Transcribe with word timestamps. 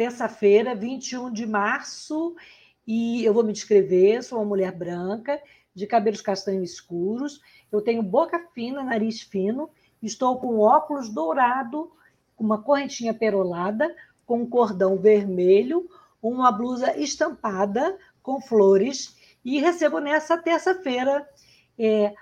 Terça-feira, 0.00 0.74
21 0.74 1.30
de 1.30 1.46
março, 1.46 2.34
e 2.86 3.22
eu 3.22 3.34
vou 3.34 3.44
me 3.44 3.52
descrever. 3.52 4.22
Sou 4.22 4.38
uma 4.38 4.46
mulher 4.46 4.72
branca, 4.72 5.38
de 5.74 5.86
cabelos 5.86 6.22
castanhos 6.22 6.70
escuros. 6.70 7.42
Eu 7.70 7.82
tenho 7.82 8.02
boca 8.02 8.38
fina, 8.54 8.82
nariz 8.82 9.20
fino. 9.20 9.68
Estou 10.02 10.40
com 10.40 10.58
óculos 10.58 11.10
dourado, 11.10 11.92
uma 12.38 12.62
correntinha 12.62 13.12
perolada, 13.12 13.94
com 14.24 14.40
um 14.40 14.48
cordão 14.48 14.96
vermelho, 14.96 15.86
uma 16.22 16.50
blusa 16.50 16.98
estampada 16.98 17.98
com 18.22 18.40
flores. 18.40 19.18
E 19.44 19.60
recebo 19.60 19.98
nessa 19.98 20.38
terça-feira 20.38 21.28
é, 21.78 22.14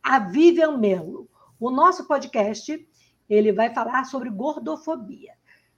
a 0.00 0.20
Vivian 0.20 0.78
Melo. 0.78 1.28
O 1.58 1.68
nosso 1.68 2.06
podcast 2.06 2.88
ele 3.28 3.50
vai 3.50 3.74
falar 3.74 4.04
sobre 4.04 4.30
gordofobia. 4.30 5.34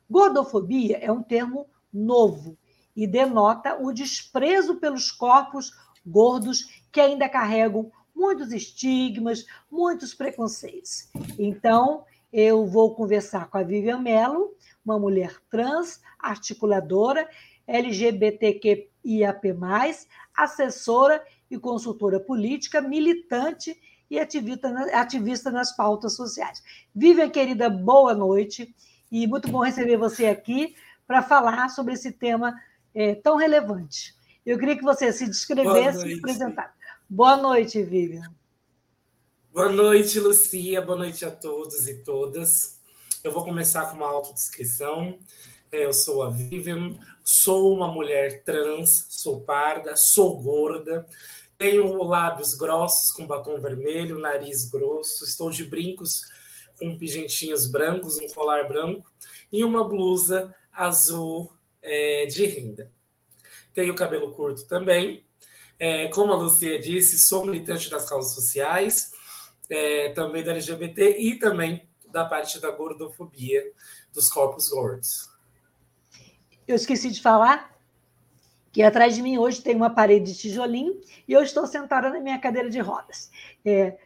Gordofobia 0.09 0.99
é 0.99 1.11
um 1.11 1.23
termo 1.23 1.67
novo 1.93 2.57
e 2.95 3.07
denota 3.07 3.79
o 3.81 3.93
desprezo 3.93 4.77
pelos 4.77 5.11
corpos 5.11 5.71
gordos 6.07 6.83
que 6.93 7.01
ainda 7.01 7.29
carregam 7.29 7.91
muitos 8.15 8.53
estigmas, 8.53 9.45
muitos 9.71 10.15
preconceitos. 10.15 11.11
Então, 11.39 12.05
eu 12.33 12.67
vou 12.67 12.95
conversar 12.95 13.51
com 13.51 13.59
a 13.59 13.63
Vivian 13.63 13.99
Mello, 13.99 14.55
uma 14.85 14.99
mulher 14.99 15.37
trans, 15.51 16.01
articuladora, 16.19 17.29
LGBTQIAP+, 17.67 18.89
assessora 20.35 21.23
e 21.51 21.59
consultora 21.59 22.21
política, 22.21 22.81
militante 22.81 23.79
e 24.09 24.19
ativista, 24.19 24.69
ativista 24.95 25.51
nas 25.51 25.75
pautas 25.75 26.15
sociais. 26.15 26.63
Vivian, 26.95 27.29
querida, 27.29 27.69
boa 27.69 28.15
noite 28.15 28.75
e 29.11 29.27
muito 29.27 29.49
bom 29.49 29.61
receber 29.61 29.97
você 29.97 30.27
aqui 30.27 30.75
para 31.07 31.23
falar 31.23 31.69
sobre 31.69 31.95
esse 31.95 32.13
tema 32.13 32.55
é, 32.95 33.15
tão 33.15 33.37
relevante. 33.37 34.15
Eu 34.45 34.59
queria 34.59 34.77
que 34.77 34.83
você 34.83 35.13
se 35.13 35.27
descrevesse 35.27 36.07
e 36.07 36.19
apresentasse. 36.19 36.75
Boa 37.09 37.37
noite, 37.37 37.83
Vivian. 37.83 38.33
Boa 39.53 39.69
noite, 39.69 40.19
Lucia. 40.21 40.83
Boa 40.83 40.99
noite 40.99 41.25
a 41.25 41.31
todos 41.31 41.87
e 41.89 42.03
todas. 42.03 42.81
Eu 43.23 43.33
vou 43.33 43.45
começar 43.45 43.87
com 43.87 43.97
uma 43.97 44.09
autodescrição. 44.09 45.19
É, 45.71 45.85
eu 45.85 45.93
sou 45.93 46.23
a 46.23 46.31
Vivian, 46.31 46.97
sou 47.25 47.75
uma 47.75 47.89
mulher 47.89 48.45
trans, 48.45 49.07
sou 49.11 49.41
parda, 49.41 49.97
sou 49.97 50.41
gorda, 50.41 51.05
tenho 51.59 52.03
lábios 52.03 52.55
grossos 52.55 53.11
com 53.11 53.27
batom 53.27 53.61
vermelho, 53.61 54.19
nariz 54.19 54.71
grosso, 54.71 55.25
estou 55.25 55.51
de 55.51 55.65
brincos 55.65 56.21
com 56.79 56.97
pigentinhos 56.99 57.67
brancos, 57.67 58.19
um 58.19 58.29
colar 58.29 58.69
branco 58.69 59.11
e 59.53 59.65
uma 59.65 59.87
blusa 59.87 60.55
azul 60.73 61.53
é, 61.83 62.27
de 62.27 62.47
renda. 62.47 62.91
Tenho 63.73 63.95
cabelo 63.95 64.33
curto 64.33 64.67
também. 64.67 65.25
É, 65.79 66.09
como 66.09 66.33
a 66.33 66.37
Lucia 66.37 66.79
disse, 66.79 67.19
sou 67.19 67.45
militante 67.45 67.91
das 67.91 68.09
causas 68.09 68.35
sociais, 68.35 69.13
é, 69.69 70.11
também 70.11 70.43
da 70.43 70.53
LGBT 70.53 71.19
e 71.19 71.39
também 71.39 71.87
da 72.11 72.25
parte 72.25 72.61
da 72.61 72.71
gordofobia 72.71 73.63
dos 74.13 74.29
corpos 74.29 74.69
gordos. 74.71 75.29
Eu 76.67 76.77
esqueci 76.77 77.11
de 77.11 77.21
falar 77.21 77.77
que 78.73 78.83
atrás 78.83 79.15
de 79.15 79.23
mim 79.23 79.39
hoje 79.39 79.63
tem 79.63 79.75
uma 79.75 79.91
parede 79.91 80.33
de 80.33 80.39
tijolinho 80.39 81.01
e 81.27 81.33
eu 81.33 81.43
estou 81.43 81.67
sentada 81.67 82.11
na 82.11 82.21
minha 82.21 82.39
cadeira 82.39 82.69
de 82.69 82.79
rodas. 82.81 83.31
É, 83.65 83.97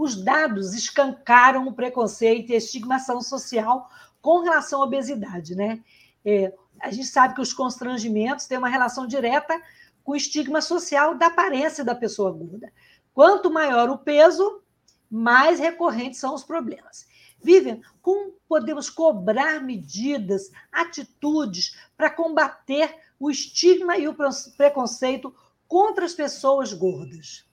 os 0.00 0.16
dados 0.16 0.72
escancaram 0.72 1.68
o 1.68 1.74
preconceito 1.74 2.48
e 2.50 2.54
a 2.54 2.56
estigmação 2.58 3.20
social 3.20 3.90
com 4.22 4.40
relação 4.40 4.80
à 4.80 4.86
obesidade, 4.86 5.54
né? 5.54 5.84
É, 6.24 6.54
a 6.80 6.90
gente 6.90 7.06
sabe 7.06 7.34
que 7.34 7.40
os 7.42 7.52
constrangimentos 7.52 8.46
têm 8.46 8.56
uma 8.56 8.70
relação 8.70 9.06
direta 9.06 9.60
com 10.02 10.12
o 10.12 10.16
estigma 10.16 10.62
social 10.62 11.14
da 11.14 11.26
aparência 11.26 11.84
da 11.84 11.94
pessoa 11.94 12.32
gorda. 12.32 12.72
Quanto 13.12 13.50
maior 13.50 13.90
o 13.90 13.98
peso, 13.98 14.62
mais 15.10 15.60
recorrentes 15.60 16.18
são 16.18 16.34
os 16.34 16.44
problemas. 16.44 17.06
Vivian, 17.42 17.80
como 18.00 18.32
podemos 18.48 18.88
cobrar 18.88 19.62
medidas, 19.62 20.50
atitudes 20.72 21.76
para 21.94 22.08
combater 22.08 22.94
o 23.18 23.30
estigma 23.30 23.98
e 23.98 24.08
o 24.08 24.16
preconceito 24.56 25.34
contra 25.68 26.06
as 26.06 26.14
pessoas 26.14 26.72
gordas? 26.72 27.49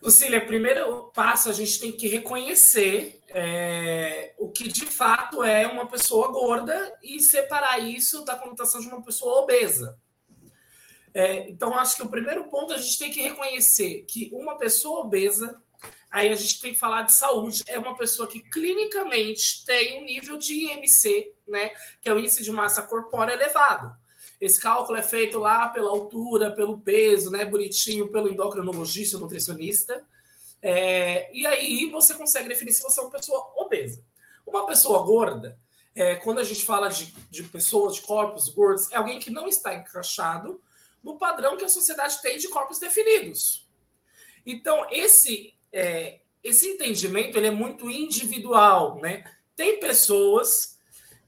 Lucília, 0.00 0.44
primeiro 0.44 1.10
passo 1.14 1.48
a 1.50 1.52
gente 1.52 1.80
tem 1.80 1.92
que 1.92 2.06
reconhecer 2.08 3.20
é, 3.28 4.34
o 4.38 4.48
que 4.48 4.68
de 4.68 4.86
fato 4.86 5.42
é 5.42 5.66
uma 5.66 5.86
pessoa 5.86 6.28
gorda 6.28 6.96
e 7.02 7.20
separar 7.20 7.78
isso 7.78 8.24
da 8.24 8.36
conotação 8.36 8.80
de 8.80 8.86
uma 8.86 9.02
pessoa 9.02 9.42
obesa. 9.42 9.98
É, 11.12 11.48
então, 11.48 11.74
acho 11.74 11.96
que 11.96 12.02
o 12.02 12.08
primeiro 12.08 12.44
ponto 12.44 12.72
a 12.72 12.78
gente 12.78 12.98
tem 12.98 13.10
que 13.10 13.20
reconhecer 13.20 14.04
que 14.06 14.30
uma 14.32 14.56
pessoa 14.56 15.00
obesa 15.00 15.60
Aí 16.10 16.30
a 16.30 16.34
gente 16.34 16.60
tem 16.60 16.72
que 16.72 16.78
falar 16.78 17.02
de 17.02 17.14
saúde. 17.14 17.62
É 17.66 17.78
uma 17.78 17.96
pessoa 17.96 18.28
que 18.28 18.40
clinicamente 18.40 19.64
tem 19.64 20.00
um 20.00 20.04
nível 20.04 20.38
de 20.38 20.54
IMC, 20.54 21.34
né? 21.46 21.70
Que 22.00 22.08
é 22.08 22.14
o 22.14 22.18
índice 22.18 22.42
de 22.42 22.50
massa 22.50 22.82
corpórea 22.82 23.34
elevado. 23.34 23.94
Esse 24.40 24.60
cálculo 24.60 24.98
é 24.98 25.02
feito 25.02 25.38
lá 25.38 25.68
pela 25.68 25.90
altura, 25.90 26.52
pelo 26.52 26.78
peso, 26.78 27.30
né? 27.30 27.44
Bonitinho, 27.44 28.08
pelo 28.08 28.28
endocrinologista, 28.28 29.18
nutricionista. 29.18 30.06
É, 30.62 31.30
e 31.36 31.46
aí 31.46 31.90
você 31.90 32.14
consegue 32.14 32.48
definir 32.48 32.72
se 32.72 32.82
você 32.82 33.00
é 33.00 33.02
uma 33.02 33.10
pessoa 33.10 33.52
obesa. 33.56 34.02
Uma 34.46 34.66
pessoa 34.66 35.02
gorda, 35.02 35.58
é, 35.94 36.14
quando 36.16 36.38
a 36.38 36.44
gente 36.44 36.64
fala 36.64 36.88
de, 36.88 37.12
de 37.30 37.42
pessoas, 37.44 37.96
de 37.96 38.02
corpos 38.02 38.48
gordos, 38.48 38.90
é 38.92 38.96
alguém 38.96 39.18
que 39.18 39.30
não 39.30 39.48
está 39.48 39.74
encaixado 39.74 40.60
no 41.02 41.18
padrão 41.18 41.56
que 41.56 41.64
a 41.64 41.68
sociedade 41.68 42.20
tem 42.22 42.38
de 42.38 42.48
corpos 42.48 42.78
definidos. 42.78 43.68
Então, 44.46 44.86
esse 44.90 45.54
é, 45.72 46.20
esse 46.42 46.68
entendimento 46.68 47.36
ele 47.36 47.48
é 47.48 47.50
muito 47.50 47.90
individual, 47.90 49.00
né? 49.00 49.24
Tem 49.56 49.78
pessoas 49.80 50.77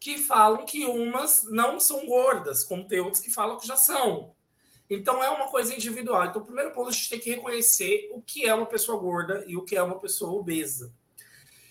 que 0.00 0.16
falam 0.16 0.64
que 0.64 0.84
umas 0.86 1.44
não 1.44 1.78
são 1.78 2.06
gordas, 2.06 2.64
como 2.64 2.88
tem 2.88 3.00
outras 3.00 3.20
que 3.22 3.30
falam 3.30 3.58
que 3.58 3.66
já 3.66 3.76
são. 3.76 4.32
Então 4.88 5.22
é 5.22 5.28
uma 5.30 5.48
coisa 5.48 5.74
individual. 5.74 6.24
Então, 6.24 6.42
o 6.42 6.44
primeiro 6.44 6.72
ponto 6.72 6.88
a 6.88 6.92
gente 6.92 7.10
tem 7.10 7.20
que 7.20 7.30
reconhecer 7.30 8.10
o 8.12 8.20
que 8.20 8.46
é 8.46 8.54
uma 8.54 8.66
pessoa 8.66 8.98
gorda 8.98 9.44
e 9.46 9.56
o 9.56 9.62
que 9.62 9.76
é 9.76 9.82
uma 9.82 10.00
pessoa 10.00 10.32
obesa. 10.32 10.92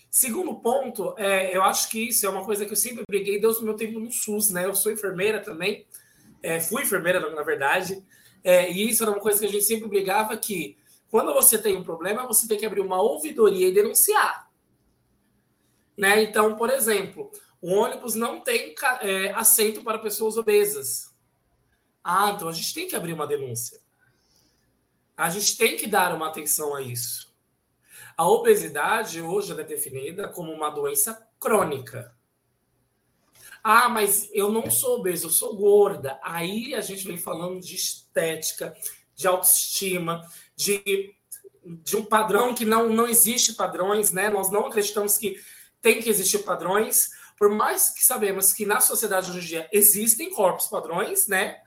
Segundo 0.09 0.55
ponto, 0.55 1.13
é, 1.17 1.55
eu 1.55 1.63
acho 1.63 1.89
que 1.89 2.07
isso 2.07 2.25
é 2.25 2.29
uma 2.29 2.45
coisa 2.45 2.65
que 2.65 2.71
eu 2.71 2.77
sempre 2.77 3.03
briguei 3.07 3.39
desde 3.39 3.61
o 3.61 3.65
meu 3.65 3.75
tempo 3.75 3.99
no 3.99 4.11
SUS, 4.11 4.51
né? 4.51 4.65
Eu 4.65 4.73
sou 4.73 4.91
enfermeira 4.91 5.39
também, 5.39 5.85
é, 6.41 6.59
fui 6.59 6.83
enfermeira, 6.83 7.19
na 7.31 7.43
verdade, 7.43 8.03
é, 8.43 8.71
e 8.71 8.89
isso 8.89 9.03
era 9.03 9.11
uma 9.11 9.19
coisa 9.19 9.39
que 9.39 9.45
a 9.45 9.49
gente 9.49 9.65
sempre 9.65 9.87
brigava 9.87 10.35
que 10.37 10.77
quando 11.11 11.33
você 11.33 11.57
tem 11.57 11.75
um 11.75 11.83
problema, 11.83 12.25
você 12.25 12.47
tem 12.47 12.57
que 12.57 12.65
abrir 12.65 12.81
uma 12.81 13.01
ouvidoria 13.01 13.67
e 13.67 13.73
denunciar. 13.73 14.49
Né? 15.97 16.23
Então, 16.23 16.55
por 16.55 16.69
exemplo, 16.69 17.29
o 17.61 17.71
ônibus 17.73 18.15
não 18.15 18.39
tem 18.39 18.73
é, 19.01 19.31
assento 19.31 19.83
para 19.83 19.99
pessoas 19.99 20.37
obesas. 20.37 21.13
Ah, 22.03 22.31
então 22.35 22.47
a 22.47 22.53
gente 22.53 22.73
tem 22.73 22.87
que 22.87 22.95
abrir 22.95 23.13
uma 23.13 23.27
denúncia. 23.27 23.79
A 25.15 25.29
gente 25.29 25.57
tem 25.57 25.75
que 25.75 25.85
dar 25.85 26.15
uma 26.15 26.29
atenção 26.29 26.73
a 26.73 26.81
isso. 26.81 27.29
A 28.15 28.27
obesidade 28.27 29.21
hoje 29.21 29.51
é 29.51 29.63
definida 29.63 30.27
como 30.29 30.51
uma 30.51 30.69
doença 30.69 31.27
crônica. 31.39 32.15
Ah, 33.63 33.89
mas 33.89 34.29
eu 34.33 34.51
não 34.51 34.71
sou 34.71 34.99
obesa, 34.99 35.25
eu 35.25 35.29
sou 35.29 35.55
gorda. 35.55 36.17
Aí 36.23 36.73
a 36.73 36.81
gente 36.81 37.05
vem 37.05 37.17
falando 37.17 37.59
de 37.59 37.75
estética, 37.75 38.73
de 39.13 39.27
autoestima, 39.27 40.25
de, 40.55 41.13
de 41.63 41.97
um 41.97 42.05
padrão 42.05 42.55
que 42.55 42.63
não, 42.63 42.89
não 42.89 43.07
existe 43.07 43.53
padrões, 43.53 44.11
né? 44.11 44.29
Nós 44.29 44.49
não 44.49 44.67
acreditamos 44.67 45.17
que 45.17 45.37
tem 45.81 46.01
que 46.01 46.09
existir 46.09 46.39
padrões, 46.39 47.09
por 47.39 47.49
mais 47.49 47.89
que 47.91 48.03
sabemos 48.03 48.53
que 48.53 48.65
na 48.65 48.81
sociedade 48.81 49.31
hoje 49.31 49.39
em 49.39 49.47
dia 49.47 49.69
existem 49.71 50.29
corpos 50.29 50.67
padrões, 50.67 51.27
né? 51.27 51.61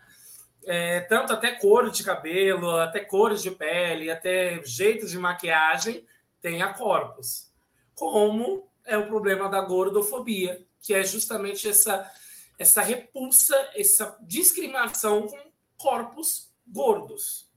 é, 0.65 1.01
tanto 1.03 1.33
até 1.33 1.53
cor 1.53 1.91
de 1.91 2.05
cabelo, 2.05 2.71
até 2.77 3.01
cores 3.01 3.43
de 3.43 3.51
pele, 3.51 4.11
até 4.11 4.63
jeitos 4.65 5.11
de 5.11 5.19
maquiagem, 5.19 6.07
tem 6.41 6.63
a 6.63 6.73
corpos. 6.73 7.51
Como 7.95 8.69
é 8.85 8.97
o 8.97 9.07
problema 9.07 9.49
da 9.49 9.61
gordofobia, 9.61 10.65
que 10.81 10.95
é 10.95 11.05
justamente 11.05 11.69
essa, 11.69 12.11
essa 12.59 12.83
repulsa, 12.83 13.57
essa 13.75 14.17
discriminação 14.23 15.27
com 15.27 15.53
corpos 15.77 16.51
gordos. 16.67 17.49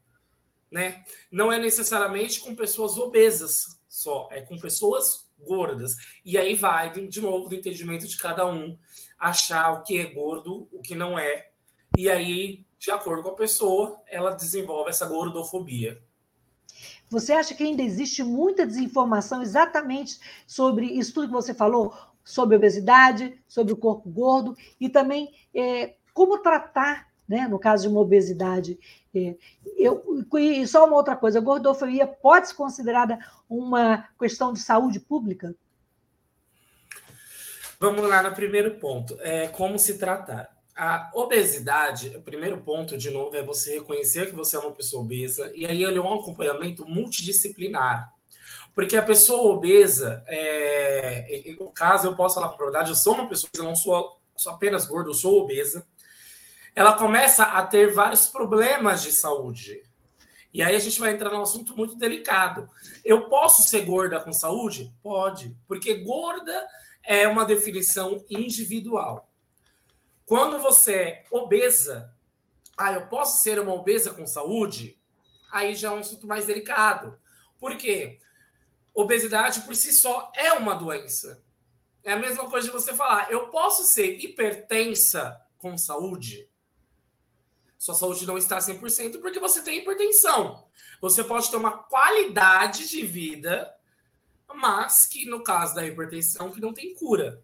Né? 0.72 1.04
Não 1.32 1.52
é 1.52 1.60
necessariamente 1.60 2.42
com 2.42 2.56
pessoas 2.56 2.98
obesas 2.98 3.80
só, 3.88 4.28
é 4.32 4.42
com 4.42 4.60
pessoas 4.60 5.25
gordas. 5.40 5.96
E 6.24 6.38
aí 6.38 6.56
vai, 6.56 6.92
de 6.92 7.22
novo, 7.22 7.50
do 7.50 7.56
entendimento 7.56 8.08
de 8.08 8.18
cada 8.18 8.46
um, 8.46 8.78
achar 9.18 9.72
o 9.74 9.84
que 9.84 10.00
é 10.00 10.06
gordo, 10.06 10.68
o 10.72 10.82
que 10.82 10.96
não 10.96 11.18
é. 11.18 11.50
E 11.98 12.10
aí, 12.10 12.66
de 12.78 12.92
acordo 12.92 13.24
com 13.24 13.30
a 13.30 13.36
pessoa, 13.36 14.02
ela 14.08 14.32
desenvolve 14.32 14.90
essa 14.90 15.06
gordofobia. 15.06 16.02
Você 17.10 17.34
acha 17.34 17.54
que 17.54 17.64
ainda 17.64 17.84
existe 17.84 18.24
muita 18.24 18.66
desinformação 18.66 19.42
exatamente 19.42 20.20
sobre 20.48 20.86
isso 20.86 21.14
tudo 21.14 21.28
que 21.28 21.34
você 21.34 21.54
falou? 21.54 21.94
Sobre 22.24 22.56
obesidade, 22.56 23.40
sobre 23.48 23.74
o 23.74 23.78
corpo 23.78 24.10
gordo 24.10 24.58
e 24.80 24.90
também 24.90 25.34
é, 25.54 25.96
como 26.14 26.40
tratar, 26.40 27.08
né, 27.28 27.48
no 27.48 27.60
caso 27.60 27.84
de 27.84 27.90
uma 27.90 28.02
obesidade. 28.02 28.80
Eu, 29.78 30.26
e 30.38 30.68
só 30.68 30.86
uma 30.86 30.96
outra 30.96 31.16
coisa: 31.16 31.40
a 31.40 31.42
gordofobia 31.42 32.08
pode 32.08 32.50
ser 32.50 32.56
considerada 32.56 33.20
uma 33.50 34.08
questão 34.20 34.54
de 34.54 34.60
saúde 34.60 35.00
pública? 35.00 35.56
Vamos 37.80 38.08
lá 38.08 38.24
no 38.24 38.34
primeiro 38.34 38.76
ponto: 38.76 39.18
é, 39.22 39.48
como 39.48 39.78
se 39.80 39.98
tratar. 39.98 40.54
A 40.78 41.10
obesidade, 41.14 42.10
o 42.18 42.22
primeiro 42.22 42.58
ponto, 42.58 42.98
de 42.98 43.10
novo, 43.10 43.34
é 43.38 43.42
você 43.42 43.76
reconhecer 43.76 44.26
que 44.26 44.36
você 44.36 44.58
é 44.58 44.60
uma 44.60 44.74
pessoa 44.74 45.02
obesa 45.02 45.50
e 45.56 45.66
aí 45.66 45.82
ele 45.82 45.98
é 45.98 46.02
um 46.02 46.14
acompanhamento 46.14 46.86
multidisciplinar. 46.86 48.14
Porque 48.74 48.98
a 48.98 49.02
pessoa 49.02 49.54
obesa, 49.54 50.22
é, 50.28 51.56
no 51.58 51.72
caso, 51.72 52.08
eu 52.08 52.16
posso 52.16 52.36
falar 52.36 52.50
com 52.50 52.56
a 52.56 52.66
verdade, 52.66 52.90
eu 52.90 52.96
sou 52.96 53.14
uma 53.14 53.30
pessoa, 53.30 53.50
eu 53.56 53.64
não 53.64 53.74
sou, 53.74 54.20
sou 54.36 54.52
apenas 54.52 54.86
gordo, 54.86 55.12
eu 55.12 55.14
sou 55.14 55.42
obesa. 55.42 55.88
Ela 56.76 56.94
começa 56.94 57.44
a 57.44 57.66
ter 57.66 57.94
vários 57.94 58.28
problemas 58.28 59.02
de 59.02 59.12
saúde. 59.12 59.82
E 60.54 60.62
aí 60.62 60.76
a 60.76 60.80
gente 60.80 61.00
vai 61.00 61.12
entrar 61.12 61.32
num 61.32 61.42
assunto 61.42 61.76
muito 61.76 61.96
delicado. 61.96 62.70
Eu 63.04 63.30
posso 63.30 63.64
ser 63.64 63.86
gorda 63.86 64.20
com 64.20 64.34
saúde? 64.34 64.94
Pode, 65.02 65.56
porque 65.68 65.96
gorda 65.96 66.68
é 67.04 67.28
uma 67.28 67.46
definição 67.46 68.24
individual. 68.30 69.30
Quando 70.26 70.60
você 70.60 70.94
é 70.94 71.24
obesa, 71.32 72.14
ah, 72.78 72.92
eu 72.92 73.08
posso 73.08 73.42
ser 73.42 73.60
uma 73.60 73.74
obesa 73.74 74.14
com 74.14 74.28
saúde? 74.28 75.00
Aí 75.52 75.76
já 75.76 75.90
é 75.90 75.92
um 75.92 76.00
assunto 76.00 76.28
mais 76.28 76.46
delicado. 76.46 77.18
Por 77.58 77.78
quê? 77.78 78.20
Obesidade 78.94 79.62
por 79.62 79.76
si 79.76 79.94
só 79.94 80.32
é 80.36 80.52
uma 80.54 80.74
doença. 80.74 81.42
É 82.04 82.14
a 82.14 82.20
mesma 82.20 82.50
coisa 82.50 82.68
de 82.68 82.74
você 82.74 82.94
falar, 82.94 83.32
eu 83.32 83.48
posso 83.48 83.84
ser 83.84 84.20
hipertensa 84.20 85.40
com 85.58 85.78
saúde? 85.78 86.50
Sua 87.86 87.94
saúde 87.94 88.26
não 88.26 88.36
está 88.36 88.58
100% 88.58 89.22
porque 89.22 89.40
você 89.40 89.62
tem 89.62 89.78
hipertensão. 89.78 90.66
Você 91.00 91.24
pode 91.24 91.52
ter 91.52 91.56
uma 91.56 91.78
qualidade 91.78 92.90
de 92.90 93.06
vida, 93.06 93.72
mas 94.56 95.06
que 95.06 95.30
no 95.30 95.44
caso 95.44 95.76
da 95.76 95.86
hipertensão 95.86 96.50
que 96.50 96.60
não 96.60 96.74
tem 96.74 96.96
cura. 96.96 97.44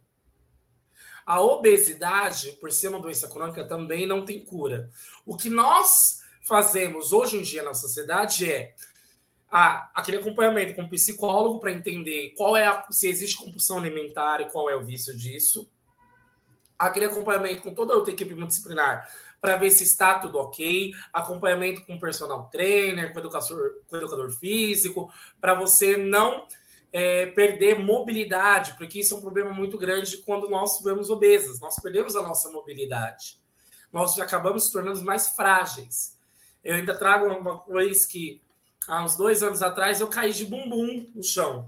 A 1.23 1.39
obesidade, 1.39 2.53
por 2.53 2.71
ser 2.71 2.87
uma 2.87 2.99
doença 2.99 3.27
crônica, 3.27 3.67
também 3.67 4.07
não 4.07 4.25
tem 4.25 4.43
cura. 4.43 4.89
O 5.27 5.37
que 5.37 5.47
nós 5.47 6.23
fazemos 6.41 7.13
hoje 7.13 7.37
em 7.37 7.43
dia 7.43 7.61
na 7.61 7.75
sociedade 7.75 8.51
é 8.51 8.73
a, 9.47 9.91
aquele 9.93 10.17
acompanhamento 10.17 10.73
com 10.73 10.81
o 10.81 10.89
psicólogo 10.89 11.59
para 11.59 11.71
entender 11.71 12.33
qual 12.35 12.57
é 12.57 12.65
a, 12.65 12.83
se 12.89 13.07
existe 13.07 13.37
compulsão 13.37 13.77
alimentar 13.77 14.41
e 14.41 14.49
qual 14.49 14.71
é 14.71 14.75
o 14.75 14.83
vício 14.83 15.15
disso. 15.15 15.69
Aquele 16.79 17.05
acompanhamento 17.05 17.61
com 17.61 17.75
toda 17.75 17.93
a 17.93 17.95
outra 17.95 18.11
equipe 18.11 18.33
multidisciplinar 18.33 19.07
para 19.41 19.57
ver 19.57 19.71
se 19.71 19.83
está 19.83 20.19
tudo 20.19 20.37
ok, 20.37 20.93
acompanhamento 21.11 21.83
com 21.83 21.99
personal 21.99 22.47
trainer, 22.49 23.11
com 23.11 23.19
educador, 23.19 23.81
com 23.89 23.97
educador 23.97 24.31
físico, 24.31 25.11
para 25.41 25.55
você 25.55 25.97
não 25.97 26.47
é, 26.93 27.25
perder 27.25 27.79
mobilidade, 27.79 28.75
porque 28.77 28.99
isso 28.99 29.15
é 29.15 29.17
um 29.17 29.21
problema 29.21 29.51
muito 29.51 29.79
grande 29.79 30.17
quando 30.17 30.47
nós 30.47 30.77
tivemos 30.77 31.09
obesas. 31.09 31.59
Nós 31.59 31.75
perdemos 31.81 32.15
a 32.15 32.21
nossa 32.21 32.51
mobilidade. 32.51 33.41
Nós 33.91 34.17
acabamos 34.19 34.65
se 34.67 34.71
tornando 34.71 35.03
mais 35.03 35.29
frágeis. 35.29 36.15
Eu 36.63 36.75
ainda 36.75 36.95
trago 36.95 37.25
uma 37.25 37.57
coisa 37.57 38.07
que 38.07 38.39
há 38.87 39.03
uns 39.03 39.15
dois 39.15 39.41
anos 39.41 39.63
atrás 39.63 39.99
eu 39.99 40.07
caí 40.07 40.31
de 40.31 40.45
bumbum 40.45 41.09
no 41.15 41.23
chão. 41.23 41.67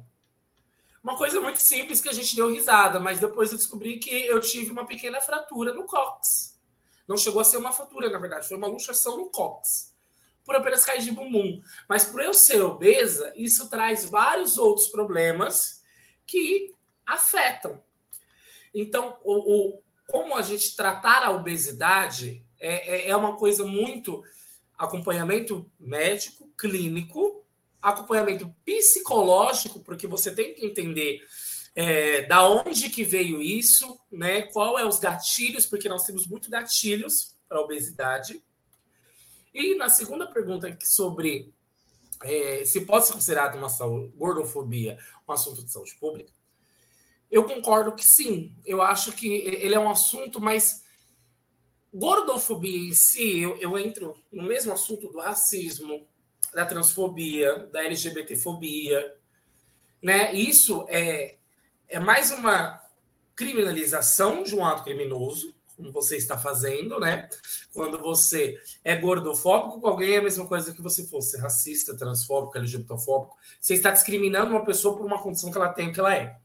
Uma 1.03 1.17
coisa 1.17 1.41
muito 1.41 1.59
simples 1.59 1.99
que 1.99 2.07
a 2.07 2.13
gente 2.13 2.35
deu 2.35 2.49
risada, 2.49 2.99
mas 2.99 3.19
depois 3.19 3.51
eu 3.51 3.57
descobri 3.57 3.97
que 3.97 4.09
eu 4.09 4.39
tive 4.39 4.71
uma 4.71 4.85
pequena 4.85 5.19
fratura 5.19 5.73
no 5.73 5.85
cóccix. 5.85 6.52
Não 7.07 7.17
chegou 7.17 7.41
a 7.41 7.45
ser 7.45 7.57
uma 7.57 7.71
fratura, 7.71 8.09
na 8.09 8.19
verdade, 8.19 8.47
foi 8.47 8.57
uma 8.57 8.67
luxação 8.67 9.17
no 9.17 9.29
cóccix 9.29 9.93
por 10.43 10.55
apenas 10.55 10.85
cair 10.85 11.01
de 11.01 11.11
bumbum. 11.11 11.61
Mas 11.87 12.05
por 12.05 12.21
eu 12.21 12.33
ser 12.33 12.61
obesa, 12.61 13.31
isso 13.35 13.69
traz 13.69 14.05
vários 14.05 14.57
outros 14.57 14.87
problemas 14.87 15.81
que 16.25 16.73
afetam. 17.05 17.81
Então, 18.73 19.17
o, 19.23 19.77
o 19.77 19.83
como 20.07 20.35
a 20.35 20.41
gente 20.41 20.75
tratar 20.75 21.23
a 21.23 21.31
obesidade 21.31 22.45
é, 22.59 23.07
é, 23.07 23.09
é 23.09 23.15
uma 23.15 23.37
coisa 23.37 23.65
muito 23.65 24.23
acompanhamento 24.77 25.69
médico, 25.79 26.49
clínico, 26.57 27.43
acompanhamento 27.81 28.53
psicológico, 28.65 29.79
porque 29.79 30.07
você 30.07 30.33
tem 30.33 30.53
que 30.53 30.65
entender 30.65 31.21
é, 31.75 32.23
da 32.23 32.47
onde 32.47 32.89
que 32.89 33.03
veio 33.03 33.41
isso, 33.41 33.99
né? 34.11 34.43
Qual 34.43 34.77
é 34.77 34.85
os 34.85 34.99
gatilhos, 34.99 35.65
porque 35.65 35.89
nós 35.89 36.05
temos 36.05 36.27
muito 36.27 36.49
gatilhos 36.49 37.35
para 37.47 37.57
a 37.57 37.61
obesidade. 37.61 38.43
E 39.53 39.75
na 39.75 39.89
segunda 39.89 40.27
pergunta 40.27 40.75
sobre 40.83 41.53
é, 42.23 42.63
se 42.65 42.81
pode 42.81 43.07
ser 43.07 43.13
considerado 43.13 43.55
uma 43.55 43.69
saúde, 43.69 44.13
gordofobia 44.15 44.97
um 45.27 45.31
assunto 45.31 45.63
de 45.63 45.71
saúde 45.71 45.95
pública, 45.95 46.31
eu 47.29 47.43
concordo 47.45 47.95
que 47.95 48.05
sim. 48.05 48.55
Eu 48.65 48.81
acho 48.81 49.11
que 49.11 49.27
ele 49.27 49.75
é 49.75 49.79
um 49.79 49.89
assunto, 49.89 50.39
mas 50.39 50.83
gordofobia 51.93 52.89
em 52.89 52.93
si, 52.93 53.39
eu, 53.39 53.57
eu 53.57 53.77
entro 53.77 54.15
no 54.31 54.43
mesmo 54.43 54.71
assunto 54.71 55.09
do 55.09 55.19
racismo, 55.19 56.07
da 56.53 56.65
transfobia, 56.65 57.67
da 57.71 57.83
LGBTfobia, 57.83 59.15
né? 60.01 60.33
Isso 60.33 60.85
é, 60.89 61.37
é 61.93 61.99
mais 61.99 62.31
uma 62.31 62.81
criminalização 63.35 64.41
de 64.41 64.55
um 64.55 64.65
ato 64.65 64.83
criminoso, 64.83 65.53
como 65.77 65.91
você 65.91 66.17
está 66.17 66.35
fazendo, 66.35 66.99
né? 66.99 67.29
Quando 67.71 67.99
você 67.99 68.59
é 68.83 68.95
gordofóbico 68.95 69.79
com 69.79 69.87
alguém, 69.87 70.15
é 70.15 70.17
a 70.17 70.23
mesma 70.23 70.47
coisa 70.47 70.73
que 70.73 70.81
você 70.81 71.05
fosse 71.05 71.37
racista, 71.37 71.95
transfóbico, 71.95 72.57
LGBTfóbico. 72.57 73.37
Você 73.61 73.75
está 73.75 73.91
discriminando 73.91 74.49
uma 74.51 74.65
pessoa 74.65 74.97
por 74.97 75.05
uma 75.05 75.21
condição 75.21 75.51
que 75.51 75.57
ela 75.57 75.69
tem, 75.69 75.91
que 75.91 75.99
ela 75.99 76.15
é. 76.15 76.35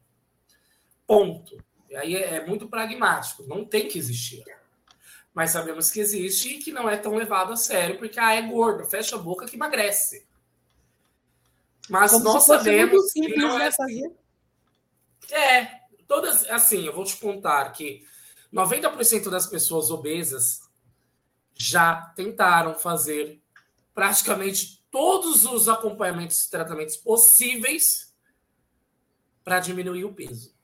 Ponto. 1.06 1.56
E 1.88 1.96
aí 1.96 2.14
é, 2.14 2.34
é 2.36 2.46
muito 2.46 2.68
pragmático, 2.68 3.42
não 3.44 3.64
tem 3.64 3.88
que 3.88 3.98
existir. 3.98 4.44
Mas 5.32 5.52
sabemos 5.52 5.90
que 5.90 6.00
existe 6.00 6.56
e 6.56 6.58
que 6.58 6.72
não 6.72 6.90
é 6.90 6.98
tão 6.98 7.14
levado 7.14 7.54
a 7.54 7.56
sério, 7.56 7.98
porque 7.98 8.20
ah, 8.20 8.34
é 8.34 8.42
gordo, 8.42 8.84
fecha 8.84 9.16
a 9.16 9.18
boca 9.18 9.46
que 9.46 9.56
emagrece. 9.56 10.26
Mas 11.88 12.10
Como 12.12 12.24
nós 12.24 12.44
sabemos 12.44 13.12
simples, 13.12 13.34
que 13.34 13.40
não 13.40 13.58
é, 13.58 13.70
né. 13.70 14.10
É, 15.30 15.80
todas 16.06 16.48
assim, 16.50 16.84
eu 16.86 16.92
vou 16.92 17.04
te 17.04 17.16
contar 17.16 17.70
que 17.72 18.06
90% 18.52 19.30
das 19.30 19.46
pessoas 19.46 19.90
obesas 19.90 20.60
já 21.54 22.12
tentaram 22.16 22.74
fazer 22.74 23.42
praticamente 23.94 24.84
todos 24.90 25.44
os 25.44 25.68
acompanhamentos 25.68 26.44
e 26.44 26.50
tratamentos 26.50 26.96
possíveis 26.96 28.14
para 29.44 29.60
diminuir 29.60 30.04
o 30.04 30.14
peso. 30.14 30.54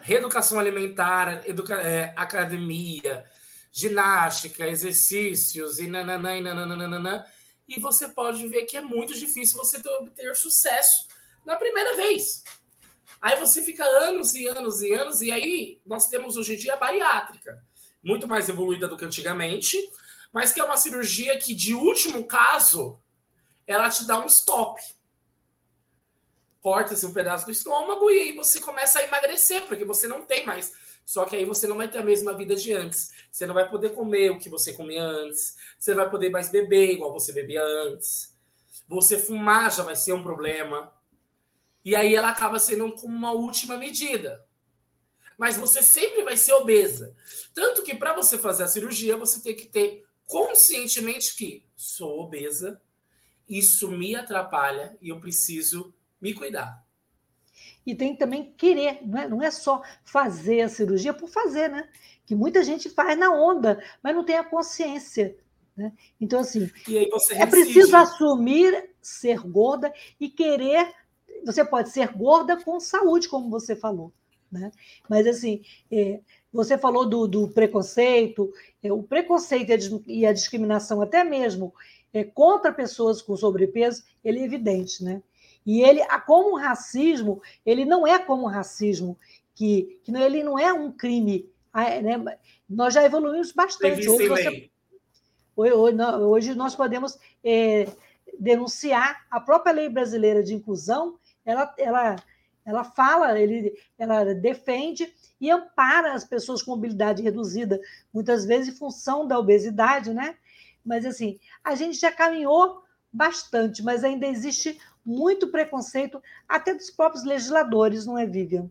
Reeducação 0.00 0.58
alimentar, 0.58 1.48
educa 1.48 1.74
é, 1.80 2.12
academia, 2.16 3.24
ginástica, 3.70 4.66
exercícios 4.66 5.78
e 5.78 5.86
nananã, 5.86 6.36
e 6.36 6.40
nananã, 6.40 7.24
e 7.66 7.80
você 7.80 8.08
pode 8.08 8.46
ver 8.48 8.64
que 8.64 8.76
é 8.76 8.80
muito 8.80 9.14
difícil 9.14 9.56
você 9.56 9.80
obter 10.00 10.36
sucesso 10.36 11.08
na 11.44 11.56
primeira 11.56 11.96
vez. 11.96 12.42
Aí 13.22 13.38
você 13.38 13.62
fica 13.62 13.84
anos 13.84 14.34
e 14.34 14.48
anos 14.48 14.82
e 14.82 14.92
anos, 14.92 15.22
e 15.22 15.30
aí 15.30 15.80
nós 15.86 16.08
temos 16.08 16.36
hoje 16.36 16.54
em 16.54 16.56
dia 16.56 16.74
a 16.74 16.76
bariátrica, 16.76 17.64
muito 18.02 18.26
mais 18.26 18.48
evoluída 18.48 18.88
do 18.88 18.96
que 18.96 19.04
antigamente, 19.04 19.78
mas 20.32 20.52
que 20.52 20.60
é 20.60 20.64
uma 20.64 20.76
cirurgia 20.76 21.38
que, 21.38 21.54
de 21.54 21.72
último 21.72 22.24
caso, 22.24 22.98
ela 23.64 23.88
te 23.88 24.04
dá 24.04 24.18
um 24.18 24.26
stop. 24.26 24.82
Corta-se 26.60 27.06
um 27.06 27.12
pedaço 27.12 27.46
do 27.46 27.52
estômago 27.52 28.10
e 28.10 28.18
aí 28.18 28.32
você 28.32 28.60
começa 28.60 28.98
a 28.98 29.04
emagrecer, 29.04 29.62
porque 29.66 29.84
você 29.84 30.08
não 30.08 30.22
tem 30.22 30.44
mais 30.44 30.72
Só 31.04 31.24
que 31.24 31.36
aí 31.36 31.44
você 31.44 31.66
não 31.66 31.76
vai 31.76 31.88
ter 31.88 31.98
a 31.98 32.04
mesma 32.04 32.32
vida 32.32 32.56
de 32.56 32.72
antes. 32.72 33.12
Você 33.30 33.46
não 33.46 33.54
vai 33.54 33.68
poder 33.68 33.90
comer 33.90 34.30
o 34.30 34.38
que 34.38 34.48
você 34.48 34.72
comia 34.72 35.02
antes. 35.02 35.56
Você 35.78 35.92
não 35.92 36.02
vai 36.02 36.10
poder 36.10 36.30
mais 36.30 36.50
beber 36.50 36.92
igual 36.92 37.12
você 37.12 37.32
bebia 37.32 37.62
antes. 37.62 38.32
Você 38.88 39.18
fumar 39.18 39.72
já 39.72 39.82
vai 39.82 39.96
ser 39.96 40.12
um 40.12 40.22
problema. 40.22 40.92
E 41.84 41.96
aí 41.96 42.14
ela 42.14 42.30
acaba 42.30 42.58
sendo 42.58 42.92
como 42.92 43.14
uma 43.14 43.32
última 43.32 43.76
medida. 43.76 44.44
Mas 45.36 45.56
você 45.56 45.82
sempre 45.82 46.22
vai 46.22 46.36
ser 46.36 46.52
obesa. 46.52 47.16
Tanto 47.54 47.82
que 47.82 47.94
para 47.94 48.14
você 48.14 48.38
fazer 48.38 48.64
a 48.64 48.68
cirurgia, 48.68 49.16
você 49.16 49.42
tem 49.42 49.56
que 49.56 49.66
ter 49.66 50.04
conscientemente 50.26 51.34
que 51.34 51.64
sou 51.76 52.20
obesa, 52.20 52.80
isso 53.48 53.90
me 53.90 54.14
atrapalha 54.14 54.96
e 55.00 55.08
eu 55.08 55.20
preciso 55.20 55.92
me 56.20 56.32
cuidar. 56.32 56.84
E 57.84 57.94
tem 57.94 58.14
também 58.14 58.52
querer, 58.52 59.00
não 59.04 59.18
é, 59.18 59.28
não 59.28 59.42
é 59.42 59.50
só 59.50 59.82
fazer 60.04 60.62
a 60.62 60.68
cirurgia 60.68 61.12
por 61.12 61.28
fazer, 61.28 61.68
né? 61.68 61.88
Que 62.24 62.34
muita 62.34 62.62
gente 62.62 62.88
faz 62.88 63.18
na 63.18 63.30
onda, 63.34 63.82
mas 64.02 64.14
não 64.14 64.24
tem 64.24 64.36
a 64.36 64.44
consciência. 64.44 65.36
Né? 65.76 65.92
Então, 66.20 66.40
assim, 66.40 66.70
é 67.32 67.46
preciso 67.46 67.96
assumir 67.96 68.90
ser 69.00 69.40
gorda 69.40 69.92
e 70.20 70.28
querer. 70.30 70.94
Você 71.44 71.64
pode 71.64 71.90
ser 71.90 72.12
gorda 72.12 72.56
com 72.62 72.78
saúde, 72.80 73.28
como 73.28 73.50
você 73.50 73.74
falou. 73.74 74.12
Né? 74.50 74.70
Mas, 75.08 75.26
assim, 75.26 75.62
é, 75.90 76.20
você 76.52 76.76
falou 76.76 77.08
do, 77.08 77.26
do 77.26 77.48
preconceito, 77.48 78.52
é, 78.82 78.92
o 78.92 79.02
preconceito 79.02 80.02
e 80.06 80.26
a 80.26 80.32
discriminação, 80.32 81.00
até 81.00 81.24
mesmo 81.24 81.72
é, 82.12 82.22
contra 82.22 82.72
pessoas 82.72 83.22
com 83.22 83.36
sobrepeso, 83.36 84.04
ele 84.22 84.40
é 84.40 84.44
evidente, 84.44 85.02
né? 85.02 85.22
E 85.64 85.80
ele, 85.80 86.00
como 86.26 86.58
racismo, 86.58 87.40
ele 87.64 87.84
não 87.84 88.06
é 88.06 88.18
como 88.18 88.48
racismo, 88.48 89.16
que, 89.54 90.00
que 90.02 90.14
ele 90.14 90.42
não 90.42 90.58
é 90.58 90.72
um 90.72 90.90
crime. 90.90 91.48
Né? 91.72 92.36
Nós 92.68 92.92
já 92.92 93.04
evoluímos 93.04 93.52
bastante. 93.52 94.08
Hoje, 94.08 94.28
você, 94.28 94.70
hoje, 95.72 96.54
nós 96.54 96.74
podemos 96.74 97.16
é, 97.44 97.86
denunciar 98.38 99.24
a 99.30 99.40
própria 99.40 99.72
lei 99.72 99.88
brasileira 99.88 100.42
de 100.42 100.52
inclusão, 100.52 101.16
ela, 101.44 101.74
ela, 101.78 102.16
ela 102.64 102.84
fala, 102.84 103.38
ele, 103.38 103.72
ela 103.98 104.34
defende 104.34 105.12
e 105.40 105.50
ampara 105.50 106.12
as 106.12 106.24
pessoas 106.24 106.62
com 106.62 106.72
mobilidade 106.72 107.22
reduzida, 107.22 107.80
muitas 108.12 108.44
vezes 108.44 108.74
em 108.74 108.78
função 108.78 109.26
da 109.26 109.38
obesidade, 109.38 110.12
né? 110.12 110.36
Mas 110.84 111.04
assim, 111.04 111.38
a 111.62 111.74
gente 111.74 111.98
já 111.98 112.12
caminhou 112.12 112.82
bastante, 113.12 113.82
mas 113.82 114.04
ainda 114.04 114.26
existe 114.26 114.80
muito 115.04 115.48
preconceito, 115.48 116.22
até 116.48 116.72
dos 116.74 116.90
próprios 116.90 117.24
legisladores, 117.24 118.06
não 118.06 118.16
é, 118.16 118.26
Vivian? 118.26 118.70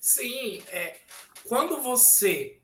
Sim, 0.00 0.62
é, 0.70 0.96
quando 1.46 1.80
você. 1.80 2.60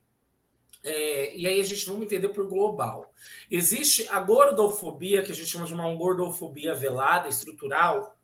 É, 0.83 1.37
e 1.37 1.47
aí 1.47 1.61
a 1.61 1.65
gente 1.65 1.85
vamos 1.87 2.03
entender 2.03 2.29
por 2.29 2.49
global. 2.49 3.13
Existe 3.51 4.09
a 4.09 4.21
gordofobia, 4.21 5.23
que 5.23 5.33
a 5.33 5.35
gente 5.35 5.49
chama 5.49 5.67
de 5.67 5.75
uma 5.75 5.95
gordofobia 5.95 6.75
velada, 6.75 7.29
estrutural, 7.29 8.17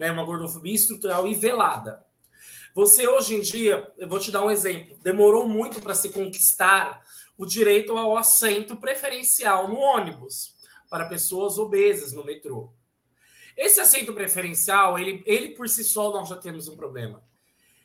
né, 0.00 0.10
uma 0.10 0.24
gordofobia 0.24 0.74
estrutural 0.74 1.28
e 1.28 1.34
velada. 1.34 2.02
Você 2.74 3.06
hoje 3.06 3.34
em 3.34 3.40
dia, 3.42 3.92
eu 3.98 4.08
vou 4.08 4.18
te 4.18 4.30
dar 4.30 4.42
um 4.42 4.50
exemplo, 4.50 4.96
demorou 5.02 5.46
muito 5.46 5.78
para 5.82 5.94
se 5.94 6.08
conquistar 6.08 7.04
o 7.36 7.44
direito 7.44 7.96
ao 7.98 8.16
assento 8.16 8.76
preferencial 8.76 9.68
no 9.68 9.76
ônibus 9.76 10.56
para 10.88 11.06
pessoas 11.06 11.58
obesas 11.58 12.12
no 12.12 12.24
metrô. 12.24 12.72
Esse 13.54 13.78
assento 13.78 14.14
preferencial, 14.14 14.98
ele, 14.98 15.22
ele 15.26 15.50
por 15.50 15.68
si 15.68 15.84
só, 15.84 16.10
nós 16.10 16.30
já 16.30 16.36
temos 16.36 16.66
um 16.66 16.76
problema. 16.76 17.22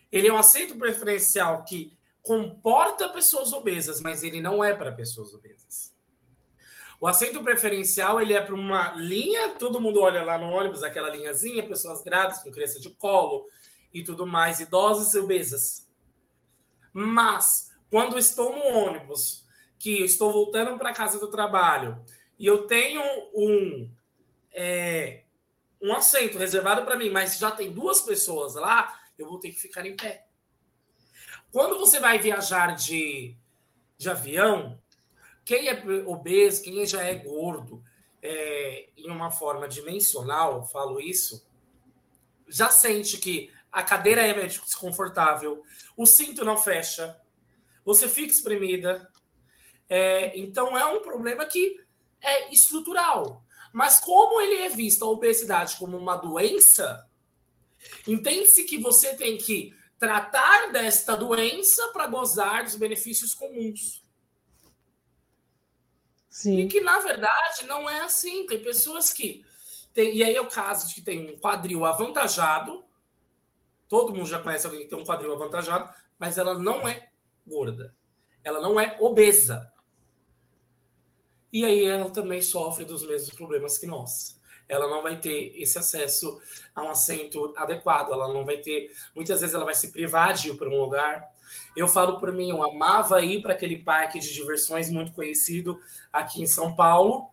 Ele 0.09 0.29
é 0.29 0.33
um 0.33 0.37
assento 0.37 0.75
preferencial 0.77 1.65
que 1.65 1.97
comporta 2.21 3.09
pessoas 3.09 3.51
obesas, 3.51 3.99
mas 3.99 4.23
ele 4.23 4.39
não 4.39 4.63
é 4.63 4.73
para 4.73 4.91
pessoas 4.91 5.33
obesas. 5.33 5.93
O 6.99 7.07
assento 7.07 7.43
preferencial 7.43 8.21
ele 8.21 8.33
é 8.33 8.41
para 8.41 8.55
uma 8.55 8.93
linha, 8.93 9.49
todo 9.49 9.81
mundo 9.81 10.01
olha 10.01 10.23
lá 10.23 10.37
no 10.37 10.49
ônibus, 10.49 10.83
aquela 10.83 11.09
linhazinha, 11.09 11.67
pessoas 11.67 12.01
grávidas 12.03 12.41
com 12.41 12.51
criança 12.51 12.79
de 12.79 12.89
colo 12.91 13.45
e 13.93 14.03
tudo 14.03 14.25
mais, 14.25 14.59
idosas 14.59 15.13
e 15.13 15.19
obesas. 15.19 15.89
Mas 16.93 17.71
quando 17.89 18.17
estou 18.17 18.55
no 18.55 18.63
ônibus, 18.63 19.45
que 19.77 20.03
estou 20.03 20.31
voltando 20.31 20.77
para 20.77 20.93
casa 20.93 21.19
do 21.19 21.29
trabalho 21.29 22.03
e 22.39 22.45
eu 22.45 22.65
tenho 22.65 23.01
um 23.33 23.91
é, 24.51 25.23
um 25.81 25.93
assento 25.93 26.37
reservado 26.37 26.83
para 26.83 26.95
mim, 26.95 27.09
mas 27.09 27.37
já 27.37 27.51
tem 27.51 27.71
duas 27.71 28.01
pessoas 28.01 28.55
lá, 28.55 28.99
eu 29.17 29.27
vou 29.27 29.39
ter 29.39 29.51
que 29.51 29.59
ficar 29.59 29.85
em 29.85 29.95
pé. 29.95 30.25
Quando 31.51 31.77
você 31.77 31.99
vai 31.99 32.17
viajar 32.17 32.75
de, 32.75 33.37
de 33.97 34.09
avião, 34.09 34.81
quem 35.45 35.69
é 35.69 35.83
obeso, 36.07 36.63
quem 36.63 36.85
já 36.85 37.03
é 37.03 37.13
gordo, 37.13 37.81
é, 38.21 38.89
em 38.97 39.09
uma 39.11 39.29
forma 39.29 39.67
dimensional, 39.67 40.65
falo 40.65 40.99
isso, 40.99 41.47
já 42.47 42.69
sente 42.69 43.17
que 43.17 43.53
a 43.71 43.83
cadeira 43.83 44.21
é 44.21 44.33
desconfortável, 44.47 45.63
o 45.95 46.05
cinto 46.05 46.43
não 46.43 46.57
fecha, 46.57 47.21
você 47.83 48.09
fica 48.09 48.33
espremida. 48.33 49.11
É, 49.87 50.37
então 50.39 50.75
é 50.75 50.85
um 50.85 51.01
problema 51.01 51.45
que 51.45 51.79
é 52.19 52.51
estrutural. 52.51 53.43
Mas 53.71 53.99
como 53.99 54.41
ele 54.41 54.63
é 54.63 54.69
visto 54.69 55.03
a 55.03 55.09
obesidade 55.09 55.75
como 55.77 55.97
uma 55.97 56.15
doença, 56.15 57.07
entende-se 58.07 58.63
que 58.63 58.79
você 58.79 59.15
tem 59.15 59.37
que 59.37 59.75
tratar 59.99 60.71
desta 60.71 61.15
doença 61.15 61.89
para 61.89 62.07
gozar 62.07 62.63
dos 62.63 62.75
benefícios 62.75 63.35
comuns. 63.35 64.04
Sim. 66.35 66.59
E 66.59 66.67
que, 66.67 66.81
na 66.81 66.99
verdade, 66.99 67.65
não 67.65 67.89
é 67.89 68.01
assim. 68.01 68.45
Tem 68.45 68.61
pessoas 68.61 69.13
que. 69.13 69.45
Tem, 69.93 70.13
e 70.13 70.21
aí 70.21 70.35
é 70.35 70.41
o 70.41 70.49
caso 70.49 70.85
de 70.89 70.95
que 70.95 71.01
tem 71.01 71.33
um 71.33 71.39
quadril 71.39 71.85
avantajado. 71.85 72.83
Todo 73.87 74.13
mundo 74.13 74.27
já 74.27 74.39
conhece 74.39 74.65
alguém 74.65 74.81
que 74.81 74.89
tem 74.89 74.99
um 74.99 75.05
quadril 75.05 75.31
avantajado, 75.31 75.89
mas 76.19 76.37
ela 76.37 76.59
não 76.59 76.85
é 76.85 77.07
gorda. 77.47 77.95
Ela 78.43 78.59
não 78.59 78.77
é 78.77 78.97
obesa. 78.99 79.71
E 81.53 81.63
aí 81.63 81.85
ela 81.85 82.09
também 82.09 82.41
sofre 82.41 82.83
dos 82.83 83.07
mesmos 83.07 83.33
problemas 83.33 83.77
que 83.77 83.87
nós. 83.87 84.37
Ela 84.67 84.89
não 84.89 85.01
vai 85.01 85.17
ter 85.17 85.53
esse 85.55 85.77
acesso 85.77 86.37
a 86.75 86.83
um 86.83 86.89
assento 86.89 87.53
adequado, 87.55 88.11
ela 88.11 88.33
não 88.33 88.43
vai 88.43 88.57
ter. 88.57 88.91
Muitas 89.15 89.39
vezes 89.39 89.55
ela 89.55 89.63
vai 89.63 89.75
se 89.75 89.89
privar 89.89 90.33
de 90.33 90.49
ir 90.49 90.57
para 90.57 90.67
um 90.67 90.81
lugar. 90.81 91.33
Eu 91.75 91.87
falo 91.87 92.19
por 92.19 92.31
mim, 92.31 92.49
eu 92.49 92.63
amava 92.63 93.23
ir 93.23 93.41
para 93.41 93.53
aquele 93.53 93.77
parque 93.77 94.19
de 94.19 94.33
diversões 94.33 94.89
muito 94.89 95.13
conhecido 95.13 95.79
aqui 96.11 96.41
em 96.41 96.47
São 96.47 96.75
Paulo. 96.75 97.29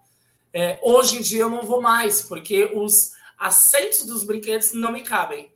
É, 0.53 0.79
hoje 0.83 1.19
em 1.19 1.23
dia 1.23 1.43
eu 1.43 1.51
não 1.51 1.63
vou 1.63 1.81
mais, 1.81 2.23
porque 2.23 2.71
os 2.75 3.13
assentos 3.39 4.05
dos 4.05 4.25
brinquedos 4.25 4.73
não 4.73 4.93
me 4.93 5.03
cabem. 5.03 5.53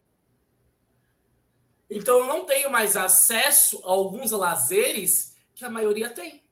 Então 1.89 2.19
eu 2.19 2.27
não 2.27 2.45
tenho 2.45 2.71
mais 2.71 2.97
acesso 2.97 3.81
a 3.85 3.91
alguns 3.91 4.31
lazeres 4.33 5.37
que 5.55 5.65
a 5.65 5.71
maioria 5.71 6.11
tem 6.11 6.47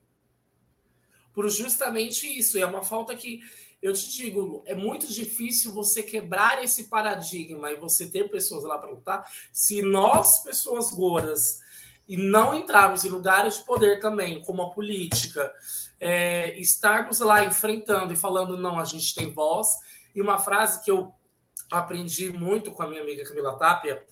por 1.35 1.49
justamente 1.49 2.25
isso. 2.25 2.57
E 2.57 2.61
é 2.61 2.65
uma 2.65 2.81
falta 2.81 3.13
que 3.15 3.41
eu 3.81 3.93
te 3.93 4.09
digo, 4.09 4.63
é 4.65 4.73
muito 4.73 5.05
difícil 5.05 5.71
você 5.71 6.01
quebrar 6.01 6.63
esse 6.63 6.85
paradigma 6.85 7.69
e 7.69 7.75
você 7.75 8.07
ter 8.07 8.31
pessoas 8.31 8.63
lá 8.63 8.79
para 8.79 8.89
lutar. 8.89 9.29
Se 9.51 9.81
nós, 9.81 10.41
pessoas 10.41 10.89
gordas, 10.89 11.59
e 12.07 12.17
não 12.17 12.53
entrarmos 12.53 13.03
em 13.03 13.09
lugares 13.09 13.57
de 13.57 13.63
poder 13.63 13.99
também, 13.99 14.41
como 14.43 14.61
a 14.61 14.71
política, 14.71 15.51
é, 15.99 16.57
estarmos 16.59 17.19
lá 17.19 17.43
enfrentando 17.43 18.13
e 18.13 18.17
falando, 18.17 18.57
não, 18.57 18.79
a 18.79 18.85
gente 18.85 19.15
tem 19.15 19.33
voz. 19.33 19.67
E 20.13 20.21
uma 20.21 20.37
frase 20.37 20.83
que 20.83 20.91
eu 20.91 21.13
aprendi 21.71 22.31
muito 22.31 22.71
com 22.71 22.83
a 22.83 22.87
minha 22.87 23.01
amiga 23.01 23.23
Camila 23.23 23.57
Tapia, 23.57 24.03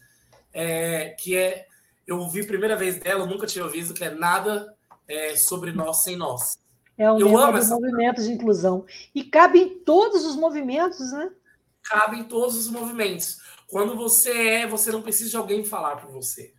é, 0.52 1.10
que 1.20 1.36
é, 1.36 1.68
eu 2.06 2.20
ouvi 2.20 2.42
a 2.42 2.48
primeira 2.48 2.76
vez 2.76 3.00
dela, 3.00 3.26
nunca 3.26 3.48
tinha 3.48 3.64
ouvido, 3.64 3.94
que 3.94 4.04
é 4.04 4.10
nada 4.10 4.76
é, 5.08 5.36
sobre 5.36 5.72
nós 5.72 6.04
sem 6.04 6.16
nós. 6.16 6.58
É 6.98 7.12
um 7.12 7.20
eu 7.20 7.38
amo 7.38 7.58
essa... 7.58 7.76
movimento 7.76 8.22
de 8.22 8.32
inclusão. 8.32 8.86
E 9.14 9.24
cabe 9.24 9.60
em 9.60 9.80
todos 9.80 10.26
os 10.26 10.36
movimentos, 10.36 11.12
né? 11.12 11.32
Cabe 11.84 12.20
em 12.20 12.24
todos 12.24 12.56
os 12.56 12.70
movimentos. 12.70 13.40
Quando 13.68 13.96
você 13.96 14.32
é, 14.48 14.68
você 14.68 14.92
não 14.92 15.02
precisa 15.02 15.30
de 15.30 15.38
alguém 15.38 15.64
falar 15.64 15.98
por 15.98 16.12
você. 16.12 16.53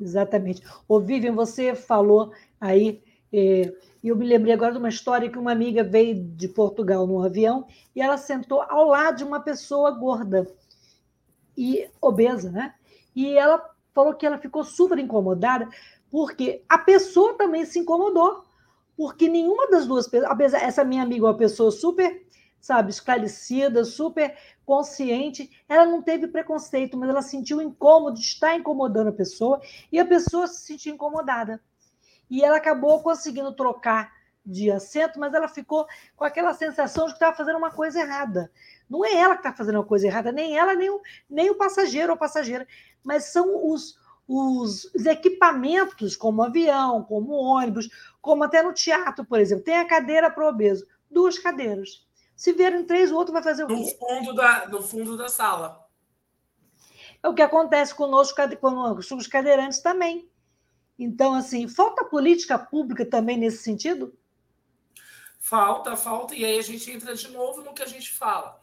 Exatamente. 0.00 0.62
Ô, 0.88 1.00
Vivian, 1.00 1.34
você 1.34 1.74
falou 1.74 2.32
aí, 2.60 3.02
é, 3.32 3.72
eu 4.02 4.16
me 4.16 4.26
lembrei 4.26 4.52
agora 4.52 4.72
de 4.72 4.78
uma 4.78 4.88
história 4.88 5.30
que 5.30 5.38
uma 5.38 5.52
amiga 5.52 5.82
veio 5.82 6.14
de 6.14 6.48
Portugal 6.48 7.06
num 7.06 7.22
avião 7.22 7.66
e 7.94 8.00
ela 8.00 8.16
sentou 8.16 8.62
ao 8.62 8.86
lado 8.86 9.16
de 9.16 9.24
uma 9.24 9.40
pessoa 9.40 9.90
gorda 9.90 10.46
e 11.56 11.88
obesa, 12.00 12.50
né? 12.50 12.74
E 13.14 13.36
ela 13.36 13.62
falou 13.94 14.14
que 14.14 14.26
ela 14.26 14.38
ficou 14.38 14.64
super 14.64 14.98
incomodada 14.98 15.68
porque 16.10 16.62
a 16.68 16.78
pessoa 16.78 17.34
também 17.34 17.64
se 17.64 17.78
incomodou 17.78 18.44
porque 18.96 19.28
nenhuma 19.28 19.68
das 19.68 19.86
duas 19.86 20.06
pessoas, 20.06 20.54
essa 20.54 20.84
minha 20.84 21.02
amiga 21.02 21.26
é 21.26 21.28
uma 21.30 21.36
pessoa 21.36 21.70
super 21.70 22.22
sabe, 22.64 22.90
esclarecida, 22.90 23.84
super 23.84 24.34
consciente. 24.64 25.50
Ela 25.68 25.84
não 25.84 26.00
teve 26.00 26.26
preconceito, 26.26 26.96
mas 26.96 27.10
ela 27.10 27.20
sentiu 27.20 27.60
incômodo, 27.60 28.18
está 28.18 28.54
incomodando 28.54 29.08
a 29.08 29.12
pessoa, 29.12 29.60
e 29.92 30.00
a 30.00 30.06
pessoa 30.06 30.46
se 30.46 30.64
sentiu 30.64 30.94
incomodada. 30.94 31.60
E 32.30 32.42
ela 32.42 32.56
acabou 32.56 33.02
conseguindo 33.02 33.52
trocar 33.52 34.10
de 34.46 34.70
assento, 34.70 35.20
mas 35.20 35.34
ela 35.34 35.46
ficou 35.46 35.86
com 36.16 36.24
aquela 36.24 36.54
sensação 36.54 37.04
de 37.04 37.12
que 37.12 37.16
estava 37.16 37.36
fazendo 37.36 37.58
uma 37.58 37.70
coisa 37.70 38.00
errada. 38.00 38.50
Não 38.88 39.04
é 39.04 39.14
ela 39.14 39.34
que 39.34 39.40
está 39.40 39.52
fazendo 39.52 39.76
uma 39.76 39.84
coisa 39.84 40.06
errada, 40.06 40.32
nem 40.32 40.56
ela, 40.56 40.74
nem 40.74 40.88
o, 40.88 41.00
nem 41.28 41.50
o 41.50 41.56
passageiro 41.56 42.12
ou 42.12 42.18
passageira, 42.18 42.66
mas 43.02 43.24
são 43.24 43.70
os, 43.70 43.98
os, 44.26 44.86
os 44.94 45.04
equipamentos, 45.04 46.16
como 46.16 46.42
avião, 46.42 47.04
como 47.04 47.34
ônibus, 47.34 47.90
como 48.22 48.42
até 48.42 48.62
no 48.62 48.72
teatro, 48.72 49.22
por 49.22 49.38
exemplo. 49.38 49.64
Tem 49.64 49.76
a 49.76 49.86
cadeira 49.86 50.30
para 50.30 50.46
o 50.46 50.48
obeso, 50.48 50.86
duas 51.10 51.38
cadeiras. 51.38 52.04
Se 52.36 52.52
vierem 52.52 52.84
três, 52.84 53.10
o 53.10 53.16
outro 53.16 53.32
vai 53.32 53.42
fazer 53.42 53.64
o 53.64 53.68
quê? 53.68 53.74
No 53.74 53.86
fundo 53.86 54.34
da, 54.34 54.68
no 54.68 54.82
fundo 54.82 55.16
da 55.16 55.28
sala. 55.28 55.84
É 57.22 57.28
o 57.28 57.34
que 57.34 57.42
acontece 57.42 57.94
conosco, 57.94 58.36
com 58.60 59.16
os 59.16 59.26
cadeirantes 59.26 59.80
também. 59.80 60.28
Então, 60.98 61.34
assim, 61.34 61.66
falta 61.66 62.04
política 62.04 62.58
pública 62.58 63.04
também 63.04 63.36
nesse 63.36 63.62
sentido? 63.62 64.16
Falta, 65.38 65.96
falta, 65.96 66.34
e 66.34 66.44
aí 66.44 66.58
a 66.58 66.62
gente 66.62 66.90
entra 66.90 67.14
de 67.14 67.28
novo 67.28 67.62
no 67.62 67.74
que 67.74 67.82
a 67.82 67.86
gente 67.86 68.12
fala. 68.12 68.60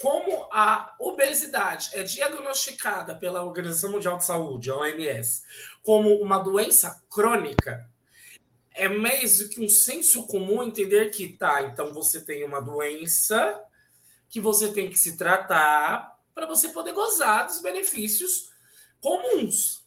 Como 0.00 0.48
a 0.52 0.94
obesidade 0.98 1.90
é 1.92 2.02
diagnosticada 2.02 3.16
pela 3.16 3.42
Organização 3.42 3.90
Mundial 3.90 4.16
de 4.18 4.24
Saúde, 4.24 4.70
a 4.70 4.76
OMS, 4.76 5.42
como 5.82 6.14
uma 6.20 6.38
doença 6.38 7.02
crônica, 7.10 7.87
é 8.78 8.88
mesmo 8.88 9.48
que 9.48 9.60
um 9.60 9.68
senso 9.68 10.24
comum 10.28 10.62
entender 10.62 11.10
que, 11.10 11.28
tá, 11.28 11.62
então 11.62 11.92
você 11.92 12.20
tem 12.20 12.44
uma 12.44 12.60
doença 12.60 13.60
que 14.30 14.40
você 14.40 14.72
tem 14.72 14.88
que 14.88 14.96
se 14.96 15.16
tratar 15.16 16.16
para 16.32 16.46
você 16.46 16.68
poder 16.68 16.92
gozar 16.92 17.46
dos 17.46 17.60
benefícios 17.60 18.52
comuns. 19.00 19.84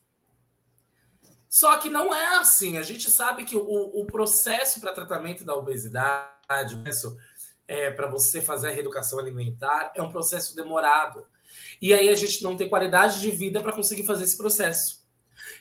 Só 1.49 1.77
que 1.77 1.89
não 1.89 2.13
é 2.13 2.35
assim. 2.35 2.77
A 2.77 2.81
gente 2.81 3.09
sabe 3.09 3.45
que 3.45 3.55
o, 3.55 3.61
o 3.61 4.05
processo 4.05 4.81
para 4.81 4.93
tratamento 4.93 5.45
da 5.45 5.55
obesidade, 5.55 6.77
é, 7.67 7.91
para 7.91 8.07
você 8.07 8.41
fazer 8.41 8.69
a 8.69 8.71
reeducação 8.71 9.19
alimentar, 9.19 9.93
é 9.95 10.01
um 10.01 10.11
processo 10.11 10.53
demorado. 10.53 11.25
E 11.81 11.93
aí 11.93 12.09
a 12.09 12.15
gente 12.15 12.43
não 12.43 12.57
tem 12.57 12.67
qualidade 12.67 13.21
de 13.21 13.31
vida 13.31 13.61
para 13.61 13.71
conseguir 13.71 14.05
fazer 14.05 14.25
esse 14.25 14.37
processo. 14.37 15.01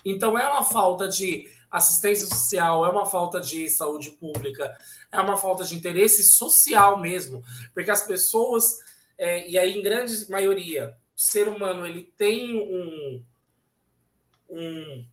Então 0.04 0.37
é 0.37 0.49
uma 0.49 0.64
falta 0.64 1.06
de 1.06 1.49
assistência 1.70 2.26
social, 2.26 2.84
é 2.84 2.88
uma 2.88 3.06
falta 3.06 3.40
de 3.40 3.68
saúde 3.70 4.10
pública, 4.10 4.76
é 5.12 5.20
uma 5.20 5.36
falta 5.36 5.64
de 5.64 5.74
interesse 5.76 6.24
social 6.24 7.00
mesmo, 7.00 7.42
porque 7.72 7.90
as 7.90 8.06
pessoas, 8.06 8.78
é, 9.16 9.48
e 9.48 9.58
aí 9.58 9.78
em 9.78 9.82
grande 9.82 10.28
maioria, 10.28 10.96
o 11.16 11.20
ser 11.20 11.48
humano 11.48 11.86
ele 11.86 12.12
tem 12.16 12.56
um, 12.58 13.24
um, 14.48 15.06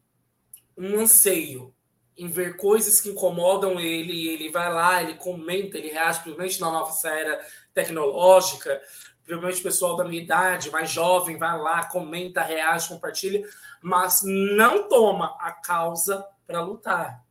um 0.78 1.00
anseio 1.00 1.74
em 2.18 2.28
ver 2.28 2.58
coisas 2.58 3.00
que 3.00 3.10
incomodam 3.10 3.80
ele, 3.80 4.28
ele 4.28 4.50
vai 4.50 4.74
lá, 4.74 5.04
ele 5.04 5.14
comenta, 5.16 5.78
ele 5.78 5.90
reage, 5.90 6.22
principalmente 6.22 6.60
na 6.60 6.72
nossa 6.72 7.10
era 7.10 7.40
tecnológica, 7.74 8.82
principalmente 9.24 9.60
o 9.60 9.64
pessoal 9.64 9.96
da 9.96 10.04
minha 10.04 10.24
idade, 10.24 10.72
mais 10.72 10.90
jovem, 10.90 11.38
vai 11.38 11.56
lá, 11.60 11.86
comenta, 11.86 12.42
reage, 12.42 12.90
compartilha, 12.90 13.48
mas 13.82 14.22
não 14.24 14.88
toma 14.88 15.36
a 15.40 15.52
causa 15.52 16.26
para 16.46 16.62
lutar. 16.62 17.26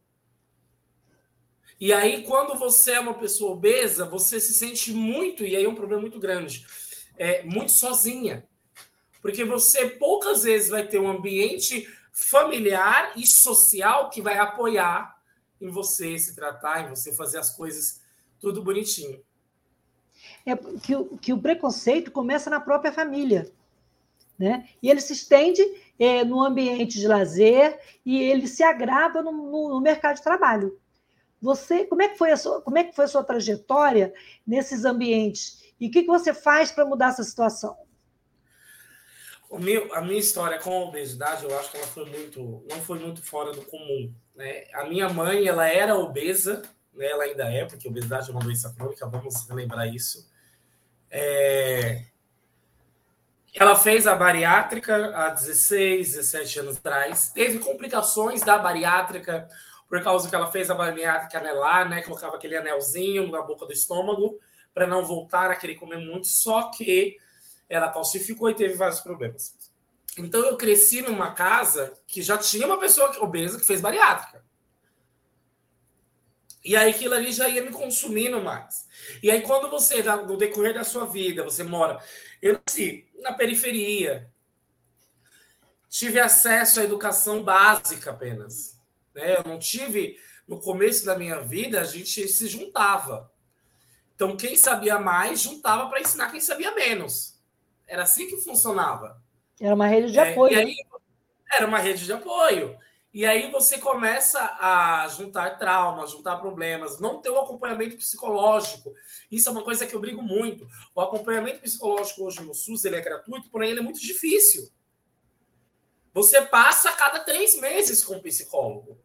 E 1.78 1.92
aí, 1.92 2.22
quando 2.22 2.58
você 2.58 2.92
é 2.92 3.00
uma 3.00 3.14
pessoa 3.14 3.52
obesa, 3.52 4.06
você 4.06 4.40
se 4.40 4.54
sente 4.54 4.92
muito, 4.92 5.44
e 5.44 5.54
aí 5.54 5.64
é 5.64 5.68
um 5.68 5.74
problema 5.74 6.00
muito 6.00 6.18
grande, 6.18 6.66
é, 7.18 7.42
muito 7.42 7.72
sozinha. 7.72 8.48
Porque 9.20 9.44
você 9.44 9.90
poucas 9.90 10.44
vezes 10.44 10.70
vai 10.70 10.86
ter 10.86 10.98
um 10.98 11.10
ambiente 11.10 11.86
familiar 12.12 13.12
e 13.16 13.26
social 13.26 14.08
que 14.08 14.22
vai 14.22 14.38
apoiar 14.38 15.16
em 15.60 15.68
você 15.68 16.18
se 16.18 16.34
tratar, 16.34 16.86
em 16.86 16.90
você 16.90 17.12
fazer 17.12 17.38
as 17.38 17.54
coisas 17.54 18.00
tudo 18.40 18.62
bonitinho. 18.62 19.22
É 20.44 20.56
que, 20.56 20.92
que 21.20 21.32
o 21.32 21.40
preconceito 21.40 22.10
começa 22.10 22.48
na 22.48 22.60
própria 22.60 22.92
família. 22.92 23.52
Né? 24.38 24.68
E 24.82 24.90
ele 24.90 25.00
se 25.00 25.12
estende 25.12 25.62
é, 25.98 26.24
no 26.24 26.42
ambiente 26.42 26.98
de 26.98 27.08
lazer 27.08 27.78
e 28.04 28.20
ele 28.20 28.46
se 28.46 28.62
agrava 28.62 29.22
no, 29.22 29.32
no, 29.32 29.68
no, 29.70 29.80
mercado 29.80 30.16
de 30.16 30.22
trabalho. 30.22 30.78
Você, 31.40 31.84
como 31.84 32.02
é 32.02 32.08
que 32.08 32.18
foi 32.18 32.32
a 32.32 32.36
sua, 32.36 32.60
como 32.60 32.78
é 32.78 32.84
que 32.84 32.94
foi 32.94 33.04
a 33.04 33.08
sua 33.08 33.24
trajetória 33.24 34.12
nesses 34.46 34.84
ambientes 34.84 35.64
e 35.78 35.88
o 35.88 35.90
que, 35.90 36.02
que 36.02 36.08
você 36.08 36.32
faz 36.32 36.70
para 36.72 36.86
mudar 36.86 37.08
essa 37.08 37.22
situação? 37.22 37.76
Meu, 39.52 39.94
a 39.94 40.00
minha 40.00 40.18
história 40.18 40.58
com 40.58 40.70
a 40.70 40.84
obesidade, 40.84 41.44
eu 41.44 41.58
acho 41.58 41.70
que 41.70 41.76
ela 41.76 41.86
foi 41.86 42.04
muito, 42.04 42.64
não 42.68 42.80
foi 42.82 42.98
muito 42.98 43.22
fora 43.22 43.52
do 43.52 43.62
comum. 43.62 44.12
Né? 44.34 44.64
A 44.74 44.84
minha 44.84 45.08
mãe, 45.08 45.46
ela 45.46 45.68
era 45.68 45.96
obesa, 45.96 46.62
né? 46.92 47.06
ela 47.06 47.24
ainda 47.24 47.44
é, 47.44 47.64
porque 47.64 47.88
obesidade 47.88 48.28
é 48.28 48.32
uma 48.32 48.40
doença 48.40 48.74
crônica, 48.74 49.06
vamos 49.06 49.48
lembrar 49.48 49.86
isso. 49.86 50.28
É, 51.08 52.06
ela 53.58 53.74
fez 53.74 54.06
a 54.06 54.14
bariátrica 54.14 55.16
há 55.16 55.30
16, 55.30 56.12
17 56.12 56.60
anos 56.60 56.76
atrás. 56.76 57.30
Teve 57.30 57.58
complicações 57.58 58.42
da 58.42 58.58
bariátrica 58.58 59.48
por 59.88 60.02
causa 60.02 60.28
que 60.28 60.34
ela 60.34 60.52
fez 60.52 60.70
a 60.70 60.74
bariátrica 60.74 61.38
anelar, 61.38 61.88
né? 61.88 62.02
Colocava 62.02 62.36
aquele 62.36 62.54
anelzinho 62.54 63.30
na 63.30 63.40
boca 63.40 63.64
do 63.64 63.72
estômago 63.72 64.38
para 64.74 64.86
não 64.86 65.06
voltar 65.06 65.50
a 65.50 65.56
querer 65.56 65.76
comer 65.76 65.96
muito. 65.96 66.26
Só 66.28 66.70
que 66.70 67.16
ela 67.66 67.88
calcificou 67.88 68.50
e 68.50 68.54
teve 68.54 68.74
vários 68.74 69.00
problemas. 69.00 69.56
Então 70.18 70.44
eu 70.44 70.58
cresci 70.58 71.00
numa 71.00 71.32
casa 71.32 71.94
que 72.06 72.20
já 72.20 72.36
tinha 72.36 72.66
uma 72.66 72.78
pessoa 72.78 73.10
obesa 73.22 73.58
que 73.58 73.64
fez 73.64 73.80
bariátrica. 73.80 74.44
E 76.62 76.76
aí 76.76 76.90
aquilo 76.90 77.14
ali 77.14 77.32
já 77.32 77.48
ia 77.48 77.62
me 77.62 77.70
consumindo 77.70 78.42
mais. 78.42 78.86
E 79.22 79.30
aí 79.30 79.40
quando 79.40 79.70
você, 79.70 80.02
no 80.02 80.36
decorrer 80.36 80.74
da 80.74 80.84
sua 80.84 81.06
vida, 81.06 81.44
você 81.44 81.62
mora 81.62 81.98
eu 82.46 82.60
nasci 82.66 83.06
na 83.20 83.32
periferia. 83.32 84.30
Tive 85.88 86.20
acesso 86.20 86.80
à 86.80 86.84
educação 86.84 87.42
básica 87.42 88.10
apenas. 88.10 88.78
Né? 89.14 89.36
Eu 89.36 89.44
não 89.44 89.58
tive, 89.58 90.18
no 90.46 90.60
começo 90.60 91.04
da 91.04 91.16
minha 91.16 91.40
vida, 91.40 91.80
a 91.80 91.84
gente 91.84 92.28
se 92.28 92.48
juntava. 92.48 93.30
Então, 94.14 94.36
quem 94.36 94.56
sabia 94.56 94.98
mais 94.98 95.40
juntava 95.40 95.88
para 95.88 96.00
ensinar 96.00 96.30
quem 96.30 96.40
sabia 96.40 96.74
menos. 96.74 97.38
Era 97.86 98.02
assim 98.02 98.26
que 98.26 98.38
funcionava. 98.38 99.22
Era 99.60 99.74
uma 99.74 99.86
rede 99.86 100.12
de 100.12 100.18
é, 100.18 100.32
apoio. 100.32 100.58
Aí, 100.58 100.74
era 101.52 101.66
uma 101.66 101.78
rede 101.78 102.04
de 102.04 102.12
apoio. 102.12 102.76
E 103.16 103.24
aí 103.24 103.50
você 103.50 103.78
começa 103.78 104.38
a 104.60 105.08
juntar 105.08 105.56
traumas, 105.56 106.10
juntar 106.10 106.36
problemas, 106.36 107.00
não 107.00 107.18
ter 107.18 107.30
o 107.30 107.36
um 107.36 107.40
acompanhamento 107.40 107.96
psicológico. 107.96 108.92
Isso 109.30 109.48
é 109.48 109.52
uma 109.52 109.64
coisa 109.64 109.86
que 109.86 109.96
eu 109.96 110.00
brigo 110.00 110.22
muito. 110.22 110.68
O 110.94 111.00
acompanhamento 111.00 111.62
psicológico 111.62 112.24
hoje 112.24 112.44
no 112.44 112.52
SUS 112.52 112.84
ele 112.84 112.96
é 112.96 113.00
gratuito, 113.00 113.48
porém 113.48 113.70
ele 113.70 113.80
é 113.80 113.82
muito 113.82 113.98
difícil. 113.98 114.70
Você 116.12 116.42
passa 116.42 116.90
a 116.90 116.92
cada 116.92 117.20
três 117.20 117.58
meses 117.58 118.04
com 118.04 118.16
um 118.16 118.20
psicólogo. 118.20 119.00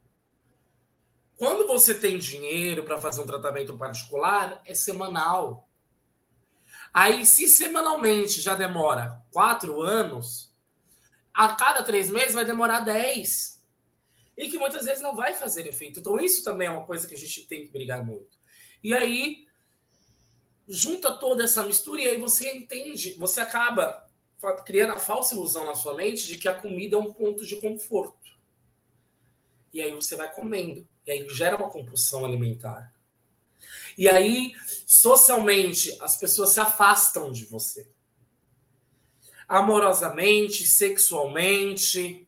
Quando 1.38 1.65
você 1.65 1.95
tem 1.95 2.17
dinheiro 2.17 2.84
para 2.84 3.00
fazer 3.00 3.21
um 3.21 3.26
tratamento 3.26 3.78
particular, 3.78 4.62
é 4.65 4.76
semanal. 4.76 5.69
Aí, 6.93 7.26
se 7.26 7.47
semanalmente 7.47 8.41
já 8.41 8.56
demora 8.56 9.24
quatro 9.32 9.82
anos, 9.82 10.54
a 11.34 11.56
cada 11.56 11.82
três 11.82 12.10
meses 12.10 12.34
vai 12.34 12.43
demorar 12.43 12.82
dez 12.82 13.61
e 14.41 14.49
que 14.49 14.58
muitas 14.58 14.86
vezes 14.86 15.04
não 15.04 15.15
vai 15.15 15.36
fazer 15.36 15.67
efeito. 15.67 15.99
Então, 15.99 16.19
isso 16.19 16.43
também 16.43 16.67
é 16.67 16.71
uma 16.71 16.84
coisa 16.84 17.08
que 17.08 17.13
a 17.13 17.17
gente 17.17 17.45
tem 17.45 17.63
que 17.63 17.71
brigar 17.71 18.04
muito. 18.04 18.39
E 18.84 18.91
aí, 18.91 19.45
junta 20.67 21.15
toda 21.15 21.43
essa 21.43 21.63
mistura 21.63 22.01
e 22.01 22.08
aí 22.08 22.19
você 22.19 22.51
entende, 22.51 23.13
você 23.19 23.39
acaba 23.39 24.04
criando 24.65 24.93
a 24.93 24.99
falsa 24.99 25.36
ilusão 25.36 25.63
na 25.63 25.75
sua 25.75 25.93
mente 25.93 26.25
de 26.25 26.39
que 26.39 26.47
a 26.47 26.60
comida 26.60 26.95
é 26.95 26.99
um 26.99 27.13
ponto 27.13 27.45
de 27.45 27.58
conforto. 27.58 28.32
E 29.71 29.80
aí 29.80 29.91
você 29.91 30.15
vai 30.15 30.34
comendo. 30.34 30.88
E 31.06 31.12
aí 31.12 31.30
gera 31.30 31.56
uma 31.56 31.69
compulsão 31.69 32.25
alimentar. 32.25 32.91
E 33.95 34.10
aí, 34.10 34.56
socialmente, 34.88 35.95
as 36.01 36.17
pessoas 36.17 36.49
se 36.49 36.60
afastam 36.60 37.32
de 37.32 37.45
você. 37.45 37.88
Amorosamente, 39.47 40.65
sexualmente, 40.65 42.27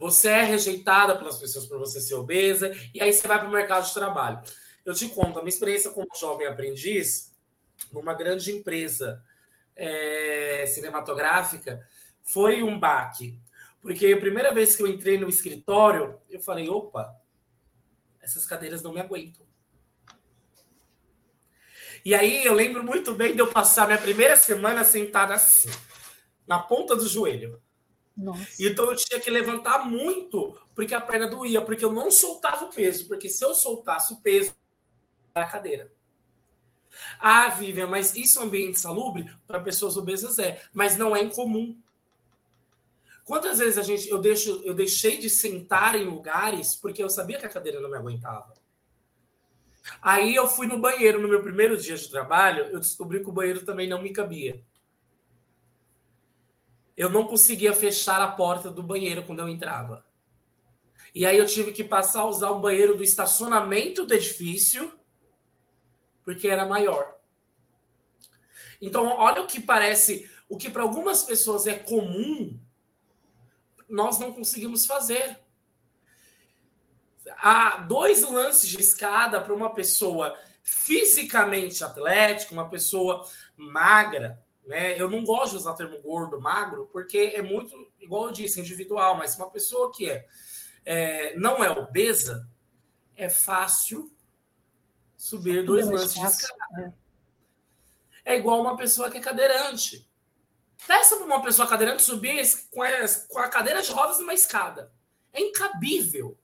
você 0.00 0.28
é 0.28 0.42
rejeitada 0.42 1.14
pelas 1.14 1.36
pessoas 1.36 1.66
por 1.66 1.78
você 1.78 2.00
ser 2.00 2.14
obesa, 2.14 2.74
e 2.94 3.02
aí 3.02 3.12
você 3.12 3.28
vai 3.28 3.38
para 3.38 3.48
o 3.48 3.52
mercado 3.52 3.86
de 3.86 3.92
trabalho. 3.92 4.40
Eu 4.82 4.94
te 4.94 5.06
conto, 5.10 5.38
a 5.38 5.42
minha 5.42 5.50
experiência 5.50 5.90
como 5.90 6.08
jovem 6.18 6.46
aprendiz, 6.46 7.36
numa 7.92 8.14
grande 8.14 8.50
empresa 8.50 9.22
é, 9.76 10.64
cinematográfica, 10.66 11.86
foi 12.22 12.62
um 12.62 12.80
baque. 12.80 13.38
Porque 13.82 14.06
a 14.06 14.18
primeira 14.18 14.54
vez 14.54 14.74
que 14.74 14.82
eu 14.82 14.86
entrei 14.86 15.18
no 15.18 15.28
escritório, 15.28 16.18
eu 16.30 16.40
falei: 16.40 16.68
opa, 16.68 17.14
essas 18.22 18.46
cadeiras 18.46 18.82
não 18.82 18.94
me 18.94 19.00
aguentam. 19.00 19.46
E 22.02 22.14
aí 22.14 22.42
eu 22.42 22.54
lembro 22.54 22.82
muito 22.82 23.14
bem 23.14 23.34
de 23.34 23.40
eu 23.40 23.48
passar 23.48 23.86
minha 23.86 23.98
primeira 23.98 24.34
semana 24.34 24.82
sentada 24.82 25.34
assim, 25.34 25.68
na 26.46 26.58
ponta 26.58 26.96
do 26.96 27.06
joelho. 27.06 27.60
Nossa. 28.20 28.62
Então 28.62 28.90
eu 28.90 28.96
tinha 28.96 29.18
que 29.18 29.30
levantar 29.30 29.86
muito, 29.86 30.54
porque 30.74 30.94
a 30.94 31.00
perna 31.00 31.26
doía, 31.26 31.62
porque 31.62 31.84
eu 31.84 31.92
não 31.92 32.10
soltava 32.10 32.66
o 32.66 32.72
peso, 32.72 33.08
porque 33.08 33.28
se 33.30 33.42
eu 33.42 33.54
soltasse 33.54 34.12
o 34.12 34.20
peso 34.20 34.54
da 35.34 35.46
cadeira. 35.46 35.90
Ah, 37.18 37.48
Vivian, 37.48 37.86
mas 37.86 38.14
isso 38.14 38.38
é 38.38 38.42
um 38.42 38.46
ambiente 38.46 38.78
salubre 38.78 39.32
para 39.46 39.60
pessoas 39.60 39.96
obesas 39.96 40.38
é, 40.38 40.60
mas 40.72 40.98
não 40.98 41.16
é 41.16 41.22
incomum. 41.22 41.80
Quantas 43.24 43.58
vezes 43.58 43.78
a 43.78 43.82
gente 43.82 44.08
eu 44.08 44.18
deixo 44.18 44.60
eu 44.64 44.74
deixei 44.74 45.16
de 45.16 45.30
sentar 45.30 45.94
em 45.94 46.04
lugares 46.04 46.74
porque 46.74 47.02
eu 47.02 47.08
sabia 47.08 47.38
que 47.38 47.46
a 47.46 47.48
cadeira 47.48 47.80
não 47.80 47.88
me 47.88 47.96
aguentava. 47.96 48.52
Aí 50.02 50.34
eu 50.34 50.46
fui 50.46 50.66
no 50.66 50.78
banheiro 50.78 51.20
no 51.20 51.28
meu 51.28 51.42
primeiro 51.42 51.76
dia 51.76 51.96
de 51.96 52.10
trabalho, 52.10 52.64
eu 52.66 52.80
descobri 52.80 53.20
que 53.20 53.30
o 53.30 53.32
banheiro 53.32 53.64
também 53.64 53.88
não 53.88 54.02
me 54.02 54.12
cabia. 54.12 54.62
Eu 57.00 57.08
não 57.08 57.26
conseguia 57.26 57.72
fechar 57.72 58.20
a 58.20 58.28
porta 58.28 58.70
do 58.70 58.82
banheiro 58.82 59.22
quando 59.22 59.38
eu 59.38 59.48
entrava. 59.48 60.04
E 61.14 61.24
aí 61.24 61.38
eu 61.38 61.46
tive 61.46 61.72
que 61.72 61.82
passar 61.82 62.20
a 62.20 62.26
usar 62.26 62.50
o 62.50 62.60
banheiro 62.60 62.94
do 62.94 63.02
estacionamento 63.02 64.04
do 64.04 64.12
edifício, 64.12 64.92
porque 66.22 66.46
era 66.46 66.66
maior. 66.66 67.16
Então, 68.82 69.06
olha 69.16 69.40
o 69.40 69.46
que 69.46 69.62
parece, 69.62 70.30
o 70.46 70.58
que 70.58 70.68
para 70.68 70.82
algumas 70.82 71.22
pessoas 71.22 71.66
é 71.66 71.74
comum, 71.74 72.60
nós 73.88 74.18
não 74.18 74.34
conseguimos 74.34 74.84
fazer 74.84 75.40
há 77.38 77.78
dois 77.78 78.20
lances 78.20 78.68
de 78.68 78.78
escada 78.78 79.40
para 79.40 79.54
uma 79.54 79.72
pessoa 79.72 80.38
fisicamente 80.62 81.82
atlética, 81.82 82.52
uma 82.52 82.68
pessoa 82.68 83.26
magra, 83.56 84.44
né? 84.66 85.00
Eu 85.00 85.10
não 85.10 85.24
gosto 85.24 85.52
de 85.52 85.56
usar 85.58 85.72
o 85.72 85.76
termo 85.76 86.00
gordo, 86.00 86.40
magro, 86.40 86.88
porque 86.92 87.32
é 87.34 87.42
muito, 87.42 87.74
igual 87.98 88.26
eu 88.26 88.32
disse, 88.32 88.60
individual, 88.60 89.16
mas 89.16 89.36
uma 89.36 89.50
pessoa 89.50 89.92
que 89.92 90.08
é, 90.08 90.26
é 90.84 91.36
não 91.36 91.62
é 91.62 91.70
obesa, 91.70 92.48
é 93.16 93.28
fácil 93.28 94.10
subir 95.16 95.64
dois 95.64 95.86
lances 95.86 96.14
de 96.14 96.26
escada. 96.26 96.94
É. 98.24 98.34
é 98.34 98.38
igual 98.38 98.60
uma 98.60 98.76
pessoa 98.76 99.10
que 99.10 99.18
é 99.18 99.20
cadeirante. 99.20 100.08
Peça 100.86 101.16
para 101.16 101.26
uma 101.26 101.42
pessoa 101.42 101.68
cadeirante 101.68 102.02
subir 102.02 102.42
com 102.70 102.82
a, 102.82 102.88
com 103.28 103.38
a 103.38 103.48
cadeira 103.48 103.82
de 103.82 103.92
rodas 103.92 104.18
numa 104.18 104.32
escada. 104.32 104.90
É 105.32 105.40
incabível. 105.40 106.38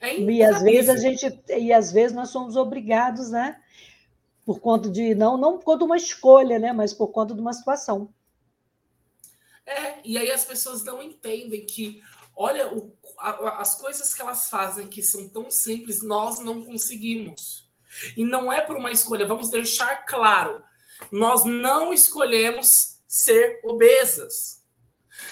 É 0.00 0.18
e 0.18 0.42
às 0.42 0.60
vezes 0.62 0.90
a 0.90 0.96
gente 0.96 1.42
e 1.48 1.72
às 1.72 1.92
vezes 1.92 2.14
nós 2.14 2.30
somos 2.30 2.56
obrigados, 2.56 3.30
né? 3.30 3.61
Por 4.44 4.60
conta 4.60 4.88
de 4.90 5.14
não 5.14 5.36
não 5.36 5.58
por 5.58 5.64
conta 5.64 5.78
de 5.78 5.84
uma 5.84 5.96
escolha, 5.96 6.58
né? 6.58 6.72
Mas 6.72 6.92
por 6.92 7.08
conta 7.08 7.34
de 7.34 7.40
uma 7.40 7.52
situação. 7.52 8.12
É, 9.64 10.00
e 10.04 10.18
aí 10.18 10.30
as 10.30 10.44
pessoas 10.44 10.84
não 10.84 11.02
entendem 11.02 11.64
que, 11.64 12.02
olha, 12.34 12.72
o, 12.72 12.96
a, 13.18 13.60
as 13.60 13.76
coisas 13.76 14.12
que 14.12 14.20
elas 14.20 14.48
fazem 14.48 14.88
que 14.88 15.02
são 15.02 15.28
tão 15.28 15.50
simples, 15.50 16.02
nós 16.02 16.40
não 16.40 16.64
conseguimos. 16.64 17.70
E 18.16 18.24
não 18.24 18.52
é 18.52 18.60
por 18.60 18.76
uma 18.76 18.90
escolha, 18.90 19.26
vamos 19.26 19.50
deixar 19.50 20.04
claro, 20.06 20.62
nós 21.10 21.44
não 21.44 21.92
escolhemos 21.92 22.98
ser 23.06 23.60
obesas. 23.64 24.62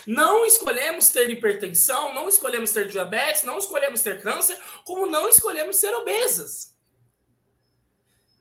Não 0.07 0.45
escolhemos 0.45 1.09
ter 1.09 1.31
hipertensão, 1.31 2.15
não 2.15 2.29
escolhemos 2.29 2.71
ter 2.71 2.89
diabetes, 2.89 3.43
não 3.43 3.59
escolhemos 3.59 4.03
ter 4.03 4.23
câncer, 4.23 4.59
como 4.85 5.07
não 5.07 5.29
escolhemos 5.29 5.77
ser 5.77 5.95
obesas. 5.95 6.75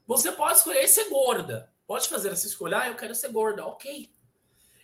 Você 0.09 0.31
pode 0.31 0.57
escolher 0.57 0.87
ser 0.87 1.07
gorda. 1.07 1.71
Pode 1.85 2.09
fazer 2.09 2.31
essa 2.31 2.47
escolha, 2.47 2.79
ah, 2.79 2.87
eu 2.87 2.95
quero 2.95 3.13
ser 3.13 3.31
gorda, 3.31 3.63
ok. 3.63 4.11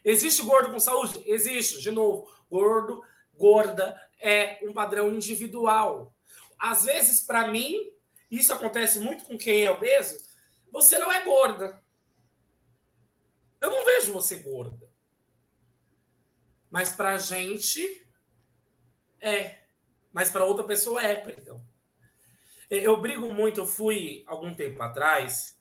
Existe 0.03 0.43
gordo 0.43 0.71
com 0.71 0.79
saúde? 0.79 1.19
Existe. 1.25 1.81
De 1.81 1.89
novo, 1.89 2.31
gordo, 2.47 3.03
gorda 3.33 3.99
é 4.21 4.59
um 4.61 4.71
padrão 4.71 5.09
individual. 5.09 6.15
Às 6.59 6.85
vezes, 6.85 7.21
para 7.21 7.47
mim, 7.47 7.91
isso 8.29 8.53
acontece 8.53 8.99
muito 8.99 9.25
com 9.25 9.35
quem 9.35 9.65
é 9.65 9.71
obeso, 9.71 10.15
você 10.71 10.99
não 10.99 11.11
é 11.11 11.23
gorda. 11.23 11.83
Eu 13.59 13.71
não 13.71 13.83
vejo 13.83 14.13
você 14.13 14.35
gorda. 14.35 14.87
Mas 16.69 16.91
para 16.91 17.15
a 17.15 17.17
gente 17.17 18.07
é. 19.19 19.63
Mas 20.13 20.29
para 20.29 20.45
outra 20.45 20.63
pessoa 20.63 21.01
é, 21.01 21.15
perdão. 21.15 21.65
Eu 22.69 22.97
brigo 22.99 23.33
muito, 23.33 23.61
eu 23.61 23.67
fui 23.67 24.23
algum 24.25 24.53
tempo 24.53 24.81
atrás 24.81 25.55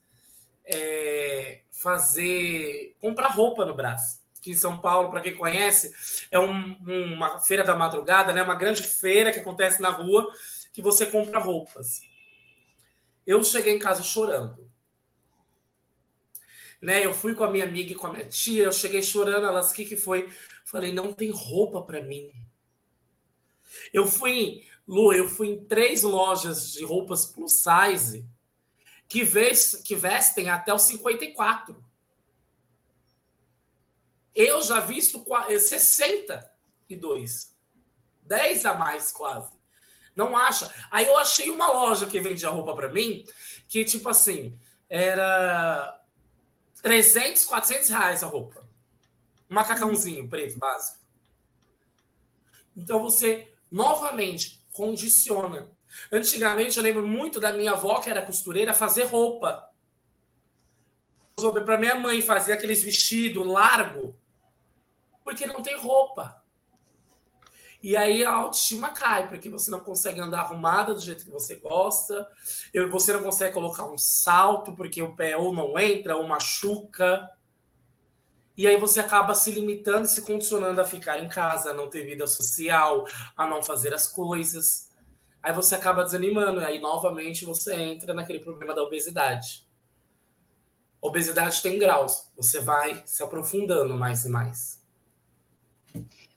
é, 0.65 1.61
fazer. 1.71 2.95
comprar 2.99 3.29
roupa 3.29 3.65
no 3.65 3.75
Brás. 3.75 4.23
Que 4.41 4.51
em 4.51 4.55
São 4.55 4.77
Paulo, 4.77 5.09
para 5.09 5.21
quem 5.21 5.35
conhece, 5.35 5.91
é 6.29 6.39
um, 6.39 6.75
uma 6.87 7.39
feira 7.39 7.63
da 7.63 7.75
madrugada, 7.75 8.31
né? 8.31 8.43
uma 8.43 8.53
grande 8.55 8.83
feira 8.83 9.31
que 9.31 9.39
acontece 9.39 9.81
na 9.81 9.89
rua 9.89 10.31
que 10.71 10.81
você 10.81 11.05
compra 11.05 11.39
roupas. 11.39 12.01
Eu 13.25 13.43
cheguei 13.43 13.73
em 13.73 13.79
casa 13.79 14.03
chorando. 14.03 14.69
Né? 16.81 17.03
Eu 17.03 17.13
fui 17.13 17.33
com 17.33 17.43
a 17.43 17.49
minha 17.49 17.65
amiga 17.65 17.91
e 17.91 17.95
com 17.95 18.05
a 18.05 18.11
minha 18.11 18.25
tia, 18.25 18.65
eu 18.65 18.71
cheguei 18.71 19.01
chorando, 19.01 19.47
elas, 19.47 19.71
o 19.71 19.73
que, 19.73 19.85
que 19.85 19.95
foi? 19.97 20.29
Falei, 20.65 20.93
não 20.93 21.11
tem 21.11 21.31
roupa 21.31 21.81
para 21.81 22.03
mim. 22.03 22.31
Eu 23.91 24.05
fui, 24.05 24.67
Lu, 24.87 25.11
eu 25.13 25.27
fui 25.27 25.49
em 25.49 25.65
três 25.65 26.03
lojas 26.03 26.71
de 26.71 26.85
roupas 26.85 27.25
plus 27.25 27.53
size 27.53 28.23
que, 29.07 29.23
vest, 29.23 29.81
que 29.83 29.95
vestem 29.95 30.49
até 30.49 30.73
os 30.73 30.81
54. 30.83 31.83
Eu 34.33 34.61
já 34.61 34.79
visto 34.79 35.25
62. 35.49 37.53
10 38.23 38.65
a 38.65 38.73
mais 38.73 39.11
quase. 39.11 39.53
Não 40.15 40.37
acha? 40.37 40.73
Aí 40.89 41.05
eu 41.05 41.17
achei 41.17 41.49
uma 41.49 41.69
loja 41.71 42.05
que 42.05 42.19
vendia 42.19 42.49
roupa 42.49 42.75
para 42.75 42.89
mim 42.89 43.25
que, 43.67 43.83
tipo 43.83 44.07
assim, 44.07 44.57
era 44.89 46.01
300, 46.81 47.43
400 47.45 47.89
reais 47.89 48.23
a 48.23 48.27
roupa. 48.27 48.65
Um 49.49 49.55
macacãozinho 49.55 50.29
preto 50.29 50.57
básico. 50.57 51.03
Então 52.75 53.01
você 53.01 53.51
novamente 53.71 54.64
condiciona. 54.75 55.69
Antigamente 56.11 56.77
eu 56.77 56.83
lembro 56.83 57.07
muito 57.07 57.39
da 57.39 57.53
minha 57.53 57.71
avó, 57.71 57.99
que 57.99 58.09
era 58.09 58.21
costureira, 58.21 58.73
fazer 58.73 59.05
roupa. 59.05 59.69
Para 61.65 61.77
minha 61.77 61.95
mãe 61.95 62.21
fazer 62.21 62.53
aqueles 62.53 62.83
vestidos 62.83 63.45
largo, 63.45 64.15
porque 65.23 65.45
não 65.45 65.61
tem 65.61 65.77
roupa. 65.77 66.41
E 67.81 67.95
aí 67.95 68.25
a 68.25 68.31
autoestima 68.31 68.89
cai, 68.89 69.29
porque 69.29 69.49
você 69.49 69.69
não 69.69 69.79
consegue 69.79 70.19
andar 70.19 70.41
arrumada 70.41 70.93
do 70.93 70.99
jeito 70.99 71.23
que 71.23 71.31
você 71.31 71.55
gosta, 71.55 72.27
você 72.89 73.13
não 73.13 73.21
consegue 73.21 73.53
colocar 73.53 73.85
um 73.85 73.97
salto, 73.97 74.73
porque 74.73 75.01
o 75.01 75.15
pé 75.15 75.37
ou 75.37 75.53
não 75.53 75.77
entra, 75.77 76.17
ou 76.17 76.27
machuca. 76.27 77.29
E 78.57 78.65
aí 78.65 78.77
você 78.77 78.99
acaba 79.01 79.35
se 79.35 79.51
limitando, 79.51 80.07
se 80.07 80.21
condicionando 80.21 80.79
a 80.79 80.85
ficar 80.85 81.21
em 81.21 81.27
casa, 81.27 81.71
a 81.71 81.73
não 81.73 81.89
ter 81.89 82.05
vida 82.05 82.25
social, 82.25 83.05
a 83.35 83.45
não 83.45 83.61
fazer 83.61 83.93
as 83.93 84.07
coisas. 84.07 84.89
Aí 85.43 85.53
você 85.53 85.75
acaba 85.75 86.03
desanimando, 86.03 86.61
e 86.61 86.65
aí 86.65 86.79
novamente 86.79 87.45
você 87.45 87.75
entra 87.75 88.13
naquele 88.13 88.39
problema 88.39 88.73
da 88.73 88.81
obesidade. 88.81 89.67
obesidade 91.01 91.61
tem 91.61 91.77
graus, 91.77 92.31
você 92.35 92.59
vai 92.59 93.03
se 93.05 93.21
aprofundando 93.21 93.93
mais 93.93 94.25
e 94.25 94.29
mais. 94.29 94.83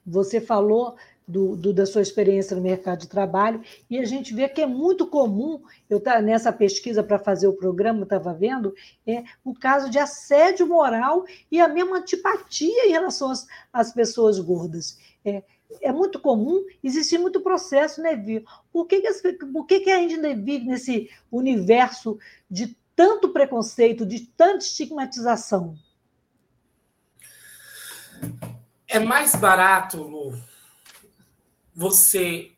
Você 0.05 0.41
falou 0.41 0.97
do, 1.29 1.55
do, 1.55 1.75
da 1.75 1.85
sua 1.85 2.01
experiência 2.01 2.57
no 2.57 2.63
mercado 2.63 3.01
de 3.01 3.09
trabalho, 3.09 3.63
e 3.91 3.99
a 3.99 4.05
gente 4.07 4.33
vê 4.33 4.49
que 4.49 4.63
é 4.63 4.67
muito 4.67 5.07
comum, 5.07 5.61
eu 5.91 6.01
tá, 6.01 6.23
nessa 6.23 6.51
pesquisa 6.51 7.03
para 7.03 7.19
fazer 7.19 7.47
o 7.47 7.53
programa, 7.53 8.05
estava 8.05 8.33
vendo, 8.33 8.75
é 9.07 9.23
o 9.45 9.53
caso 9.55 9.91
de 9.91 9.99
assédio 9.99 10.67
moral 10.67 11.27
e 11.53 11.61
a 11.61 11.69
mesma 11.69 11.99
antipatia 11.99 12.87
em 12.87 12.93
relação 12.93 13.31
às, 13.31 13.47
às 13.71 13.93
pessoas 13.93 14.41
gordas. 14.41 14.99
É, 15.23 15.43
é 15.83 15.93
muito 15.93 16.19
comum, 16.19 16.65
existe 16.83 17.19
muito 17.19 17.43
processo, 17.43 18.01
né, 18.01 18.17
Vi? 18.17 18.43
Por 18.73 18.87
que, 18.87 19.03
que, 19.03 19.33
por 19.53 19.67
que, 19.67 19.81
que 19.81 19.91
a 19.91 19.99
gente 19.99 20.17
vive 20.35 20.65
nesse 20.65 21.11
universo 21.31 22.19
de 22.51 22.75
tanto 22.97 23.29
preconceito, 23.29 24.07
de 24.07 24.21
tanta 24.21 24.65
estigmatização? 24.65 25.77
É 28.89 28.99
mais 28.99 29.37
barato, 29.37 30.03
Lu, 30.03 30.35
você 31.79 32.51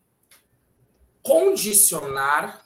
condicionar 1.22 2.64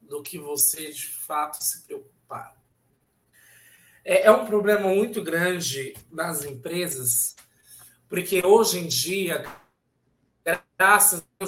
do 0.00 0.22
que 0.22 0.38
você 0.38 0.90
de 0.90 1.06
fato 1.06 1.62
se 1.62 1.82
preocupar. 1.82 2.56
É, 4.02 4.22
é 4.22 4.30
um 4.30 4.46
problema 4.46 4.88
muito 4.88 5.22
grande 5.22 5.94
nas 6.10 6.46
empresas, 6.46 7.36
porque 8.08 8.40
hoje 8.42 8.78
em 8.78 8.88
dia, 8.88 9.44
graças 10.78 11.22
a 11.38 11.46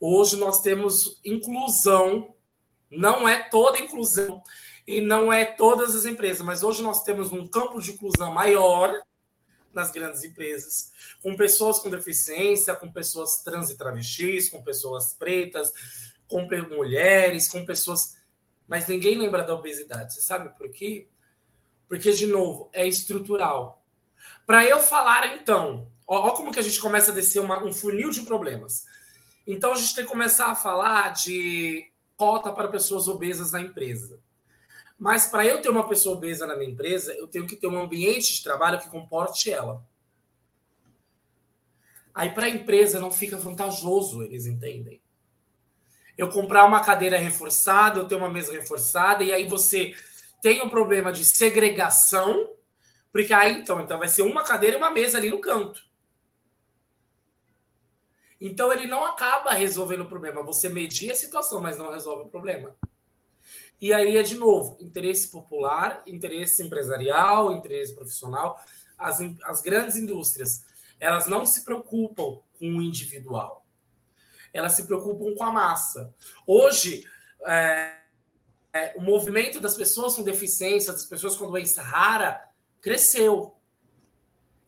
hoje 0.00 0.36
nós 0.36 0.60
temos 0.60 1.20
inclusão, 1.24 2.34
não 2.90 3.28
é 3.28 3.48
toda 3.48 3.78
inclusão. 3.78 4.42
E 4.84 5.00
não 5.00 5.32
é 5.32 5.44
todas 5.44 5.94
as 5.96 6.04
empresas, 6.06 6.44
mas 6.44 6.62
hoje 6.62 6.80
nós 6.80 7.02
temos 7.02 7.32
um 7.32 7.46
campo 7.46 7.80
de 7.80 7.92
inclusão 7.92 8.32
maior 8.32 9.00
nas 9.76 9.92
grandes 9.92 10.24
empresas, 10.24 10.90
com 11.22 11.36
pessoas 11.36 11.78
com 11.78 11.90
deficiência, 11.90 12.74
com 12.74 12.90
pessoas 12.90 13.42
trans 13.44 13.70
e 13.70 13.76
travestis, 13.76 14.48
com 14.48 14.62
pessoas 14.62 15.14
pretas, 15.14 15.72
com 16.26 16.48
mulheres, 16.74 17.46
com 17.46 17.64
pessoas. 17.64 18.16
Mas 18.66 18.88
ninguém 18.88 19.16
lembra 19.16 19.44
da 19.44 19.54
obesidade. 19.54 20.14
Você 20.14 20.22
sabe 20.22 20.48
por 20.58 20.68
quê? 20.70 21.06
Porque, 21.88 22.10
de 22.12 22.26
novo, 22.26 22.68
é 22.72 22.88
estrutural. 22.88 23.84
Para 24.44 24.64
eu 24.64 24.80
falar, 24.80 25.36
então, 25.36 25.88
ó, 26.06 26.30
como 26.30 26.50
que 26.50 26.58
a 26.58 26.62
gente 26.62 26.80
começa 26.80 27.12
a 27.12 27.14
descer 27.14 27.38
uma, 27.40 27.62
um 27.62 27.72
funil 27.72 28.10
de 28.10 28.22
problemas. 28.22 28.86
Então, 29.46 29.72
a 29.72 29.76
gente 29.76 29.94
tem 29.94 30.04
que 30.04 30.10
começar 30.10 30.46
a 30.46 30.56
falar 30.56 31.12
de 31.12 31.92
cota 32.16 32.50
para 32.50 32.66
pessoas 32.68 33.06
obesas 33.06 33.52
na 33.52 33.60
empresa. 33.60 34.18
Mas 34.98 35.26
para 35.26 35.44
eu 35.44 35.60
ter 35.60 35.68
uma 35.68 35.86
pessoa 35.86 36.16
obesa 36.16 36.46
na 36.46 36.56
minha 36.56 36.70
empresa, 36.70 37.12
eu 37.14 37.28
tenho 37.28 37.46
que 37.46 37.56
ter 37.56 37.66
um 37.66 37.78
ambiente 37.78 38.34
de 38.34 38.42
trabalho 38.42 38.80
que 38.80 38.88
comporte 38.88 39.50
ela. 39.50 39.84
Aí 42.14 42.30
para 42.30 42.46
a 42.46 42.50
empresa 42.50 42.98
não 42.98 43.10
fica 43.10 43.36
vantajoso, 43.36 44.22
eles 44.22 44.46
entendem. 44.46 45.02
Eu 46.16 46.30
comprar 46.30 46.64
uma 46.64 46.82
cadeira 46.82 47.18
reforçada, 47.18 48.00
eu 48.00 48.08
ter 48.08 48.14
uma 48.14 48.30
mesa 48.30 48.52
reforçada, 48.52 49.22
e 49.22 49.32
aí 49.32 49.46
você 49.46 49.94
tem 50.40 50.62
um 50.62 50.70
problema 50.70 51.12
de 51.12 51.26
segregação, 51.26 52.54
porque 53.12 53.34
aí 53.34 53.52
então, 53.52 53.80
então 53.82 53.98
vai 53.98 54.08
ser 54.08 54.22
uma 54.22 54.42
cadeira 54.42 54.76
e 54.76 54.78
uma 54.78 54.90
mesa 54.90 55.18
ali 55.18 55.28
no 55.28 55.40
canto. 55.40 55.84
Então 58.40 58.72
ele 58.72 58.86
não 58.86 59.04
acaba 59.04 59.52
resolvendo 59.52 60.02
o 60.02 60.08
problema. 60.08 60.42
Você 60.42 60.70
media 60.70 61.12
a 61.12 61.16
situação, 61.16 61.60
mas 61.60 61.76
não 61.76 61.90
resolve 61.90 62.24
o 62.24 62.30
problema. 62.30 62.74
E 63.80 63.92
aí 63.92 64.16
é 64.16 64.22
de 64.22 64.36
novo 64.36 64.76
interesse 64.80 65.30
popular, 65.30 66.02
interesse 66.06 66.62
empresarial, 66.62 67.52
interesse 67.52 67.94
profissional. 67.94 68.58
As, 68.98 69.20
as 69.44 69.60
grandes 69.60 69.96
indústrias 69.96 70.64
elas 70.98 71.26
não 71.26 71.44
se 71.44 71.64
preocupam 71.64 72.40
com 72.58 72.78
o 72.78 72.82
individual, 72.82 73.66
elas 74.52 74.72
se 74.72 74.86
preocupam 74.86 75.34
com 75.34 75.44
a 75.44 75.52
massa. 75.52 76.14
Hoje, 76.46 77.04
é, 77.46 77.96
é, 78.72 78.94
o 78.96 79.02
movimento 79.02 79.60
das 79.60 79.74
pessoas 79.74 80.14
com 80.16 80.22
deficiência, 80.22 80.92
das 80.92 81.04
pessoas 81.04 81.36
com 81.36 81.50
doença 81.50 81.82
rara, 81.82 82.48
cresceu. 82.80 83.54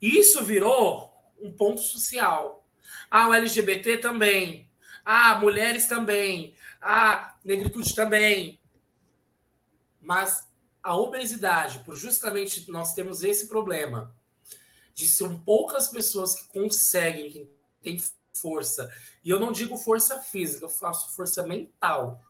Isso 0.00 0.44
virou 0.44 1.12
um 1.40 1.50
ponto 1.52 1.80
social. 1.80 2.66
Ah, 3.10 3.28
o 3.28 3.34
LGBT 3.34 3.98
também. 3.98 4.70
Ah, 5.04 5.38
mulheres 5.38 5.86
também. 5.86 6.54
Ah, 6.80 7.34
negritude 7.44 7.94
também. 7.94 8.57
Mas 10.08 10.48
a 10.82 10.96
obesidade, 10.96 11.80
por 11.80 11.94
justamente 11.94 12.70
nós 12.70 12.94
temos 12.94 13.22
esse 13.22 13.46
problema 13.46 14.10
de 14.94 15.06
ser 15.06 15.28
poucas 15.44 15.88
pessoas 15.88 16.34
que 16.34 16.48
conseguem, 16.48 17.30
que 17.30 17.50
têm 17.82 18.02
força, 18.34 18.90
e 19.22 19.28
eu 19.28 19.38
não 19.38 19.52
digo 19.52 19.76
força 19.76 20.18
física, 20.18 20.64
eu 20.64 20.70
faço 20.70 21.14
força 21.14 21.46
mental 21.46 22.22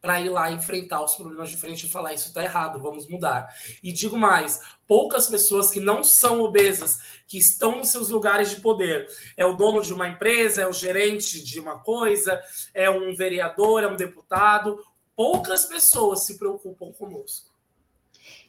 para 0.00 0.20
ir 0.20 0.28
lá 0.28 0.52
enfrentar 0.52 1.02
os 1.02 1.16
problemas 1.16 1.50
de 1.50 1.56
frente 1.56 1.86
e 1.86 1.90
falar 1.90 2.14
isso 2.14 2.28
está 2.28 2.44
errado, 2.44 2.80
vamos 2.80 3.08
mudar. 3.08 3.52
E 3.82 3.92
digo 3.92 4.16
mais, 4.16 4.60
poucas 4.86 5.26
pessoas 5.28 5.68
que 5.68 5.80
não 5.80 6.04
são 6.04 6.42
obesas, 6.42 7.00
que 7.26 7.38
estão 7.38 7.78
nos 7.78 7.88
seus 7.88 8.08
lugares 8.08 8.50
de 8.50 8.60
poder, 8.60 9.08
é 9.36 9.44
o 9.44 9.54
dono 9.56 9.82
de 9.82 9.92
uma 9.92 10.08
empresa, 10.08 10.62
é 10.62 10.66
o 10.66 10.72
gerente 10.72 11.42
de 11.42 11.58
uma 11.58 11.80
coisa, 11.80 12.40
é 12.72 12.88
um 12.88 13.14
vereador, 13.16 13.82
é 13.82 13.88
um 13.88 13.96
deputado, 13.96 14.78
poucas 15.16 15.66
pessoas 15.66 16.24
se 16.24 16.38
preocupam 16.38 16.92
conosco. 16.92 17.50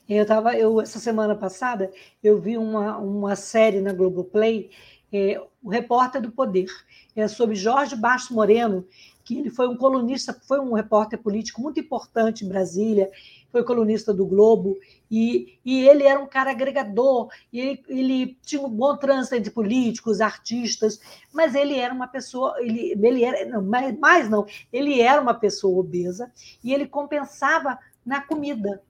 Eu 0.07 0.25
tava, 0.25 0.53
eu 0.55 0.81
essa 0.81 0.99
semana 0.99 1.35
passada 1.35 1.91
eu 2.21 2.39
vi 2.39 2.57
uma, 2.57 2.97
uma 2.97 3.35
série 3.35 3.79
na 3.79 3.93
Globoplay, 3.93 4.69
é, 5.11 5.41
o 5.61 5.69
Repórter 5.69 6.21
do 6.21 6.31
Poder, 6.31 6.67
é 7.15 7.27
sobre 7.27 7.55
Jorge 7.55 7.95
Bastos 7.95 8.35
Moreno, 8.35 8.85
que 9.23 9.37
ele 9.37 9.49
foi 9.49 9.67
um 9.67 9.77
colunista, 9.77 10.33
foi 10.47 10.59
um 10.59 10.73
repórter 10.73 11.19
político 11.19 11.61
muito 11.61 11.79
importante 11.79 12.43
em 12.43 12.49
Brasília, 12.49 13.09
foi 13.53 13.63
colunista 13.63 14.11
do 14.11 14.25
Globo, 14.25 14.79
e, 15.11 15.59
e 15.63 15.87
ele 15.87 16.03
era 16.05 16.19
um 16.19 16.25
cara 16.25 16.49
agregador, 16.49 17.29
e 17.53 17.59
ele, 17.59 17.83
ele, 17.87 18.37
tinha 18.41 18.59
um 18.59 18.67
bom 18.67 18.97
trânsito 18.97 19.35
entre 19.35 19.51
políticos, 19.51 20.19
artistas, 20.19 20.99
mas 21.31 21.53
ele 21.53 21.77
era 21.77 21.93
uma 21.93 22.07
pessoa, 22.07 22.55
ele, 22.59 22.97
ele 22.99 23.23
era, 23.23 23.45
não, 23.45 23.61
mais, 23.61 23.95
mais 23.99 24.27
não, 24.27 24.47
ele 24.73 24.99
era 24.99 25.21
uma 25.21 25.35
pessoa 25.35 25.79
obesa, 25.79 26.31
e 26.63 26.73
ele 26.73 26.87
compensava 26.87 27.77
na 28.03 28.21
comida, 28.21 28.81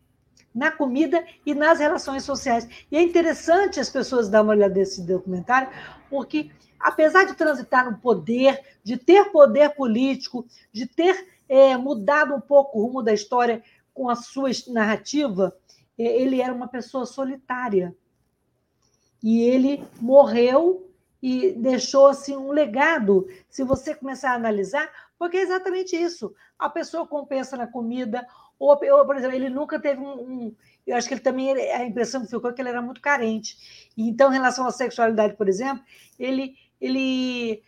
na 0.55 0.71
comida 0.71 1.25
e 1.45 1.53
nas 1.53 1.79
relações 1.79 2.23
sociais. 2.23 2.65
E 2.89 2.95
é 2.95 3.01
interessante 3.01 3.81
as 3.81 3.89
pessoas 3.89 4.29
darem 4.29 4.47
uma 4.47 4.53
olhada 4.53 4.75
nesse 4.75 5.05
documentário, 5.05 5.67
porque 6.09 6.51
apesar 6.79 7.25
de 7.25 7.33
transitar 7.33 7.91
no 7.91 7.97
poder, 7.97 8.61
de 8.81 8.95
ter 8.95 9.25
poder 9.25 9.71
político, 9.71 10.45
de 10.71 10.85
ter 10.85 11.33
é, 11.49 11.75
mudado 11.75 12.33
um 12.33 12.39
pouco 12.39 12.79
o 12.79 12.85
rumo 12.85 13.03
da 13.03 13.13
história 13.13 13.61
com 13.93 14.09
a 14.09 14.15
sua 14.15 14.49
narrativa, 14.67 15.55
é, 15.97 16.03
ele 16.21 16.41
era 16.41 16.53
uma 16.53 16.67
pessoa 16.67 17.05
solitária. 17.05 17.95
E 19.21 19.41
ele 19.41 19.83
morreu 20.01 20.89
e 21.21 21.53
deixou 21.53 22.07
assim 22.07 22.35
um 22.35 22.51
legado. 22.51 23.27
Se 23.49 23.63
você 23.63 23.95
começar 23.95 24.31
a 24.31 24.35
analisar, 24.35 24.89
porque 25.17 25.37
é 25.37 25.41
exatamente 25.41 25.95
isso. 25.95 26.35
A 26.59 26.69
pessoa 26.69 27.07
compensa 27.07 27.55
na 27.55 27.65
comida, 27.65 28.27
ou, 28.59 28.77
ou 28.77 29.05
por 29.05 29.15
exemplo, 29.15 29.35
ele 29.35 29.49
nunca 29.49 29.79
teve 29.79 30.01
um, 30.01 30.13
um, 30.19 30.55
Eu 30.85 30.97
acho 30.97 31.07
que 31.07 31.13
ele 31.13 31.21
também, 31.21 31.51
a 31.71 31.85
impressão 31.85 32.21
que 32.21 32.27
ficou 32.27 32.49
é 32.49 32.53
que 32.53 32.61
ele 32.61 32.69
era 32.69 32.81
muito 32.81 32.99
carente. 32.99 33.89
Então, 33.97 34.29
em 34.29 34.33
relação 34.33 34.67
à 34.67 34.71
sexualidade, 34.71 35.37
por 35.37 35.47
exemplo, 35.47 35.81
ele, 36.19 36.55
ele, 36.81 37.63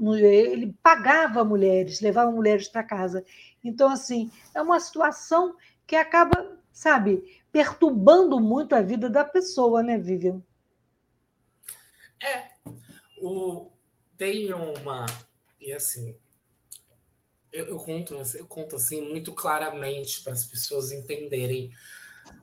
ele 0.00 0.74
pagava 0.82 1.44
mulheres, 1.44 2.00
levava 2.00 2.32
mulheres 2.32 2.66
para 2.66 2.82
casa. 2.82 3.24
Então, 3.68 3.88
assim, 3.88 4.30
é 4.54 4.62
uma 4.62 4.80
situação 4.80 5.56
que 5.86 5.96
acaba, 5.96 6.58
sabe, 6.72 7.40
perturbando 7.52 8.40
muito 8.40 8.74
a 8.74 8.82
vida 8.82 9.08
da 9.08 9.24
pessoa, 9.24 9.82
né, 9.82 9.98
Vivian? 9.98 10.42
É. 12.22 12.50
O, 13.20 13.70
tem 14.16 14.52
uma. 14.52 15.06
E 15.60 15.72
assim, 15.72 16.16
eu, 17.52 17.66
eu, 17.66 17.78
conto, 17.78 18.14
eu 18.34 18.46
conto 18.46 18.76
assim 18.76 19.00
muito 19.00 19.32
claramente 19.32 20.22
para 20.22 20.32
as 20.32 20.44
pessoas 20.44 20.92
entenderem 20.92 21.72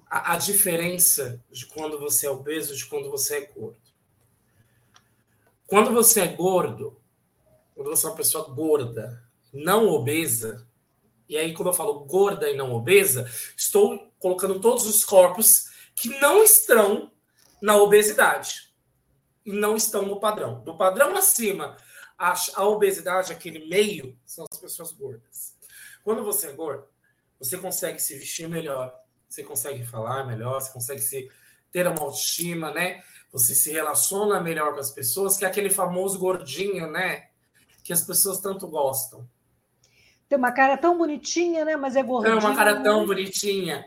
a, 0.10 0.34
a, 0.34 0.38
diferença 0.38 1.40
de 1.52 1.66
quando 1.68 2.00
você 2.00 2.26
é 2.26 2.30
obeso 2.30 2.76
de 2.76 2.86
quando 2.86 3.10
você 3.10 3.38
é 3.38 3.46
gordo. 3.46 3.78
Quando 5.68 5.94
você 5.94 6.22
é 6.22 6.28
gordo, 6.28 7.00
quando 7.76 7.90
você 7.90 8.06
é 8.06 8.10
uma 8.10 8.16
pessoa 8.16 8.48
gorda, 8.50 9.24
não 9.52 9.88
obesa, 9.88 10.68
e 11.34 11.38
aí 11.38 11.52
quando 11.52 11.70
eu 11.70 11.74
falo 11.74 12.02
gorda 12.02 12.48
e 12.48 12.56
não 12.56 12.72
obesa, 12.74 13.28
estou 13.58 14.14
colocando 14.20 14.60
todos 14.60 14.86
os 14.86 15.04
corpos 15.04 15.66
que 15.96 16.08
não 16.20 16.44
estão 16.44 17.12
na 17.60 17.76
obesidade 17.76 18.72
e 19.44 19.52
não 19.52 19.76
estão 19.76 20.06
no 20.06 20.20
padrão. 20.20 20.64
Do 20.64 20.78
padrão 20.78 21.18
acima, 21.18 21.76
a, 22.16 22.36
a 22.54 22.68
obesidade, 22.68 23.34
aquele 23.34 23.68
meio, 23.68 24.16
são 24.24 24.46
as 24.52 24.60
pessoas 24.60 24.92
gordas. 24.92 25.56
Quando 26.04 26.24
você 26.24 26.48
é 26.48 26.52
gordo, 26.52 26.86
você 27.40 27.58
consegue 27.58 28.00
se 28.00 28.16
vestir 28.16 28.48
melhor, 28.48 28.94
você 29.28 29.44
consegue 29.44 29.84
falar 29.84 30.28
melhor, 30.28 30.62
você 30.62 30.72
consegue 30.72 31.02
se, 31.02 31.32
ter 31.72 31.88
uma 31.88 32.00
autoestima, 32.00 32.72
né? 32.72 33.04
Você 33.32 33.56
se 33.56 33.72
relaciona 33.72 34.40
melhor 34.40 34.76
com 34.76 34.80
as 34.80 34.92
pessoas, 34.92 35.36
que 35.36 35.46
é 35.46 35.48
aquele 35.48 35.72
famoso 35.72 36.20
gordinho, 36.20 36.92
né? 36.92 37.30
Que 37.84 37.92
as 37.92 38.04
pessoas 38.04 38.40
tanto 38.40 38.68
gostam. 38.68 39.28
Tem 40.28 40.38
uma 40.38 40.52
cara 40.52 40.78
tão 40.78 40.98
bonitinha, 40.98 41.66
né? 41.66 41.76
Mas 41.76 41.96
é 41.96 42.04
gordinho. 42.04 42.40
Tem 42.40 42.48
uma 42.48 42.56
cara 42.56 42.82
tão 42.82 43.06
bonitinha. 43.06 43.86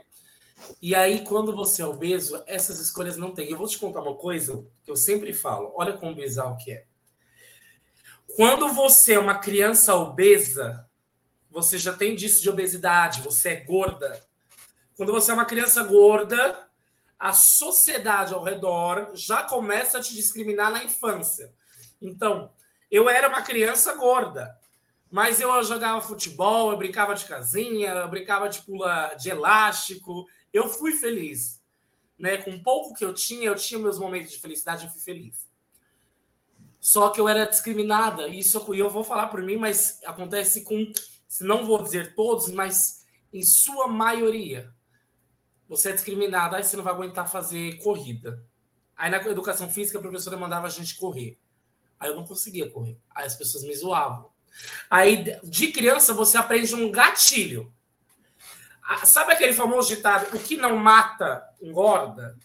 E 0.81 0.95
aí, 0.95 1.25
quando 1.25 1.55
você 1.55 1.83
é 1.83 1.87
obeso, 1.87 2.43
essas 2.47 2.81
escolhas 2.81 3.17
não 3.17 3.33
tem. 3.33 3.51
Eu 3.51 3.59
vou 3.59 3.69
te 3.69 3.79
contar 3.79 4.01
uma 4.01 4.15
coisa 4.15 4.65
que 4.85 4.91
eu 4.91 4.97
sempre 4.97 5.33
falo. 5.33 5.73
Olha 5.77 5.93
como 5.93 6.15
bizarro 6.15 6.57
que 6.57 6.73
é. 6.73 6.85
Quando 8.37 8.69
você 8.69 9.15
é 9.15 9.19
uma 9.19 9.39
criança 9.39 9.95
obesa, 9.95 10.87
você 11.51 11.79
já 11.79 11.93
tem 11.93 12.15
disso 12.15 12.43
de 12.43 12.51
obesidade, 12.51 13.23
você 13.23 13.51
é 13.51 13.57
gorda. 13.57 14.23
Quando 14.97 15.13
você 15.13 15.31
é 15.31 15.35
uma 15.35 15.45
criança 15.45 15.83
gorda, 15.85 16.67
a 17.19 17.33
sociedade 17.33 18.35
ao 18.35 18.43
redor 18.43 19.11
já 19.15 19.43
começa 19.43 19.99
a 19.99 20.01
te 20.03 20.15
discriminar 20.15 20.71
na 20.71 20.85
infância. 20.85 21.53
Então, 22.01 22.51
eu 22.91 23.09
era 23.09 23.29
uma 23.29 23.43
criança 23.43 23.95
gorda, 23.95 24.55
mas 25.17 25.41
eu 25.41 25.65
jogava 25.65 26.03
futebol, 26.03 26.71
eu 26.71 26.77
brincava 26.77 27.15
de 27.15 27.25
casinha, 27.25 27.89
eu 27.89 28.09
brincava 28.11 28.51
de 28.51 28.61
pula 28.61 29.15
de 29.15 29.31
elástico. 29.31 30.27
Eu 30.53 30.69
fui 30.69 30.93
feliz. 30.93 31.59
Né? 32.19 32.37
Com 32.37 32.63
pouco 32.63 32.93
que 32.93 33.03
eu 33.03 33.15
tinha, 33.15 33.47
eu 33.47 33.55
tinha 33.55 33.81
meus 33.81 33.99
momentos 33.99 34.31
de 34.31 34.39
felicidade, 34.39 34.85
eu 34.85 34.91
fui 34.91 35.01
feliz. 35.01 35.49
Só 36.79 37.09
que 37.09 37.19
eu 37.19 37.27
era 37.27 37.47
discriminada, 37.47 38.29
isso 38.29 38.63
eu 38.75 38.91
vou 38.91 39.03
falar 39.03 39.29
por 39.29 39.41
mim, 39.41 39.57
mas 39.57 40.03
acontece 40.05 40.63
com, 40.65 40.93
se 41.27 41.45
não 41.45 41.65
vou 41.65 41.83
dizer 41.83 42.15
todos, 42.15 42.51
mas 42.51 43.07
em 43.33 43.43
sua 43.43 43.89
maioria, 43.89 44.71
você 45.67 45.89
é 45.89 45.93
discriminado, 45.95 46.57
aí 46.57 46.63
você 46.63 46.77
não 46.77 46.85
vai 46.85 46.93
aguentar 46.93 47.27
fazer 47.27 47.83
corrida. 47.83 48.45
Aí 48.95 49.11
na 49.11 49.17
educação 49.17 49.71
física 49.71 49.97
a 49.97 50.03
professora 50.03 50.37
mandava 50.37 50.67
a 50.67 50.71
gente 50.71 50.95
correr. 50.99 51.41
Aí 51.99 52.11
eu 52.11 52.17
não 52.17 52.27
conseguia 52.27 52.69
correr. 52.69 53.01
Aí 53.15 53.25
as 53.25 53.35
pessoas 53.35 53.65
me 53.65 53.75
zoavam. 53.75 54.36
Aí 54.91 55.39
de 55.43 55.69
criança 55.69 56.15
você 56.15 56.37
aprende 56.37 56.75
um 56.75 56.91
gatilho. 56.91 57.73
Sabe 59.05 59.33
aquele 59.33 59.53
famoso 59.53 59.89
ditado: 59.89 60.37
o 60.37 60.39
que 60.39 60.57
não 60.57 60.77
mata 60.77 61.47
engorda? 61.61 62.37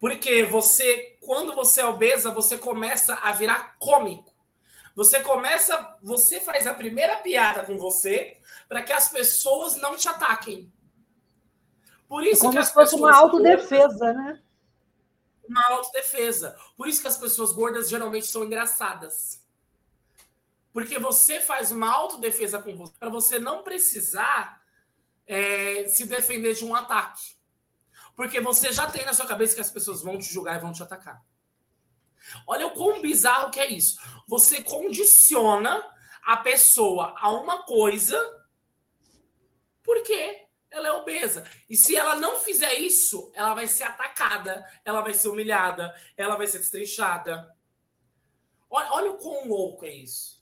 Porque 0.00 0.44
você, 0.44 1.16
quando 1.20 1.54
você 1.54 1.80
é 1.80 1.86
obesa, 1.86 2.30
você 2.30 2.56
começa 2.56 3.14
a 3.14 3.32
virar 3.32 3.76
cômico. 3.78 4.32
Você 4.94 5.20
começa, 5.20 5.96
você 6.02 6.40
faz 6.40 6.66
a 6.66 6.74
primeira 6.74 7.16
piada 7.18 7.64
com 7.64 7.78
você 7.78 8.36
para 8.68 8.82
que 8.82 8.92
as 8.92 9.08
pessoas 9.08 9.76
não 9.76 9.96
te 9.96 10.08
ataquem. 10.08 10.72
Por 12.08 12.24
isso 12.24 12.40
Como 12.40 12.58
que 12.58 12.64
se 12.64 12.72
fosse 12.72 12.94
uma 12.94 13.14
autodefesa, 13.14 13.86
gordas, 13.86 14.16
né? 14.16 14.42
Uma 15.48 15.64
autodefesa. 15.68 16.56
Por 16.76 16.88
isso 16.88 17.00
que 17.00 17.08
as 17.08 17.16
pessoas 17.16 17.52
gordas 17.52 17.88
geralmente 17.88 18.26
são 18.26 18.44
engraçadas. 18.44 19.40
Porque 20.78 20.96
você 20.96 21.40
faz 21.40 21.72
uma 21.72 21.92
autodefesa 21.92 22.62
com 22.62 22.76
você 22.76 22.94
para 23.00 23.08
você 23.08 23.40
não 23.40 23.64
precisar 23.64 24.62
é, 25.26 25.88
se 25.88 26.06
defender 26.06 26.54
de 26.54 26.64
um 26.64 26.72
ataque. 26.72 27.36
Porque 28.14 28.40
você 28.40 28.72
já 28.72 28.88
tem 28.88 29.04
na 29.04 29.12
sua 29.12 29.26
cabeça 29.26 29.56
que 29.56 29.60
as 29.60 29.72
pessoas 29.72 30.02
vão 30.02 30.16
te 30.16 30.32
julgar 30.32 30.56
e 30.56 30.60
vão 30.60 30.72
te 30.72 30.80
atacar. 30.80 31.20
Olha 32.46 32.68
o 32.68 32.74
quão 32.74 33.02
bizarro 33.02 33.50
que 33.50 33.58
é 33.58 33.66
isso. 33.66 33.98
Você 34.28 34.62
condiciona 34.62 35.84
a 36.22 36.36
pessoa 36.36 37.12
a 37.18 37.32
uma 37.32 37.64
coisa 37.64 38.16
porque 39.82 40.46
ela 40.70 40.86
é 40.86 40.92
obesa. 40.92 41.44
E 41.68 41.76
se 41.76 41.96
ela 41.96 42.14
não 42.14 42.38
fizer 42.38 42.74
isso, 42.74 43.32
ela 43.34 43.52
vai 43.52 43.66
ser 43.66 43.82
atacada, 43.82 44.64
ela 44.84 45.00
vai 45.00 45.12
ser 45.12 45.26
humilhada, 45.26 45.92
ela 46.16 46.36
vai 46.36 46.46
ser 46.46 46.58
destrinchada. 46.58 47.52
Olha, 48.70 48.92
olha 48.92 49.10
o 49.10 49.18
quão 49.18 49.48
louco 49.48 49.84
é 49.84 49.92
isso. 49.92 50.37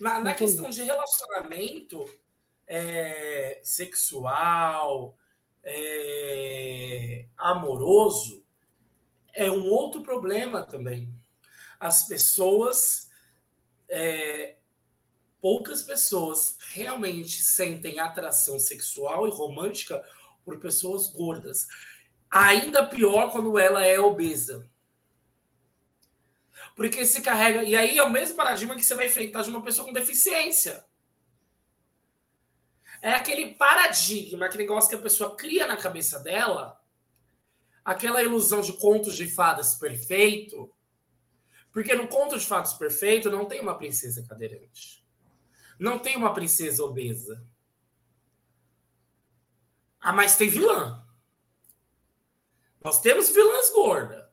Na, 0.00 0.18
na 0.18 0.32
questão 0.32 0.70
de 0.70 0.82
relacionamento 0.82 2.08
é, 2.66 3.60
sexual, 3.62 5.14
é, 5.62 7.26
amoroso, 7.36 8.42
é 9.34 9.50
um 9.50 9.68
outro 9.68 10.02
problema 10.02 10.62
também. 10.62 11.12
As 11.78 12.06
pessoas, 12.08 13.10
é, 13.90 14.56
poucas 15.38 15.82
pessoas 15.82 16.56
realmente 16.70 17.42
sentem 17.42 17.98
atração 17.98 18.58
sexual 18.58 19.28
e 19.28 19.30
romântica 19.30 20.02
por 20.46 20.58
pessoas 20.60 21.08
gordas. 21.08 21.66
Ainda 22.30 22.86
pior 22.86 23.32
quando 23.32 23.58
ela 23.58 23.84
é 23.84 24.00
obesa. 24.00 24.69
Porque 26.80 27.04
se 27.04 27.20
carrega. 27.20 27.62
E 27.62 27.76
aí 27.76 27.98
é 27.98 28.02
o 28.02 28.08
mesmo 28.08 28.34
paradigma 28.34 28.74
que 28.74 28.82
você 28.82 28.94
vai 28.94 29.06
enfrentar 29.06 29.42
de 29.42 29.50
uma 29.50 29.62
pessoa 29.62 29.86
com 29.86 29.92
deficiência. 29.92 30.82
É 33.02 33.10
aquele 33.10 33.54
paradigma, 33.54 34.46
aquele 34.46 34.62
negócio 34.62 34.88
que 34.88 34.96
a 34.96 35.02
pessoa 35.02 35.36
cria 35.36 35.66
na 35.66 35.76
cabeça 35.76 36.18
dela, 36.20 36.82
aquela 37.84 38.22
ilusão 38.22 38.62
de 38.62 38.72
contos 38.72 39.14
de 39.14 39.28
fadas 39.28 39.74
perfeito. 39.74 40.74
Porque 41.70 41.94
no 41.94 42.08
conto 42.08 42.38
de 42.38 42.46
fadas 42.46 42.72
perfeito 42.72 43.30
não 43.30 43.44
tem 43.44 43.60
uma 43.60 43.76
princesa 43.76 44.26
cadeirante. 44.26 45.04
Não 45.78 45.98
tem 45.98 46.16
uma 46.16 46.32
princesa 46.32 46.82
obesa. 46.82 47.46
Ah, 50.00 50.14
mas 50.14 50.34
tem 50.34 50.48
vilã. 50.48 51.06
Nós 52.82 53.02
temos 53.02 53.28
vilãs 53.28 53.70
gorda. 53.70 54.32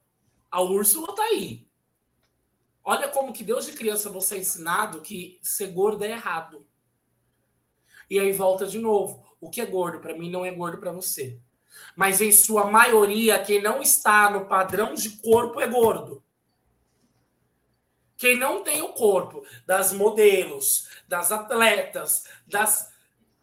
A 0.50 0.62
Úrsula 0.62 1.14
tá 1.14 1.24
aí. 1.24 1.66
Olha 2.89 3.10
como 3.10 3.34
que 3.34 3.43
Deus 3.43 3.65
de 3.65 3.73
criança 3.73 4.10
você 4.10 4.36
é 4.36 4.39
ensinado 4.39 5.02
que 5.02 5.38
ser 5.41 5.73
gordo 5.73 6.06
é 6.06 6.12
errado. 6.12 6.65
E 8.10 8.17
aí 8.17 8.32
volta 8.32 8.65
de 8.65 8.80
novo. 8.80 9.26
O 9.41 9.50
que 9.50 9.60
é 9.60 9.65
gordo 9.65 10.00
para 10.00 10.17
mim 10.17 10.32
não 10.32 10.45
é 10.45 10.52
gordo 10.52 10.78
para 10.78 10.93
você. 10.93 11.38
Mas 11.97 12.21
em 12.21 12.32
sua 12.32 12.71
maioria, 12.71 13.43
quem 13.43 13.62
não 13.62 13.82
está 13.82 14.30
no 14.30 14.45
padrão 14.45 14.93
de 14.93 15.17
corpo 15.17 15.60
é 15.60 15.67
gordo. 15.67 16.23
Quem 18.15 18.38
não 18.38 18.63
tem 18.63 18.82
o 18.82 18.93
corpo 18.93 19.45
das 19.65 19.91
modelos, 19.91 20.88
das 21.10 21.30
atletas, 21.30 22.23
das 22.47 22.93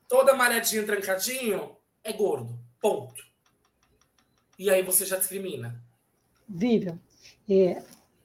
toda 0.08 0.34
malhadinha, 0.34 0.86
trancadinho, 0.86 1.76
é 2.02 2.14
gordo. 2.14 2.58
Ponto. 2.80 3.22
E 4.58 4.70
aí 4.70 4.82
você 4.82 5.04
já 5.04 5.18
discrimina. 5.18 5.78
Vivian, 6.48 6.98
é, 7.46 7.82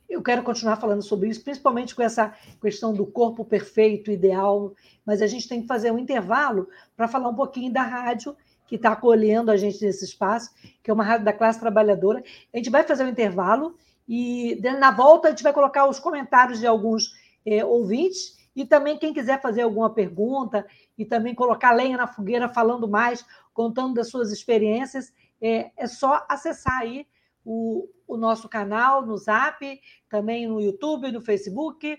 eu 0.10 0.24
quero 0.24 0.42
continuar 0.42 0.78
falando 0.78 1.04
sobre 1.04 1.30
isso, 1.30 1.44
principalmente 1.44 1.94
com 1.94 2.02
essa 2.02 2.34
questão 2.62 2.94
do 2.94 3.06
corpo 3.06 3.46
perfeito, 3.46 4.12
ideal, 4.12 4.74
mas 5.06 5.22
a 5.22 5.28
gente 5.28 5.48
tem 5.48 5.62
que 5.62 5.68
fazer 5.68 5.92
um 5.92 6.00
intervalo 6.00 6.68
para 6.98 7.08
falar 7.08 7.30
um 7.30 7.36
pouquinho 7.36 7.72
da 7.72 7.84
rádio 7.84 8.36
que 8.66 8.76
está 8.76 8.92
acolhendo 8.92 9.52
a 9.52 9.58
gente 9.58 9.84
nesse 9.84 10.06
espaço, 10.06 10.52
que 10.84 10.90
é 10.90 10.94
uma 10.94 11.04
rádio 11.04 11.26
da 11.26 11.34
classe 11.34 11.60
trabalhadora. 11.60 12.24
A 12.54 12.58
gente 12.58 12.70
vai 12.70 12.84
fazer 12.84 13.04
um 13.04 13.10
intervalo 13.10 13.76
e 14.08 14.60
na 14.80 14.92
volta 14.92 15.28
a 15.28 15.32
gente 15.32 15.44
vai 15.44 15.54
colocar 15.54 15.88
os 15.88 16.00
comentários 16.00 16.60
de 16.60 16.68
alguns 16.68 17.14
é, 17.46 17.64
ouvintes 17.64 18.38
e 18.56 18.66
também 18.66 18.98
quem 18.98 19.14
quiser 19.14 19.42
fazer 19.42 19.62
alguma 19.62 19.92
pergunta 19.92 20.66
e 20.98 21.06
também 21.06 21.34
colocar 21.34 21.72
lenha 21.72 21.98
na 21.98 22.08
fogueira 22.08 22.50
falando 22.50 22.88
mais, 22.88 23.26
contando 23.54 23.94
das 23.94 24.10
suas 24.10 24.32
experiências, 24.32 25.14
é, 25.42 25.72
é 25.78 25.88
só 25.88 26.26
acessar 26.28 26.80
aí 26.80 27.08
o, 27.46 27.88
o 28.10 28.18
nosso 28.18 28.50
canal 28.50 29.06
no 29.06 29.16
Zap, 29.16 29.64
também 30.10 30.48
no 30.48 30.60
YouTube, 30.60 31.12
no 31.12 31.22
Facebook. 31.22 31.96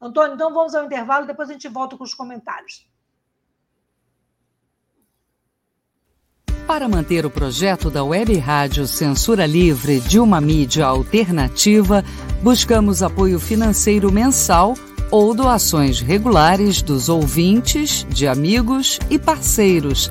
Antônio, 0.00 0.34
então 0.34 0.52
vamos 0.52 0.74
ao 0.74 0.84
intervalo, 0.84 1.26
depois 1.26 1.48
a 1.48 1.54
gente 1.54 1.66
volta 1.68 1.96
com 1.96 2.04
os 2.04 2.12
comentários. 2.12 2.86
Para 6.66 6.88
manter 6.88 7.24
o 7.24 7.30
projeto 7.30 7.90
da 7.90 8.04
Web 8.04 8.36
Rádio 8.38 8.86
Censura 8.86 9.46
Livre 9.46 10.00
de 10.00 10.18
uma 10.18 10.40
mídia 10.40 10.86
alternativa, 10.86 12.04
buscamos 12.42 13.02
apoio 13.02 13.40
financeiro 13.40 14.12
mensal 14.12 14.74
ou 15.10 15.34
doações 15.34 16.00
regulares 16.00 16.82
dos 16.82 17.08
ouvintes, 17.08 18.04
de 18.10 18.26
amigos 18.26 18.98
e 19.10 19.18
parceiros 19.18 20.10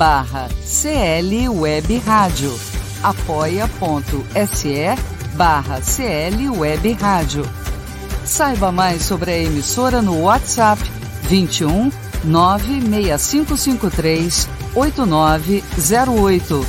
barra 0.00 0.48
CL 0.64 1.50
Web 1.50 1.98
Rádio. 1.98 2.58
apoia.se 3.02 4.96
barra 5.34 5.82
CL 5.82 6.48
Web 6.48 6.94
Rádio. 6.94 7.44
Saiba 8.24 8.72
mais 8.72 9.02
sobre 9.02 9.30
a 9.30 9.36
emissora 9.36 10.00
no 10.00 10.22
WhatsApp 10.22 10.80
21 11.24 11.92
96553 12.24 14.48
8908. 14.74 16.66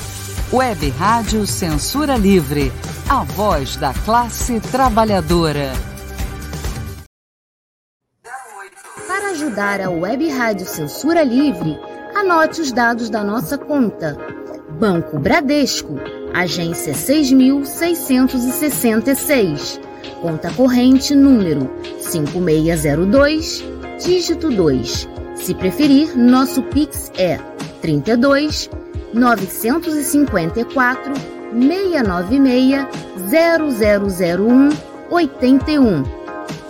Web 0.51 0.93
Rádio 0.99 1.47
Censura 1.47 2.17
Livre. 2.17 2.69
A 3.07 3.23
voz 3.23 3.77
da 3.77 3.93
classe 3.93 4.59
trabalhadora. 4.59 5.71
Para 9.07 9.29
ajudar 9.29 9.79
a 9.79 9.89
Web 9.89 10.29
Rádio 10.29 10.65
Censura 10.65 11.23
Livre, 11.23 11.79
Anote 12.21 12.61
os 12.61 12.71
dados 12.71 13.09
da 13.09 13.23
nossa 13.23 13.57
conta. 13.57 14.15
Banco 14.79 15.17
Bradesco, 15.17 15.95
agência 16.31 16.93
6666. 16.93 19.81
Conta 20.21 20.51
corrente 20.51 21.15
número 21.15 21.67
5602, 21.99 23.65
dígito 24.05 24.51
2. 24.51 25.09
Se 25.33 25.55
preferir, 25.55 26.15
nosso 26.15 26.61
Pix 26.61 27.11
é 27.17 27.39
32 27.81 28.69
954 29.11 31.13
696 31.51 32.87
0001 33.97 34.69
81. 35.09 36.20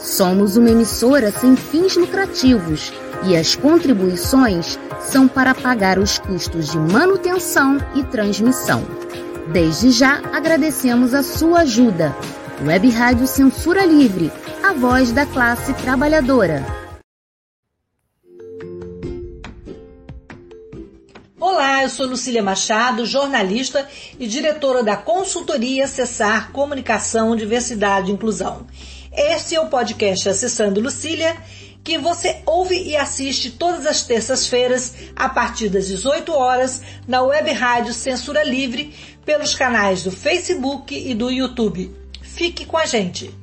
Somos 0.03 0.57
uma 0.57 0.71
emissora 0.71 1.31
sem 1.31 1.55
fins 1.55 1.95
lucrativos 1.95 2.91
e 3.23 3.35
as 3.35 3.55
contribuições 3.55 4.79
são 4.99 5.27
para 5.27 5.53
pagar 5.53 5.99
os 5.99 6.17
custos 6.17 6.71
de 6.71 6.77
manutenção 6.79 7.77
e 7.93 8.03
transmissão. 8.05 8.83
Desde 9.53 9.91
já 9.91 10.19
agradecemos 10.33 11.13
a 11.13 11.21
sua 11.21 11.59
ajuda. 11.59 12.15
Web 12.65 12.89
Rádio 12.89 13.27
Censura 13.27 13.85
Livre, 13.85 14.31
a 14.63 14.73
voz 14.73 15.11
da 15.11 15.25
classe 15.25 15.71
trabalhadora. 15.73 16.65
Olá, 21.39 21.83
eu 21.83 21.89
sou 21.89 22.07
Lucília 22.07 22.41
Machado, 22.41 23.05
jornalista 23.05 23.87
e 24.19 24.25
diretora 24.27 24.83
da 24.83 24.97
consultoria 24.97 25.85
Acessar 25.85 26.51
Comunicação, 26.51 27.35
Diversidade 27.35 28.09
e 28.09 28.13
Inclusão. 28.13 28.65
Este 29.14 29.55
é 29.55 29.59
o 29.59 29.68
podcast 29.68 30.30
Acessando 30.30 30.80
Lucília, 30.80 31.36
que 31.84 31.97
você 31.97 32.41
ouve 32.45 32.82
e 32.82 32.95
assiste 32.95 33.51
todas 33.51 33.86
as 33.86 34.03
terças-feiras, 34.03 34.95
a 35.14 35.28
partir 35.28 35.68
das 35.68 35.88
18 35.88 36.32
horas, 36.32 36.82
na 37.05 37.22
web 37.22 37.51
rádio 37.51 37.93
Censura 37.93 38.41
Livre, 38.41 38.95
pelos 39.26 39.53
canais 39.53 40.01
do 40.01 40.12
Facebook 40.12 40.95
e 40.95 41.14
do 41.14 41.30
YouTube. 41.30 41.93
Fique 42.22 42.66
com 42.66 42.78
a 42.78 42.86
gente! 42.86 43.36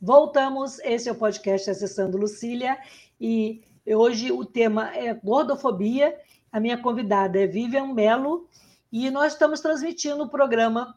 Voltamos, 0.00 0.78
esse 0.84 1.08
é 1.08 1.12
o 1.12 1.16
podcast 1.16 1.68
Acessando 1.68 2.16
Lucília 2.16 2.78
e 3.20 3.60
hoje 3.84 4.30
o 4.30 4.44
tema 4.44 4.96
é 4.96 5.12
gordofobia. 5.12 6.16
A 6.50 6.60
minha 6.60 6.78
convidada 6.78 7.38
é 7.38 7.46
Vivian 7.46 7.92
Melo 7.92 8.48
e 8.90 9.10
nós 9.10 9.32
estamos 9.32 9.60
transmitindo 9.60 10.22
o 10.22 10.28
programa 10.28 10.96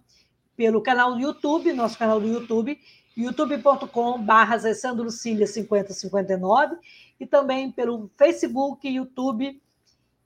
pelo 0.55 0.81
canal 0.81 1.13
do 1.13 1.19
YouTube, 1.19 1.73
nosso 1.73 1.97
canal 1.97 2.19
do 2.19 2.27
YouTube, 2.27 2.79
youtube.com.br 3.15 4.93
Lucília 4.95 5.47
5059 5.47 6.77
e 7.19 7.25
também 7.25 7.71
pelo 7.71 8.09
Facebook, 8.17 8.87
YouTube 8.87 9.61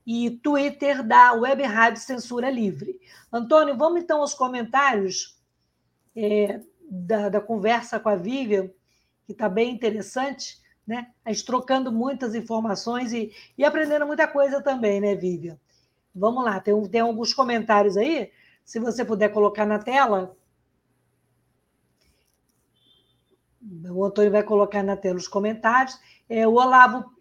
e 0.06 0.30
Twitter 0.30 1.02
da 1.02 1.34
Web 1.34 1.64
Rádio 1.64 2.02
Censura 2.02 2.50
Livre. 2.50 3.00
Antônio, 3.32 3.76
vamos 3.76 4.02
então 4.02 4.22
aos 4.22 4.34
comentários. 4.34 5.36
É, 6.16 6.62
da, 6.90 7.30
da 7.30 7.42
conversa 7.42 8.00
com 8.00 8.10
a 8.10 8.16
Vivian, 8.16 8.70
que 9.26 9.32
está 9.32 9.50
bem 9.50 9.72
interessante, 9.72 10.62
né? 10.86 11.12
A 11.24 11.32
gente 11.32 11.46
trocando 11.46 11.92
muitas 11.92 12.36
informações 12.36 13.12
e, 13.12 13.32
e 13.58 13.64
aprendendo 13.64 14.06
muita 14.06 14.28
coisa 14.28 14.62
também, 14.62 15.02
né, 15.02 15.16
Vivian? 15.16 15.58
Vamos 16.14 16.44
lá, 16.44 16.60
tem, 16.60 16.80
tem 16.88 17.02
alguns 17.02 17.34
comentários 17.34 17.98
aí, 17.98 18.32
se 18.64 18.80
você 18.80 19.04
puder 19.04 19.30
colocar 19.30 19.66
na 19.66 19.80
tela. 19.80 20.36
O 23.90 24.06
Antônio 24.06 24.32
vai 24.32 24.44
colocar 24.44 24.84
na 24.84 24.96
tela 24.96 25.18
os 25.18 25.28
comentários. 25.28 26.00
É, 26.30 26.48
o 26.48 26.54
Olavo 26.54 27.12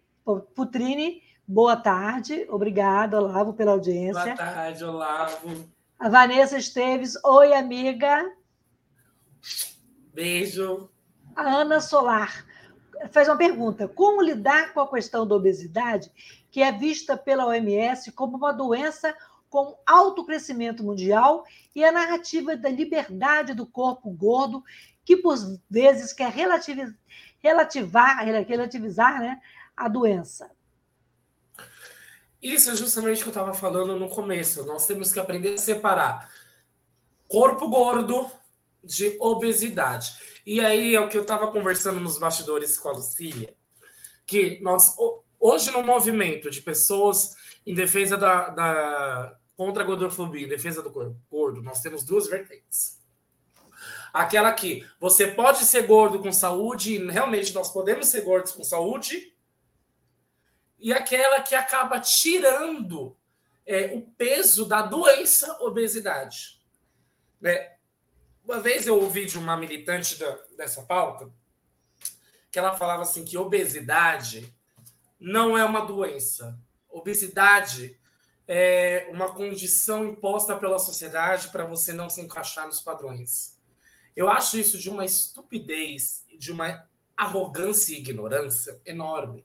Putrini, 0.55 1.21
boa 1.47 1.75
tarde. 1.75 2.45
Obrigada, 2.49 3.19
Olavo, 3.19 3.53
pela 3.53 3.71
audiência. 3.71 4.23
Boa 4.23 4.35
tarde, 4.35 4.83
Olavo. 4.83 5.69
A 5.99 6.07
Vanessa 6.07 6.57
Esteves, 6.57 7.15
oi, 7.23 7.53
amiga. 7.53 8.31
Beijo. 10.13 10.89
A 11.35 11.41
Ana 11.41 11.81
Solar 11.81 12.45
faz 13.11 13.27
uma 13.27 13.37
pergunta: 13.37 13.87
como 13.87 14.21
lidar 14.21 14.73
com 14.73 14.79
a 14.79 14.89
questão 14.89 15.27
da 15.27 15.35
obesidade, 15.35 16.11
que 16.51 16.61
é 16.61 16.71
vista 16.71 17.17
pela 17.17 17.45
OMS 17.45 18.11
como 18.11 18.37
uma 18.37 18.51
doença 18.51 19.15
com 19.49 19.77
alto 19.85 20.25
crescimento 20.25 20.83
mundial 20.83 21.45
e 21.73 21.83
a 21.83 21.91
narrativa 21.91 22.57
da 22.57 22.69
liberdade 22.69 23.53
do 23.53 23.65
corpo 23.65 24.09
gordo, 24.09 24.63
que 25.03 25.15
por 25.17 25.37
vezes 25.69 26.11
quer 26.11 26.31
relativizar 26.31 28.17
né, 29.19 29.41
a 29.77 29.87
doença? 29.87 30.51
Isso 32.41 32.69
é 32.69 32.75
justamente 32.75 33.19
o 33.19 33.23
que 33.23 33.29
eu 33.29 33.31
estava 33.31 33.53
falando 33.53 33.97
no 33.97 34.09
começo. 34.09 34.65
Nós 34.65 34.85
temos 34.85 35.11
que 35.11 35.19
aprender 35.19 35.53
a 35.53 35.57
separar 35.57 36.29
corpo 37.27 37.67
gordo 37.67 38.29
de 38.83 39.17
obesidade. 39.19 40.13
E 40.45 40.61
aí 40.61 40.93
é 40.93 40.99
o 40.99 41.09
que 41.09 41.17
eu 41.17 41.23
estava 41.23 41.51
conversando 41.51 41.99
nos 41.99 42.19
bastidores 42.19 42.77
com 42.77 42.89
a 42.89 42.93
Lucília, 42.93 43.55
que 44.25 44.59
nós 44.61 44.95
hoje 45.39 45.71
no 45.71 45.83
movimento 45.83 46.49
de 46.49 46.61
pessoas 46.61 47.35
em 47.65 47.73
defesa 47.73 48.15
da, 48.15 48.49
da 48.49 49.39
contra 49.55 49.83
a 49.83 49.85
gordofobia, 49.85 50.45
em 50.45 50.49
defesa 50.49 50.81
do 50.81 50.91
gordo, 51.29 51.61
nós 51.61 51.81
temos 51.81 52.03
duas 52.03 52.27
vertentes. 52.27 53.01
Aquela 54.13 54.51
que 54.53 54.85
você 54.99 55.27
pode 55.27 55.65
ser 55.65 55.87
gordo 55.87 56.19
com 56.19 56.31
saúde, 56.31 56.95
e 56.95 57.11
realmente 57.11 57.53
nós 57.53 57.71
podemos 57.71 58.07
ser 58.07 58.21
gordos 58.21 58.51
com 58.51 58.63
saúde, 58.63 59.35
e 60.77 60.93
aquela 60.93 61.41
que 61.41 61.55
acaba 61.55 61.99
tirando 61.99 63.17
é, 63.65 63.95
o 63.95 64.01
peso 64.01 64.65
da 64.65 64.81
doença 64.81 65.57
obesidade. 65.61 66.61
Né? 67.41 67.74
Uma 68.45 68.59
vez 68.59 68.85
eu 68.85 68.95
ouvi 69.01 69.25
de 69.25 69.39
uma 69.39 69.57
militante 69.57 70.19
da, 70.19 70.37
dessa 70.55 70.83
pauta 70.83 71.31
que 72.51 72.59
ela 72.59 72.77
falava 72.77 73.01
assim 73.01 73.25
que 73.25 73.39
obesidade 73.39 74.55
não 75.19 75.57
é 75.57 75.65
uma 75.65 75.81
doença. 75.81 76.55
Obesidade 76.87 77.99
é 78.47 79.09
uma 79.11 79.33
condição 79.33 80.05
imposta 80.05 80.55
pela 80.55 80.77
sociedade 80.77 81.47
para 81.47 81.65
você 81.65 81.91
não 81.91 82.07
se 82.07 82.21
encaixar 82.21 82.67
nos 82.67 82.79
padrões. 82.79 83.57
Eu 84.15 84.29
acho 84.29 84.59
isso 84.59 84.77
de 84.77 84.91
uma 84.91 85.03
estupidez, 85.03 86.23
de 86.37 86.51
uma 86.51 86.87
arrogância 87.17 87.95
e 87.95 87.97
ignorância 87.97 88.79
enorme. 88.85 89.43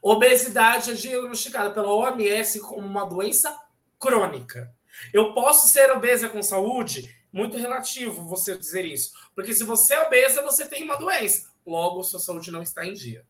Obesidade 0.00 0.92
é 0.92 0.94
diagnosticada 0.94 1.74
pela 1.74 1.92
OMS 1.92 2.60
como 2.60 2.86
uma 2.86 3.04
doença 3.04 3.60
crônica. 3.98 4.72
Eu 5.12 5.34
posso 5.34 5.66
ser 5.66 5.90
obesa 5.90 6.28
com 6.28 6.40
saúde 6.44 7.23
muito 7.34 7.56
relativo 7.56 8.28
você 8.28 8.56
dizer 8.56 8.84
isso. 8.84 9.12
Porque 9.34 9.52
se 9.52 9.64
você 9.64 9.94
é 9.94 10.06
obesa, 10.06 10.40
você 10.40 10.68
tem 10.68 10.84
uma 10.84 10.96
doença. 10.96 11.50
Logo, 11.66 12.04
sua 12.04 12.20
saúde 12.20 12.52
não 12.52 12.62
está 12.62 12.86
em 12.86 12.94
dia. 12.94 13.26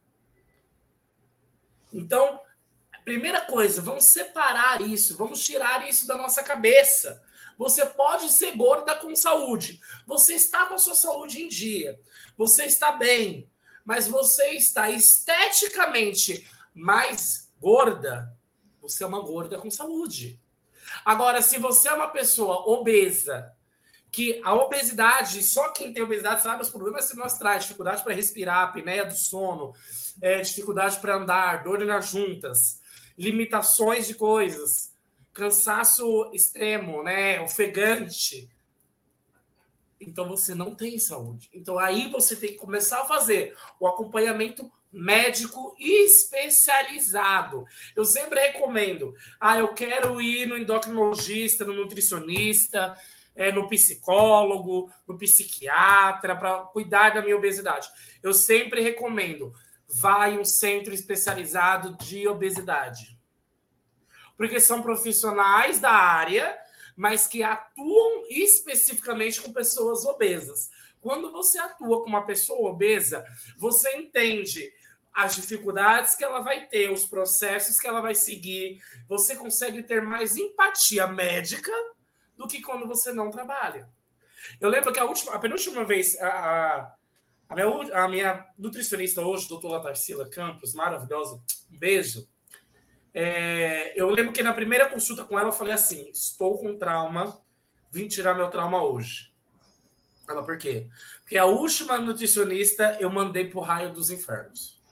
Então, 1.91 2.39
primeira 3.03 3.41
coisa, 3.41 3.81
vamos 3.81 4.05
separar 4.05 4.83
isso, 4.83 5.17
vamos 5.17 5.43
tirar 5.43 5.89
isso 5.89 6.07
da 6.07 6.19
nossa 6.19 6.43
cabeça. 6.43 7.23
Você 7.57 7.87
pode 7.87 8.31
ser 8.31 8.55
gorda 8.55 8.95
com 8.95 9.17
saúde. 9.17 9.81
Você 10.07 10.35
está 10.35 10.67
com 10.67 10.75
a 10.75 10.79
sua 10.79 10.95
saúde 10.95 11.41
em 11.41 11.49
dia. 11.49 11.99
Você 12.37 12.67
está 12.67 12.93
bem. 12.93 13.49
Mas 13.87 14.07
você 14.07 14.51
está 14.51 14.91
esteticamente 14.91 16.47
mais 16.75 17.51
gorda. 17.59 18.37
Você 18.83 19.03
é 19.03 19.07
uma 19.07 19.21
gorda 19.21 19.57
com 19.57 19.71
saúde. 19.71 20.39
Agora, 21.07 21.41
se 21.41 21.59
você 21.59 21.89
é 21.89 21.95
uma 21.95 22.09
pessoa 22.09 22.69
obesa, 22.69 23.55
que 24.15 24.41
a 24.45 24.55
obesidade, 24.55 25.43
só 25.43 25.71
quem 25.71 25.93
tem 25.93 26.01
obesidade 26.01 26.41
sabe 26.41 26.62
os 26.62 26.71
problemas 26.71 27.11
que 27.11 27.17
nós 27.17 27.37
traz, 27.37 27.65
dificuldade 27.65 28.05
para 28.05 28.15
respirar, 28.15 28.69
apneia 28.69 29.05
do 29.05 29.12
sono, 29.12 29.75
é, 30.23 30.41
dificuldade 30.41 31.01
para 31.01 31.17
andar, 31.17 31.65
dor 31.65 31.85
nas 31.85 32.11
juntas, 32.11 32.81
limitações 33.19 34.07
de 34.07 34.15
coisas, 34.15 34.95
cansaço 35.33 36.31
extremo, 36.33 37.03
né, 37.03 37.41
ofegante. 37.41 38.49
Então 40.01 40.29
você 40.29 40.55
não 40.55 40.77
tem 40.77 40.97
saúde. 40.97 41.51
Então 41.53 41.77
aí 41.77 42.09
você 42.09 42.37
tem 42.37 42.51
que 42.51 42.59
começar 42.59 43.01
a 43.01 43.07
fazer 43.07 43.57
o 43.81 43.87
acompanhamento 43.89 44.71
médico 44.93 45.75
especializado. 45.77 47.65
Eu 47.97 48.05
sempre 48.05 48.39
recomendo. 48.39 49.12
Ah, 49.41 49.59
eu 49.59 49.75
quero 49.75 50.23
ir 50.23 50.47
no 50.47 50.57
endocrinologista, 50.57 51.65
no 51.65 51.75
nutricionista, 51.75 52.97
é, 53.35 53.51
no 53.51 53.68
psicólogo, 53.68 54.91
no 55.07 55.18
psiquiatra, 55.18 56.37
para 56.37 56.59
cuidar 56.64 57.11
da 57.11 57.22
minha 57.22 57.37
obesidade. 57.37 57.89
Eu 58.22 58.32
sempre 58.32 58.80
recomendo, 58.80 59.53
em 60.28 60.39
um 60.39 60.45
centro 60.45 60.93
especializado 60.93 61.97
de 61.99 62.26
obesidade. 62.26 63.18
Porque 64.37 64.61
são 64.61 64.82
profissionais 64.82 65.78
da 65.78 65.93
área, 65.93 66.57
mas 66.97 67.26
que 67.26 67.43
atuam 67.43 68.24
especificamente 68.28 69.41
com 69.41 69.53
pessoas 69.53 70.05
obesas. 70.05 70.70
Quando 71.01 71.30
você 71.30 71.59
atua 71.59 72.03
com 72.03 72.09
uma 72.09 72.24
pessoa 72.24 72.70
obesa, 72.70 73.24
você 73.59 73.97
entende 73.97 74.72
as 75.12 75.37
dificuldades 75.37 76.16
que 76.16 76.24
ela 76.24 76.41
vai 76.41 76.66
ter, 76.66 76.91
os 76.91 77.05
processos 77.05 77.78
que 77.78 77.87
ela 77.87 78.01
vai 78.01 78.14
seguir, 78.14 78.80
você 79.09 79.37
consegue 79.37 79.82
ter 79.82 80.03
mais 80.03 80.37
empatia 80.37 81.07
médica 81.07 81.70
do 82.37 82.47
que 82.47 82.61
quando 82.61 82.87
você 82.87 83.12
não 83.12 83.30
trabalha. 83.30 83.89
Eu 84.61 84.68
lembro 84.68 84.93
que 84.93 85.01
a 85.01 85.05
última, 85.05 85.35
a 85.35 85.39
penúltima 85.39 85.85
vez, 85.85 86.20
a, 86.20 86.95
a, 87.49 87.55
minha, 87.55 88.05
a 88.05 88.09
minha 88.09 88.47
nutricionista 88.59 89.22
hoje, 89.22 89.49
doutora 89.49 89.82
Tarsila 89.82 90.28
Campos, 90.28 90.74
maravilhosa, 90.74 91.41
um 91.72 91.78
beijo. 91.78 92.28
É, 93.12 93.93
eu 93.95 94.11
lembro 94.11 94.32
que 94.32 94.43
na 94.43 94.53
primeira 94.53 94.89
consulta 94.89 95.24
com 95.24 95.39
ela 95.39 95.49
eu 95.49 95.53
falei 95.53 95.72
assim: 95.72 96.11
estou 96.11 96.59
com 96.59 96.76
trauma, 96.76 97.41
vim 97.91 98.09
tirar 98.09 98.35
meu 98.35 98.51
trauma 98.51 98.82
hoje. 98.82 99.32
Ela, 100.28 100.43
por 100.43 100.59
quê? 100.59 100.89
Porque 101.20 101.39
a 101.39 101.45
última 101.45 101.99
nutricionista 101.99 102.97
eu 102.99 103.11
mandei 103.11 103.49
pro 103.49 103.61
raio 103.61 103.93
dos 103.93 104.11
infernos. 104.11 104.82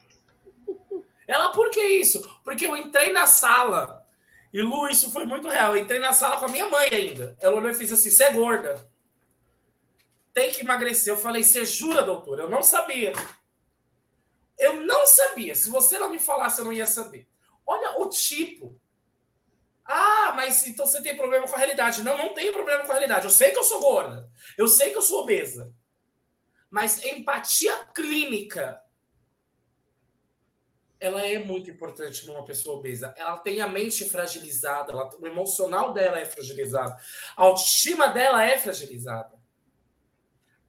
Ela, 1.26 1.50
por 1.50 1.70
que 1.70 1.80
isso? 1.80 2.22
Porque 2.44 2.66
eu 2.66 2.76
entrei 2.76 3.12
na 3.12 3.26
sala. 3.26 4.01
E 4.52 4.60
Lu, 4.60 4.86
isso 4.88 5.10
foi 5.10 5.24
muito 5.24 5.48
real. 5.48 5.74
Eu 5.74 5.82
entrei 5.82 5.98
na 5.98 6.12
sala 6.12 6.38
com 6.38 6.44
a 6.44 6.48
minha 6.48 6.68
mãe 6.68 6.88
ainda. 6.92 7.36
Ela 7.40 7.56
olhou 7.56 7.70
e 7.70 7.74
fez 7.74 7.92
assim: 7.92 8.10
você 8.10 8.24
é 8.24 8.32
gorda. 8.32 8.86
Tem 10.34 10.52
que 10.52 10.60
emagrecer. 10.60 11.12
Eu 11.12 11.16
falei: 11.16 11.42
você 11.42 11.64
jura, 11.64 12.02
doutora? 12.02 12.42
Eu 12.42 12.50
não 12.50 12.62
sabia. 12.62 13.12
Eu 14.58 14.82
não 14.82 15.06
sabia. 15.06 15.54
Se 15.54 15.70
você 15.70 15.98
não 15.98 16.10
me 16.10 16.18
falasse, 16.18 16.60
eu 16.60 16.66
não 16.66 16.72
ia 16.72 16.86
saber. 16.86 17.26
Olha 17.66 17.98
o 17.98 18.08
tipo. 18.08 18.78
Ah, 19.84 20.32
mas 20.36 20.66
então 20.66 20.86
você 20.86 21.02
tem 21.02 21.16
problema 21.16 21.48
com 21.48 21.54
a 21.54 21.58
realidade. 21.58 22.02
Não, 22.02 22.16
não 22.16 22.34
tenho 22.34 22.52
problema 22.52 22.84
com 22.84 22.90
a 22.90 22.94
realidade. 22.94 23.24
Eu 23.24 23.30
sei 23.30 23.52
que 23.52 23.58
eu 23.58 23.64
sou 23.64 23.80
gorda. 23.80 24.30
Eu 24.56 24.68
sei 24.68 24.90
que 24.90 24.98
eu 24.98 25.02
sou 25.02 25.22
obesa. 25.22 25.72
Mas 26.70 27.04
empatia 27.04 27.74
clínica 27.94 28.81
ela 31.02 31.20
é 31.20 31.36
muito 31.36 31.68
importante 31.68 32.24
numa 32.28 32.44
pessoa 32.44 32.78
obesa. 32.78 33.12
Ela 33.16 33.36
tem 33.38 33.60
a 33.60 33.66
mente 33.66 34.08
fragilizada, 34.08 34.92
ela, 34.92 35.10
o 35.18 35.26
emocional 35.26 35.92
dela 35.92 36.20
é 36.20 36.24
fragilizado, 36.24 36.94
a 37.36 37.42
autoestima 37.42 38.06
dela 38.06 38.44
é 38.44 38.56
fragilizada. 38.56 39.36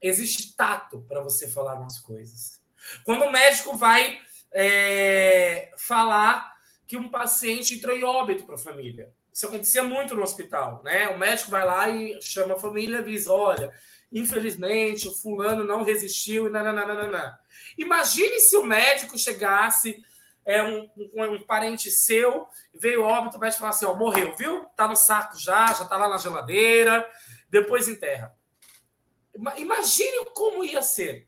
Existe 0.02 0.56
tato 0.56 1.06
para 1.08 1.22
você 1.22 1.48
falar 1.48 1.76
umas 1.76 2.00
coisas. 2.00 2.60
Quando 3.06 3.26
o 3.26 3.32
médico 3.32 3.78
vai 3.78 4.20
é, 4.52 5.72
falar 5.78 6.52
que 6.88 6.98
um 6.98 7.10
paciente 7.10 7.76
entrou 7.76 7.96
em 7.96 8.04
óbito 8.04 8.44
para 8.44 8.56
a 8.56 8.58
família. 8.58 9.14
Isso 9.32 9.46
acontecia 9.46 9.84
muito 9.84 10.16
no 10.16 10.24
hospital, 10.24 10.82
né? 10.84 11.10
O 11.10 11.18
médico 11.18 11.52
vai 11.52 11.66
lá 11.66 11.90
e 11.90 12.20
chama 12.22 12.56
a 12.56 12.60
família 12.60 13.00
e 13.00 13.04
diz: 13.04 13.28
olha, 13.28 13.72
infelizmente, 14.12 15.08
o 15.08 15.14
fulano 15.14 15.64
não 15.64 15.84
resistiu 15.84 16.48
e 16.48 16.50
nananana. 16.50 17.40
Imagine 17.78 18.40
se 18.40 18.58
o 18.58 18.64
médico 18.64 19.18
chegasse 19.18 20.04
é 20.46 20.62
um, 20.64 20.89
um, 20.98 21.24
um, 21.34 21.41
parente 21.44 21.89
seu, 21.89 22.48
veio 22.74 23.04
óbito, 23.04 23.38
o 23.38 23.39
médico 23.39 23.62
fala 23.62 23.72
assim: 23.72 23.86
ó, 23.86 23.94
morreu, 23.94 24.36
viu? 24.36 24.66
Tá 24.76 24.88
no 24.88 24.96
saco 24.96 25.39
já, 25.39 25.68
já 25.74 25.86
tá 25.86 25.98
lá 25.98 26.10
na 26.10 26.18
geladeira, 26.18 27.10
depois 27.50 27.88
enterra. 27.88 28.36
Imagine 29.58 30.26
como 30.34 30.64
ia 30.64 30.82
ser. 30.82 31.28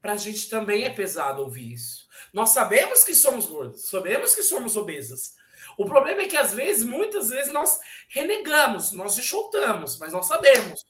Para 0.00 0.12
a 0.12 0.16
gente 0.16 0.48
também 0.48 0.84
é 0.84 0.90
pesado 0.90 1.42
ouvir 1.42 1.72
isso. 1.72 2.08
Nós 2.32 2.50
sabemos 2.50 3.04
que 3.04 3.14
somos 3.14 3.46
gordos, 3.46 3.88
sabemos 3.88 4.34
que 4.34 4.42
somos 4.42 4.76
obesas. 4.76 5.34
O 5.76 5.84
problema 5.84 6.22
é 6.22 6.28
que, 6.28 6.36
às 6.36 6.54
vezes, 6.54 6.84
muitas 6.84 7.28
vezes, 7.28 7.52
nós 7.52 7.78
renegamos, 8.08 8.92
nós 8.92 9.18
enxotamos, 9.18 9.98
mas 9.98 10.12
nós 10.12 10.26
sabemos. 10.26 10.84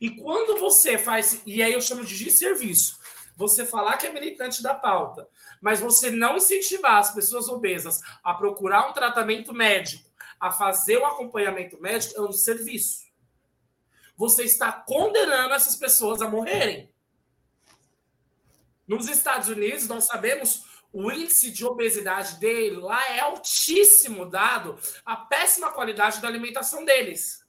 E 0.00 0.10
quando 0.10 0.58
você 0.58 0.96
faz, 0.96 1.42
e 1.44 1.62
aí 1.62 1.72
eu 1.72 1.82
chamo 1.82 2.04
de 2.04 2.30
serviço, 2.30 2.98
você 3.40 3.64
falar 3.64 3.96
que 3.96 4.06
é 4.06 4.12
militante 4.12 4.62
da 4.62 4.74
pauta, 4.74 5.26
mas 5.62 5.80
você 5.80 6.10
não 6.10 6.36
incentivar 6.36 6.98
as 6.98 7.14
pessoas 7.14 7.48
obesas 7.48 8.02
a 8.22 8.34
procurar 8.34 8.90
um 8.90 8.92
tratamento 8.92 9.54
médico, 9.54 10.10
a 10.38 10.50
fazer 10.50 10.98
um 10.98 11.06
acompanhamento 11.06 11.80
médico, 11.80 12.18
é 12.18 12.20
um 12.20 12.32
serviço. 12.32 13.06
Você 14.14 14.44
está 14.44 14.70
condenando 14.70 15.54
essas 15.54 15.74
pessoas 15.74 16.20
a 16.20 16.28
morrerem. 16.28 16.92
Nos 18.86 19.08
Estados 19.08 19.48
Unidos, 19.48 19.88
nós 19.88 20.04
sabemos 20.04 20.66
o 20.92 21.10
índice 21.10 21.50
de 21.50 21.64
obesidade 21.64 22.38
dele 22.38 22.76
lá 22.76 23.02
é 23.08 23.20
altíssimo, 23.20 24.28
dado 24.28 24.78
a 25.02 25.16
péssima 25.16 25.72
qualidade 25.72 26.20
da 26.20 26.28
alimentação 26.28 26.84
deles. 26.84 27.42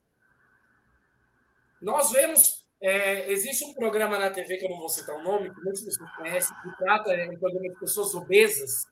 Nós 1.81 2.11
vemos 2.11 2.60
é, 2.81 3.31
existe 3.31 3.63
um 3.63 3.75
programa 3.75 4.17
na 4.17 4.31
TV, 4.31 4.57
que 4.57 4.65
eu 4.65 4.69
não 4.69 4.79
vou 4.79 4.89
citar 4.89 5.15
o 5.15 5.21
nome, 5.21 5.53
que 5.53 5.61
muitas 5.61 5.81
pessoas 5.81 6.11
conhecem, 6.15 6.57
que 6.63 6.77
trata 6.77 7.13
é 7.13 7.29
um 7.29 7.37
programa 7.37 7.69
de 7.69 7.79
pessoas 7.79 8.15
obesas, 8.15 8.87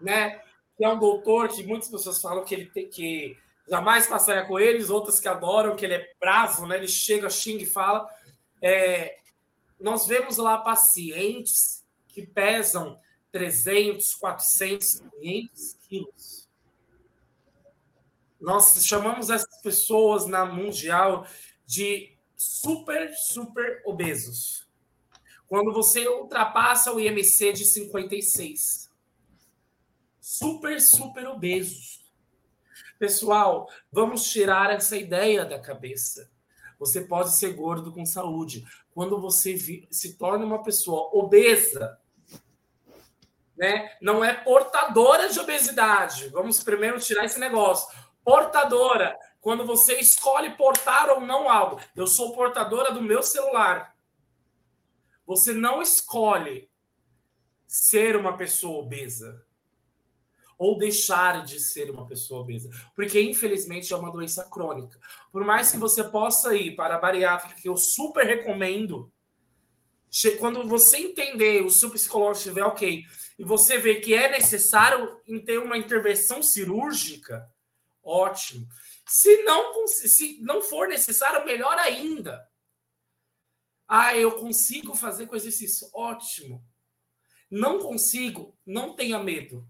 né? 0.00 0.40
Que 0.76 0.84
é 0.84 0.88
um 0.88 0.98
doutor 0.98 1.48
que 1.48 1.66
muitas 1.66 1.88
pessoas 1.88 2.22
falam 2.22 2.44
que 2.44 2.54
ele 2.54 2.66
tem 2.66 2.88
que 2.88 3.36
jamais 3.68 4.06
passaria 4.06 4.46
com 4.46 4.60
eles, 4.60 4.90
outras 4.90 5.18
que 5.18 5.26
adoram, 5.26 5.74
que 5.74 5.84
ele 5.84 5.94
é 5.94 6.12
bravo, 6.20 6.68
né? 6.68 6.76
Ele 6.76 6.86
chega, 6.86 7.28
xinga 7.28 7.64
e 7.64 7.66
fala. 7.66 8.08
É, 8.62 9.18
nós 9.80 10.06
vemos 10.06 10.36
lá 10.36 10.58
pacientes 10.58 11.84
que 12.06 12.24
pesam 12.24 12.96
300, 13.32 14.14
400, 14.14 15.00
500 15.20 15.76
quilos. 15.88 16.48
Nós 18.40 18.86
chamamos 18.86 19.30
essas 19.30 19.60
pessoas 19.62 20.26
na 20.26 20.46
mundial 20.46 21.26
de 21.66 22.19
super, 22.40 23.14
super 23.14 23.82
obesos. 23.84 24.66
Quando 25.46 25.74
você 25.74 26.08
ultrapassa 26.08 26.90
o 26.90 26.98
IMC 26.98 27.52
de 27.52 27.66
56. 27.66 28.90
Super, 30.18 30.80
super 30.80 31.26
obesos. 31.26 32.02
Pessoal, 32.98 33.68
vamos 33.92 34.24
tirar 34.24 34.70
essa 34.70 34.96
ideia 34.96 35.44
da 35.44 35.58
cabeça. 35.58 36.30
Você 36.78 37.02
pode 37.02 37.36
ser 37.36 37.52
gordo 37.52 37.92
com 37.92 38.06
saúde. 38.06 38.64
Quando 38.94 39.20
você 39.20 39.58
se 39.90 40.16
torna 40.16 40.46
uma 40.46 40.62
pessoa 40.62 41.10
obesa, 41.12 42.00
né, 43.54 43.98
não 44.00 44.24
é 44.24 44.32
portadora 44.32 45.28
de 45.28 45.38
obesidade. 45.38 46.28
Vamos 46.30 46.64
primeiro 46.64 46.98
tirar 47.00 47.26
esse 47.26 47.38
negócio. 47.38 47.86
Portadora 48.24 49.14
quando 49.40 49.64
você 49.64 49.98
escolhe 49.98 50.50
portar 50.50 51.08
ou 51.10 51.20
não 51.20 51.48
algo. 51.48 51.80
Eu 51.96 52.06
sou 52.06 52.34
portadora 52.34 52.92
do 52.92 53.02
meu 53.02 53.22
celular. 53.22 53.96
Você 55.26 55.52
não 55.52 55.80
escolhe 55.80 56.68
ser 57.66 58.16
uma 58.16 58.36
pessoa 58.36 58.82
obesa 58.82 59.44
ou 60.58 60.76
deixar 60.76 61.42
de 61.42 61.58
ser 61.58 61.90
uma 61.90 62.06
pessoa 62.06 62.42
obesa, 62.42 62.68
porque 62.94 63.18
infelizmente 63.18 63.94
é 63.94 63.96
uma 63.96 64.12
doença 64.12 64.44
crônica. 64.44 65.00
Por 65.32 65.42
mais 65.42 65.70
que 65.70 65.78
você 65.78 66.04
possa 66.04 66.54
ir 66.54 66.76
para 66.76 66.96
a 66.96 66.98
bariátrica, 66.98 67.58
que 67.58 67.66
eu 67.66 67.78
super 67.78 68.26
recomendo, 68.26 69.10
quando 70.38 70.68
você 70.68 70.98
entender, 70.98 71.64
o 71.64 71.70
seu 71.70 71.88
psicólogo 71.88 72.32
estiver 72.32 72.62
ok, 72.62 73.04
e 73.38 73.44
você 73.44 73.78
vê 73.78 73.94
que 74.00 74.12
é 74.12 74.30
necessário 74.30 75.18
ter 75.46 75.58
uma 75.58 75.78
intervenção 75.78 76.42
cirúrgica, 76.42 77.48
ótimo. 78.04 78.68
Se 79.12 79.42
não, 79.42 79.88
se 79.88 80.40
não 80.40 80.62
for 80.62 80.86
necessário, 80.86 81.44
melhor 81.44 81.76
ainda. 81.76 82.48
Ah, 83.88 84.16
eu 84.16 84.38
consigo 84.38 84.94
fazer 84.94 85.26
com 85.26 85.34
exercício. 85.34 85.90
Ótimo. 85.92 86.64
Não 87.50 87.80
consigo, 87.80 88.56
não 88.64 88.94
tenha 88.94 89.18
medo. 89.18 89.68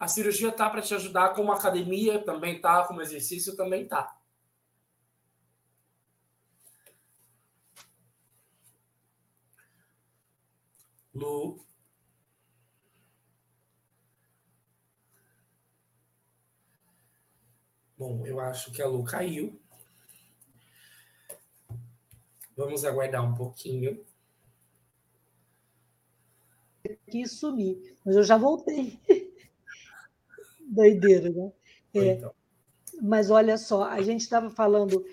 A 0.00 0.08
cirurgia 0.08 0.50
tá 0.50 0.68
para 0.68 0.82
te 0.82 0.92
ajudar, 0.96 1.32
como 1.34 1.52
academia 1.52 2.24
também 2.24 2.60
tá, 2.60 2.84
como 2.88 3.00
exercício 3.00 3.54
também 3.54 3.86
tá. 3.86 4.18
Lu. 11.14 11.64
Bom, 17.98 18.26
eu 18.26 18.38
acho 18.38 18.70
que 18.72 18.82
a 18.82 18.86
Lu 18.86 19.02
caiu. 19.04 19.58
Vamos 22.56 22.84
aguardar 22.84 23.24
um 23.24 23.34
pouquinho. 23.34 24.04
Aqui 26.84 27.26
sumi, 27.26 27.96
mas 28.04 28.16
eu 28.16 28.22
já 28.22 28.36
voltei. 28.36 28.98
Doideira, 30.60 31.30
né? 31.30 31.52
É, 31.94 32.12
então. 32.12 32.34
Mas 33.02 33.30
olha 33.30 33.56
só, 33.58 33.84
a 33.84 34.00
gente 34.02 34.20
estava 34.20 34.50
falando. 34.50 35.04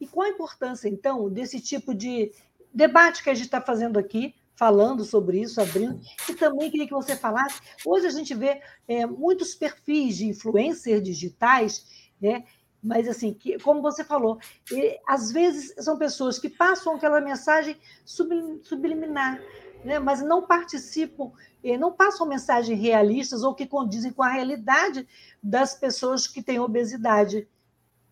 E 0.00 0.06
qual 0.06 0.26
a 0.26 0.30
importância, 0.30 0.88
então, 0.88 1.30
desse 1.30 1.60
tipo 1.60 1.94
de 1.94 2.32
debate 2.72 3.22
que 3.22 3.30
a 3.30 3.34
gente 3.34 3.46
está 3.46 3.60
fazendo 3.60 3.98
aqui, 3.98 4.34
falando 4.54 5.04
sobre 5.04 5.40
isso, 5.40 5.60
abrindo, 5.60 6.00
e 6.28 6.34
também 6.34 6.70
queria 6.70 6.86
que 6.86 6.92
você 6.92 7.16
falasse. 7.16 7.60
Hoje 7.84 8.06
a 8.06 8.10
gente 8.10 8.34
vê 8.34 8.60
é, 8.86 9.04
muitos 9.06 9.54
perfis 9.54 10.16
de 10.16 10.26
influencers 10.26 11.02
digitais, 11.02 11.86
né? 12.20 12.44
mas 12.82 13.08
assim, 13.08 13.32
que, 13.32 13.58
como 13.58 13.80
você 13.80 14.04
falou, 14.04 14.38
e, 14.70 15.00
às 15.06 15.32
vezes 15.32 15.74
são 15.82 15.96
pessoas 15.96 16.38
que 16.38 16.48
passam 16.48 16.94
aquela 16.94 17.20
mensagem 17.20 17.76
subliminar, 18.04 19.40
né? 19.84 19.98
mas 19.98 20.22
não 20.22 20.46
participam, 20.46 21.32
não 21.78 21.92
passam 21.92 22.26
mensagens 22.26 22.78
realistas 22.78 23.42
ou 23.42 23.54
que 23.54 23.66
condizem 23.66 24.12
com 24.12 24.22
a 24.22 24.28
realidade 24.28 25.08
das 25.42 25.74
pessoas 25.74 26.26
que 26.26 26.42
têm 26.42 26.60
obesidade. 26.60 27.48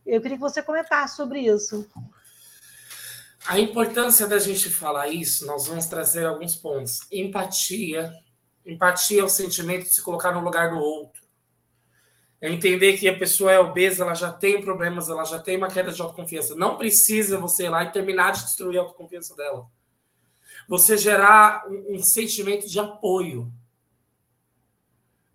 Eu 0.04 0.20
queria 0.20 0.36
que 0.36 0.42
você 0.42 0.62
comentasse 0.62 1.16
sobre 1.16 1.40
isso. 1.40 1.86
A 3.46 3.58
importância 3.58 4.26
da 4.26 4.38
gente 4.38 4.70
falar 4.70 5.08
isso, 5.08 5.44
nós 5.46 5.66
vamos 5.66 5.86
trazer 5.86 6.26
alguns 6.26 6.54
pontos. 6.54 7.00
Empatia. 7.10 8.12
Empatia 8.64 9.20
é 9.20 9.24
o 9.24 9.28
sentimento 9.28 9.84
de 9.84 9.94
se 9.94 10.02
colocar 10.02 10.32
no 10.32 10.40
lugar 10.40 10.70
do 10.70 10.78
outro. 10.78 11.20
É 12.40 12.50
entender 12.50 12.96
que 12.96 13.08
a 13.08 13.16
pessoa 13.16 13.52
é 13.52 13.58
obesa, 13.58 14.02
ela 14.02 14.14
já 14.14 14.32
tem 14.32 14.60
problemas, 14.60 15.08
ela 15.08 15.24
já 15.24 15.38
tem 15.38 15.56
uma 15.56 15.68
queda 15.68 15.92
de 15.92 16.00
autoconfiança. 16.00 16.54
Não 16.54 16.76
precisa 16.76 17.38
você 17.38 17.64
ir 17.64 17.68
lá 17.68 17.84
e 17.84 17.92
terminar 17.92 18.32
de 18.32 18.44
destruir 18.44 18.78
a 18.78 18.82
autoconfiança 18.82 19.34
dela. 19.36 19.68
Você 20.68 20.96
gerar 20.96 21.64
um, 21.68 21.96
um 21.96 22.02
sentimento 22.02 22.68
de 22.68 22.78
apoio. 22.78 23.52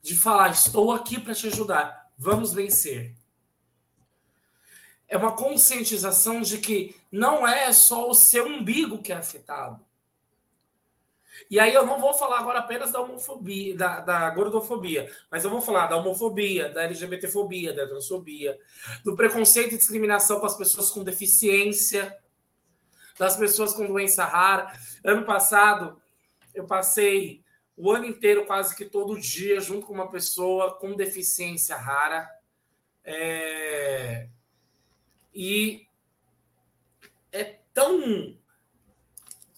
De 0.02 0.16
falar, 0.16 0.52
estou 0.52 0.92
aqui 0.92 1.20
para 1.20 1.34
te 1.34 1.48
ajudar. 1.48 2.10
Vamos 2.18 2.54
vencer. 2.54 3.14
É 5.08 5.18
uma 5.18 5.36
conscientização 5.36 6.42
de 6.42 6.58
que 6.58 6.96
não 7.12 7.48
é 7.48 7.72
só 7.72 8.10
o 8.10 8.14
seu 8.14 8.46
umbigo 8.46 9.02
que 9.02 9.12
é 9.12 9.16
afetado. 9.16 9.86
E 11.50 11.60
aí 11.60 11.74
eu 11.74 11.86
não 11.86 12.00
vou 12.00 12.14
falar 12.14 12.40
agora 12.40 12.60
apenas 12.60 12.92
da 12.92 13.00
homofobia, 13.00 13.76
da, 13.76 14.00
da 14.02 14.30
gordofobia, 14.32 15.10
mas 15.30 15.44
eu 15.44 15.50
vou 15.50 15.62
falar 15.62 15.88
da 15.88 15.96
homofobia, 15.96 16.70
da 16.70 16.84
LGBTfobia, 16.84 17.74
da 17.74 17.88
transfobia, 17.88 18.60
do 19.04 19.16
preconceito 19.16 19.76
e 19.76 19.78
discriminação 19.78 20.40
com 20.40 20.46
as 20.46 20.58
pessoas 20.58 20.90
com 20.90 21.04
deficiência, 21.04 22.18
das 23.18 23.38
pessoas 23.38 23.74
com 23.74 23.86
doença 23.86 24.26
rara. 24.26 24.72
Ano 25.04 25.26
passado, 25.26 26.02
eu 26.54 26.66
passei 26.66 27.44
o 27.76 27.92
ano 27.92 28.06
inteiro, 28.06 28.46
quase 28.46 28.76
que 28.76 28.86
todo 28.86 29.20
dia, 29.20 29.62
junto 29.62 29.86
com 29.86 29.94
uma 29.94 30.10
pessoa 30.10 30.74
com 30.78 30.96
deficiência 30.96 31.78
rara. 31.78 32.30
É... 33.04 34.28
E 35.40 35.86
é 37.32 37.60
tão 37.72 38.36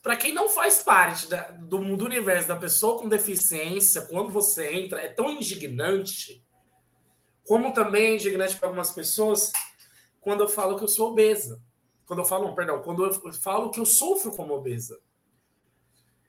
para 0.03 0.17
quem 0.17 0.33
não 0.33 0.49
faz 0.49 0.83
parte 0.83 1.27
da, 1.27 1.51
do, 1.51 1.95
do 1.95 2.05
universo 2.05 2.49
da 2.49 2.57
pessoa 2.57 2.99
com 2.99 3.07
deficiência, 3.07 4.01
quando 4.01 4.29
você 4.29 4.73
entra, 4.73 4.99
é 4.99 5.07
tão 5.07 5.31
indignante, 5.31 6.43
como 7.45 7.73
também 7.73 8.07
é 8.07 8.15
indignante 8.15 8.57
para 8.57 8.67
algumas 8.67 8.91
pessoas 8.91 9.53
quando 10.19 10.41
eu 10.41 10.49
falo 10.49 10.77
que 10.77 10.83
eu 10.83 10.87
sou 10.89 11.11
obesa. 11.11 11.61
Quando 12.05 12.19
eu 12.19 12.25
falo, 12.25 12.47
não, 12.47 12.55
perdão, 12.55 12.81
quando 12.81 13.05
eu 13.05 13.33
falo 13.33 13.71
que 13.71 13.79
eu 13.79 13.85
sofro 13.85 14.31
como 14.31 14.53
obesa. 14.53 14.99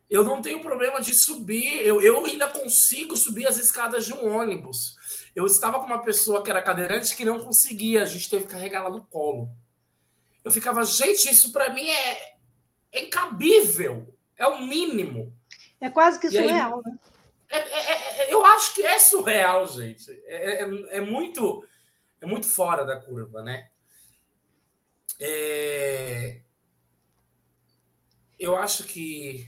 Eu 0.09 0.23
não 0.23 0.41
tenho 0.41 0.63
problema 0.63 1.01
de 1.01 1.13
subir, 1.13 1.85
eu, 1.85 2.01
eu 2.01 2.25
ainda 2.25 2.47
consigo 2.49 3.17
subir 3.17 3.49
as 3.49 3.59
escadas 3.59 4.07
de 4.07 4.13
um 4.13 4.33
ônibus. 4.33 4.97
Eu 5.35 5.47
estava 5.47 5.79
com 5.79 5.87
uma 5.87 6.03
pessoa 6.03 6.43
que 6.43 6.51
era 6.51 6.63
cadeirante 6.63 7.17
que 7.17 7.25
não 7.25 7.41
conseguia, 7.41 8.03
a 8.03 8.07
gente 8.07 8.29
teve 8.29 8.45
que 8.45 8.53
carregar 8.53 8.81
ela 8.81 8.91
no 8.91 9.05
colo. 9.05 9.51
Eu 10.45 10.51
ficava, 10.51 10.85
gente, 10.85 11.31
isso 11.31 11.53
para 11.53 11.73
mim 11.73 11.89
é, 11.89 12.35
é 12.93 13.05
incabível. 13.05 14.15
É 14.37 14.47
o 14.47 14.61
mínimo. 14.63 15.35
É 15.81 15.91
quase 15.91 16.19
que 16.19 16.31
surreal, 16.31 16.83
né? 16.85 16.99
É, 17.51 17.59
é, 17.59 18.23
é, 18.23 18.35
eu 18.35 18.45
acho 18.47 18.75
que 18.75 18.83
é 18.83 18.99
surreal, 18.99 19.67
gente. 19.67 20.11
É, 20.25 20.63
é, 20.63 20.97
é, 20.97 21.01
muito 21.01 21.67
é 22.21 22.27
muito 22.27 22.47
fora 22.47 22.85
da 22.85 22.97
curva, 23.01 23.43
né? 23.43 23.69
eu 28.39 28.57
acho 28.57 28.85
que 28.85 29.47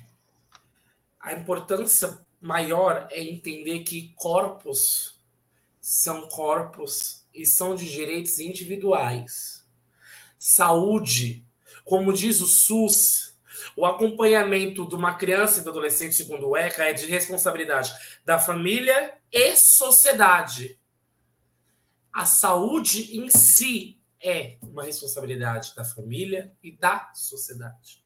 a 1.18 1.32
importância 1.32 2.20
maior 2.38 3.08
é 3.10 3.22
entender 3.22 3.82
que 3.82 4.12
corpos 4.14 5.18
são 5.82 6.28
corpos 6.28 7.26
e 7.34 7.44
são 7.44 7.74
de 7.74 7.90
direitos 7.90 8.38
individuais. 8.38 9.66
Saúde, 10.38 11.44
como 11.84 12.12
diz 12.12 12.40
o 12.40 12.46
SUS, 12.46 13.36
o 13.76 13.84
acompanhamento 13.84 14.88
de 14.88 14.94
uma 14.94 15.14
criança 15.14 15.60
e 15.60 15.64
do 15.64 15.70
adolescente, 15.70 16.14
segundo 16.14 16.48
o 16.48 16.56
ECA, 16.56 16.84
é 16.84 16.92
de 16.92 17.06
responsabilidade 17.06 17.92
da 18.24 18.38
família 18.38 19.18
e 19.30 19.56
sociedade. 19.56 20.78
A 22.12 22.26
saúde 22.26 23.16
em 23.16 23.28
si 23.28 24.00
é 24.20 24.58
uma 24.62 24.84
responsabilidade 24.84 25.74
da 25.74 25.84
família 25.84 26.54
e 26.62 26.70
da 26.70 27.10
sociedade. 27.14 28.04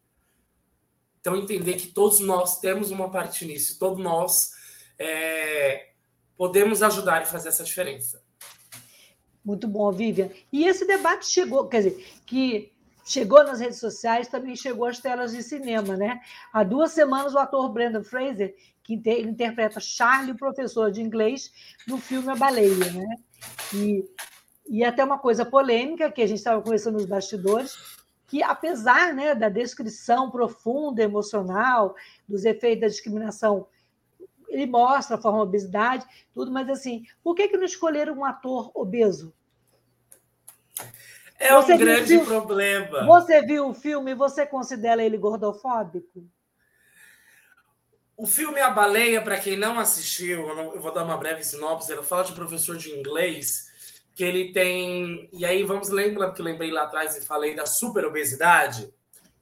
Então, 1.20 1.36
entender 1.36 1.74
que 1.74 1.88
todos 1.88 2.20
nós 2.20 2.60
temos 2.60 2.90
uma 2.90 3.10
parte 3.10 3.44
nisso, 3.44 3.78
todos 3.78 4.02
nós 4.02 4.52
é, 4.98 5.90
podemos 6.36 6.82
ajudar 6.82 7.22
e 7.22 7.26
fazer 7.26 7.48
essa 7.48 7.64
diferença. 7.64 8.22
Muito 9.44 9.68
bom, 9.68 9.90
Vivian. 9.92 10.30
E 10.52 10.66
esse 10.66 10.86
debate 10.86 11.26
chegou, 11.26 11.68
quer 11.68 11.78
dizer, 11.78 12.04
que 12.26 12.72
chegou 13.04 13.44
nas 13.44 13.60
redes 13.60 13.78
sociais, 13.78 14.26
também 14.26 14.56
chegou 14.56 14.86
às 14.86 14.98
telas 14.98 15.32
de 15.32 15.42
cinema, 15.42 15.96
né? 15.96 16.20
Há 16.52 16.64
duas 16.64 16.90
semanas, 16.90 17.34
o 17.34 17.38
ator 17.38 17.68
Brandon 17.68 18.02
Fraser, 18.02 18.56
que 18.82 18.94
interpreta 18.94 19.78
Charlie, 19.78 20.32
o 20.32 20.36
professor 20.36 20.90
de 20.90 21.00
inglês, 21.00 21.52
no 21.86 21.98
filme 21.98 22.28
A 22.30 22.34
Baleia, 22.34 22.90
né? 22.92 23.16
E, 23.72 24.04
e 24.68 24.84
até 24.84 25.04
uma 25.04 25.18
coisa 25.18 25.44
polêmica, 25.44 26.10
que 26.10 26.22
a 26.22 26.26
gente 26.26 26.38
estava 26.38 26.60
conversando 26.60 26.94
nos 26.94 27.06
bastidores, 27.06 27.76
que 28.26 28.42
apesar 28.42 29.14
né, 29.14 29.34
da 29.34 29.48
descrição 29.48 30.30
profunda, 30.30 31.02
emocional, 31.02 31.94
dos 32.28 32.44
efeitos 32.44 32.80
da 32.80 32.88
discriminação, 32.88 33.68
ele 34.56 34.66
mostra 34.66 35.16
a 35.16 35.20
forma 35.20 35.42
obesidade, 35.42 36.06
tudo, 36.32 36.50
mas 36.50 36.68
assim, 36.68 37.04
por 37.22 37.34
que, 37.34 37.48
que 37.48 37.56
não 37.56 37.64
escolheram 37.64 38.14
um 38.14 38.24
ator 38.24 38.70
obeso? 38.74 39.32
É 41.38 41.52
você 41.52 41.74
um 41.74 41.78
grande 41.78 42.18
problema. 42.20 43.04
Você 43.04 43.42
viu 43.42 43.68
o 43.68 43.74
filme 43.74 44.12
e 44.12 44.14
você 44.14 44.46
considera 44.46 45.04
ele 45.04 45.18
gordofóbico? 45.18 46.26
O 48.16 48.26
filme 48.26 48.58
A 48.60 48.70
Baleia, 48.70 49.20
para 49.20 49.38
quem 49.38 49.58
não 49.58 49.78
assistiu, 49.78 50.48
eu 50.48 50.80
vou 50.80 50.92
dar 50.92 51.04
uma 51.04 51.18
breve 51.18 51.44
sinopse. 51.44 51.92
Ele 51.92 52.02
fala 52.02 52.24
de 52.24 52.32
um 52.32 52.34
professor 52.34 52.74
de 52.78 52.90
inglês 52.90 53.66
que 54.14 54.24
ele 54.24 54.54
tem. 54.54 55.28
E 55.34 55.44
aí 55.44 55.62
vamos 55.64 55.90
lembrar, 55.90 56.28
porque 56.28 56.40
lembrei 56.40 56.70
lá 56.70 56.84
atrás 56.84 57.14
e 57.14 57.20
falei 57.20 57.54
da 57.54 57.66
superobesidade. 57.66 58.90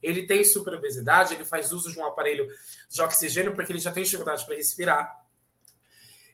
Ele 0.05 0.25
tem 0.25 0.43
superobesidade, 0.43 1.33
ele 1.33 1.45
faz 1.45 1.71
uso 1.71 1.91
de 1.91 1.99
um 1.99 2.05
aparelho 2.05 2.47
de 2.89 3.01
oxigênio 3.01 3.55
porque 3.55 3.71
ele 3.71 3.79
já 3.79 3.91
tem 3.91 4.03
dificuldade 4.03 4.45
para 4.45 4.55
respirar. 4.55 5.25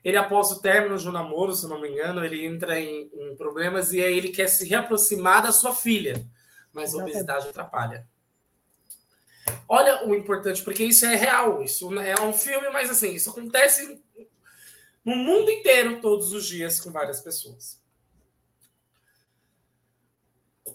Ele, 0.03 0.17
após 0.17 0.51
o 0.51 0.61
término 0.61 0.97
de 0.97 1.07
um 1.07 1.11
namoro, 1.11 1.53
se 1.53 1.67
não 1.67 1.79
me 1.79 1.89
engano, 1.89 2.25
ele 2.25 2.45
entra 2.45 2.79
em, 2.79 3.09
em 3.13 3.35
problemas 3.35 3.93
e 3.93 4.01
aí 4.01 4.17
ele 4.17 4.29
quer 4.29 4.47
se 4.47 4.67
reaproximar 4.67 5.43
da 5.43 5.51
sua 5.51 5.75
filha, 5.75 6.25
mas 6.73 6.93
a 6.93 6.97
obesidade 6.97 7.47
atrapalha. 7.47 8.07
Olha 9.67 10.05
o 10.07 10.15
importante, 10.15 10.63
porque 10.63 10.83
isso 10.83 11.05
é 11.05 11.15
real, 11.15 11.61
isso 11.63 11.91
é 11.99 12.19
um 12.21 12.33
filme, 12.33 12.69
mas 12.69 12.89
assim, 12.89 13.13
isso 13.13 13.29
acontece 13.29 14.01
no 15.03 15.15
mundo 15.15 15.49
inteiro 15.49 16.01
todos 16.01 16.33
os 16.33 16.45
dias 16.45 16.79
com 16.79 16.91
várias 16.91 17.21
pessoas. 17.21 17.80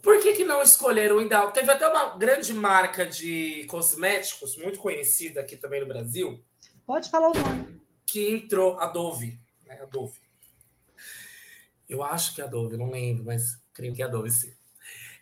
Por 0.07 0.23
que, 0.23 0.35
que 0.35 0.45
não 0.45 0.63
escolheram 0.63 1.17
o 1.17 1.21
Indal? 1.21 1.51
Teve 1.51 1.69
até 1.69 1.89
uma 1.89 2.17
grande 2.17 2.55
marca 2.55 3.05
de 3.05 3.65
cosméticos, 3.65 4.57
muito 4.57 4.79
conhecida 4.79 5.41
aqui 5.41 5.57
também 5.57 5.81
no 5.81 5.89
Brasil. 5.89 6.41
Pode 6.87 7.11
falar 7.11 7.31
o 7.31 7.35
nome 7.35 7.81
que 8.07 8.31
entrou 8.31 8.79
a 8.79 8.87
Dove, 8.87 9.37
né? 9.67 9.81
A 9.83 9.85
Dove. 9.85 10.21
Eu 11.89 12.05
acho 12.05 12.37
que 12.37 12.41
é 12.41 12.45
a 12.45 12.47
Dove, 12.47 12.77
não 12.77 12.89
lembro, 12.89 13.25
mas 13.25 13.61
creio 13.75 13.93
que 13.93 14.01
é 14.01 14.05
a 14.05 14.09
Dove, 14.09 14.31
sim. 14.31 14.55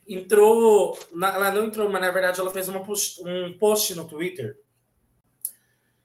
Entrou, 0.07 0.99
ela 1.15 1.51
não 1.51 1.65
entrou, 1.65 1.89
mas 1.89 2.03
na 2.03 2.11
verdade 2.11 2.39
ela 2.39 2.53
fez 2.53 2.69
post, 2.69 3.23
um 3.27 3.57
post 3.57 3.95
no 3.95 4.07
Twitter 4.07 4.55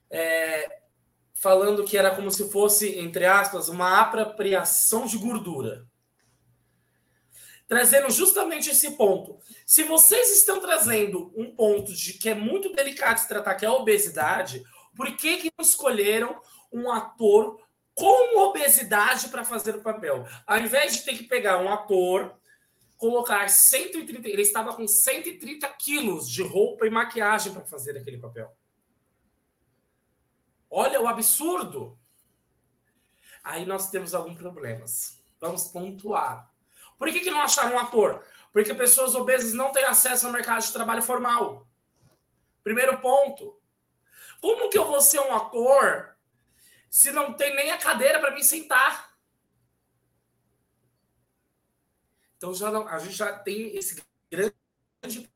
é, 0.08 0.80
falando 1.34 1.84
que 1.84 1.98
era 1.98 2.16
como 2.16 2.30
se 2.30 2.50
fosse, 2.50 2.98
entre 2.98 3.26
aspas, 3.26 3.68
uma 3.68 4.00
apropriação 4.00 5.04
de 5.04 5.18
gordura. 5.18 5.86
Trazendo 7.70 8.10
justamente 8.10 8.68
esse 8.68 8.90
ponto. 8.96 9.38
Se 9.64 9.84
vocês 9.84 10.36
estão 10.36 10.58
trazendo 10.58 11.32
um 11.36 11.54
ponto 11.54 11.94
de 11.94 12.14
que 12.14 12.28
é 12.28 12.34
muito 12.34 12.72
delicado 12.72 13.20
se 13.20 13.28
tratar, 13.28 13.54
que 13.54 13.64
é 13.64 13.68
a 13.68 13.72
obesidade, 13.72 14.64
por 14.96 15.16
que, 15.16 15.36
que 15.36 15.52
não 15.56 15.64
escolheram 15.64 16.42
um 16.72 16.90
ator 16.90 17.62
com 17.94 18.40
obesidade 18.40 19.28
para 19.28 19.44
fazer 19.44 19.76
o 19.76 19.82
papel. 19.82 20.26
Ao 20.44 20.58
invés 20.58 20.96
de 20.96 21.04
ter 21.04 21.16
que 21.16 21.22
pegar 21.22 21.58
um 21.58 21.72
ator, 21.72 22.34
colocar 22.96 23.48
130, 23.48 24.28
ele 24.28 24.42
estava 24.42 24.74
com 24.74 24.88
130 24.88 25.68
quilos 25.74 26.28
de 26.28 26.42
roupa 26.42 26.88
e 26.88 26.90
maquiagem 26.90 27.52
para 27.52 27.64
fazer 27.64 27.96
aquele 27.96 28.18
papel. 28.18 28.52
Olha 30.68 31.00
o 31.00 31.06
absurdo. 31.06 31.96
Aí 33.44 33.64
nós 33.64 33.90
temos 33.90 34.12
alguns 34.12 34.36
problemas. 34.36 35.22
Vamos 35.40 35.68
pontuar. 35.68 36.50
Por 37.00 37.10
que, 37.10 37.20
que 37.20 37.30
não 37.30 37.40
acharam 37.40 37.76
um 37.76 37.78
ator? 37.78 38.22
Porque 38.52 38.74
pessoas 38.74 39.14
obesas 39.14 39.54
não 39.54 39.72
têm 39.72 39.84
acesso 39.84 40.26
ao 40.26 40.32
mercado 40.34 40.62
de 40.62 40.70
trabalho 40.70 41.02
formal. 41.02 41.66
Primeiro 42.62 43.00
ponto. 43.00 43.58
Como 44.38 44.68
que 44.68 44.76
eu 44.76 44.86
vou 44.86 45.00
ser 45.00 45.18
um 45.18 45.34
ator 45.34 46.14
se 46.90 47.10
não 47.10 47.32
tem 47.32 47.56
nem 47.56 47.70
a 47.70 47.78
cadeira 47.78 48.20
para 48.20 48.32
mim 48.32 48.42
sentar? 48.42 49.16
Então 52.36 52.52
já 52.52 52.70
não, 52.70 52.86
a 52.86 52.98
gente 52.98 53.14
já 53.14 53.32
tem 53.32 53.74
esse 53.74 54.02
grande 54.30 55.32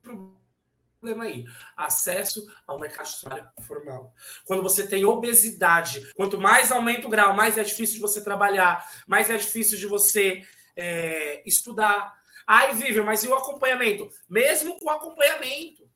problema 0.00 1.24
aí. 1.24 1.44
Acesso 1.76 2.46
ao 2.68 2.78
mercado 2.78 3.08
de 3.08 3.20
trabalho 3.20 3.50
formal. 3.66 4.14
Quando 4.44 4.62
você 4.62 4.86
tem 4.86 5.04
obesidade, 5.04 6.12
quanto 6.14 6.40
mais 6.40 6.70
aumenta 6.70 7.08
o 7.08 7.10
grau, 7.10 7.34
mais 7.34 7.58
é 7.58 7.64
difícil 7.64 7.96
de 7.96 8.00
você 8.00 8.22
trabalhar, 8.22 8.88
mais 9.08 9.28
é 9.28 9.36
difícil 9.36 9.76
de 9.76 9.88
você 9.88 10.46
é, 10.76 11.42
estudar. 11.46 12.14
Ai, 12.46 12.74
Vivian, 12.74 13.04
mas 13.04 13.24
e 13.24 13.28
o 13.28 13.34
acompanhamento? 13.34 14.10
Mesmo 14.28 14.78
com 14.78 14.90
acompanhamento, 14.90 15.88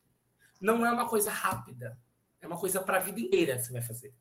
não 0.61 0.85
é 0.85 0.91
uma 0.91 1.09
coisa 1.09 1.31
rápida. 1.31 1.99
É 2.41 2.47
uma 2.47 2.59
coisa 2.59 2.81
para 2.81 2.99
a 2.99 3.01
vida 3.01 3.21
inteira 3.21 3.57
que 3.57 3.65
você 3.65 3.73
vai 3.73 3.83
fazer. 3.83 4.15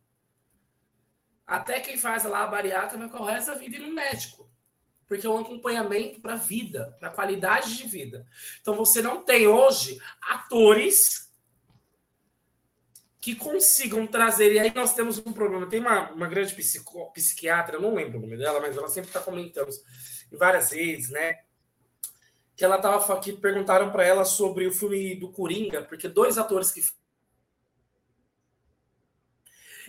Até 1.46 1.80
quem 1.80 1.98
faz 1.98 2.24
lá 2.26 2.44
a 2.44 2.48
bariátrica 2.48 2.98
vai 2.98 3.10
correr 3.10 3.36
essa 3.36 3.56
vida 3.56 3.78
ir 3.78 3.80
no 3.80 3.94
médico. 3.94 4.50
Porque 5.08 5.26
é 5.26 5.30
um 5.30 5.40
acompanhamento 5.40 6.20
para 6.20 6.34
a 6.34 6.38
vida, 6.38 6.96
para 7.00 7.08
a 7.08 7.14
qualidade 7.14 7.78
de 7.78 7.88
vida. 7.88 8.28
Então 8.60 8.76
você 8.76 9.02
não 9.02 9.24
tem 9.24 9.48
hoje 9.48 9.98
atores 10.22 11.27
que 13.28 13.36
consigam 13.36 14.08
trazer. 14.08 14.54
E 14.54 14.60
aí 14.60 14.74
nós 14.74 14.94
temos 14.94 15.18
um 15.18 15.34
problema. 15.34 15.68
Tem 15.68 15.82
uma, 15.82 16.12
uma 16.12 16.28
grande 16.28 16.56
psico, 16.56 17.12
psiquiatra, 17.12 17.78
não 17.78 17.94
lembro 17.94 18.20
o 18.20 18.22
nome 18.22 18.38
dela, 18.38 18.62
mas 18.62 18.78
ela 18.78 18.88
sempre 18.88 19.10
está 19.10 19.20
comentando 19.20 19.70
em 20.32 20.38
várias 20.38 20.70
vezes, 20.70 21.10
né? 21.10 21.40
Que 22.56 22.64
ela 22.64 22.78
estava 22.78 23.20
que 23.20 23.34
perguntaram 23.34 23.92
para 23.92 24.06
ela 24.06 24.24
sobre 24.24 24.66
o 24.66 24.72
filme 24.72 25.14
do 25.16 25.30
Coringa, 25.30 25.82
porque 25.82 26.08
dois 26.08 26.38
atores 26.38 26.72
que 26.72 26.82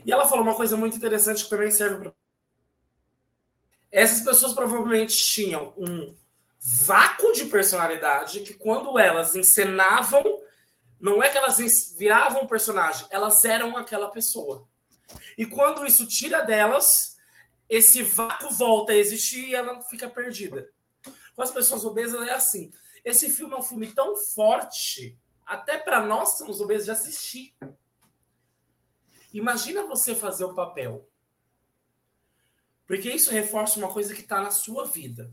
e 0.05 0.11
ela 0.11 0.26
falou 0.26 0.45
uma 0.45 0.57
coisa 0.57 0.76
muito 0.76 0.97
interessante 0.97 1.45
que 1.45 1.51
também 1.51 1.70
serve 1.70 1.99
para. 1.99 2.14
Essas 3.93 4.20
pessoas 4.20 4.53
provavelmente 4.53 5.16
tinham 5.16 5.72
um 5.76 6.12
vácuo 6.59 7.32
de 7.32 7.45
personalidade 7.45 8.41
que, 8.41 8.55
quando 8.55 8.99
elas 8.99 9.36
encenavam, 9.36 10.24
não 11.01 11.23
é 11.23 11.29
que 11.29 11.39
elas 11.39 11.59
viravam 11.97 12.43
um 12.43 12.47
personagem, 12.47 13.07
elas 13.11 13.45
eram 13.45 13.77
aquela 13.77 14.11
pessoa. 14.11 14.69
E 15.37 15.47
quando 15.47 15.87
isso 15.87 16.07
tira 16.07 16.43
delas, 16.43 17.17
esse 17.69 18.03
vácuo 18.03 18.51
volta 18.51 18.93
a 18.93 18.97
existir 18.97 19.49
e 19.49 19.55
ela 19.55 19.81
fica 19.83 20.09
perdida. 20.09 20.71
Com 21.35 21.43
as 21.43 21.51
pessoas 21.51 21.85
obesas 21.85 22.27
é 22.27 22.33
assim. 22.33 22.73
Esse 23.05 23.31
filme 23.31 23.55
é 23.55 23.59
um 23.59 23.63
filme 23.63 23.93
tão 23.93 24.17
forte, 24.17 25.17
até 25.47 25.79
para 25.79 26.05
nós 26.05 26.37
somos 26.37 26.61
obesos, 26.61 26.87
de 26.87 26.91
assistir. 26.91 27.55
Imagina 29.33 29.87
você 29.87 30.15
fazer 30.15 30.45
o 30.45 30.55
papel. 30.55 31.09
Porque 32.87 33.11
isso 33.11 33.31
reforça 33.31 33.79
uma 33.79 33.93
coisa 33.93 34.15
que 34.15 34.23
está 34.23 34.41
na 34.41 34.51
sua 34.51 34.87
vida. 34.87 35.33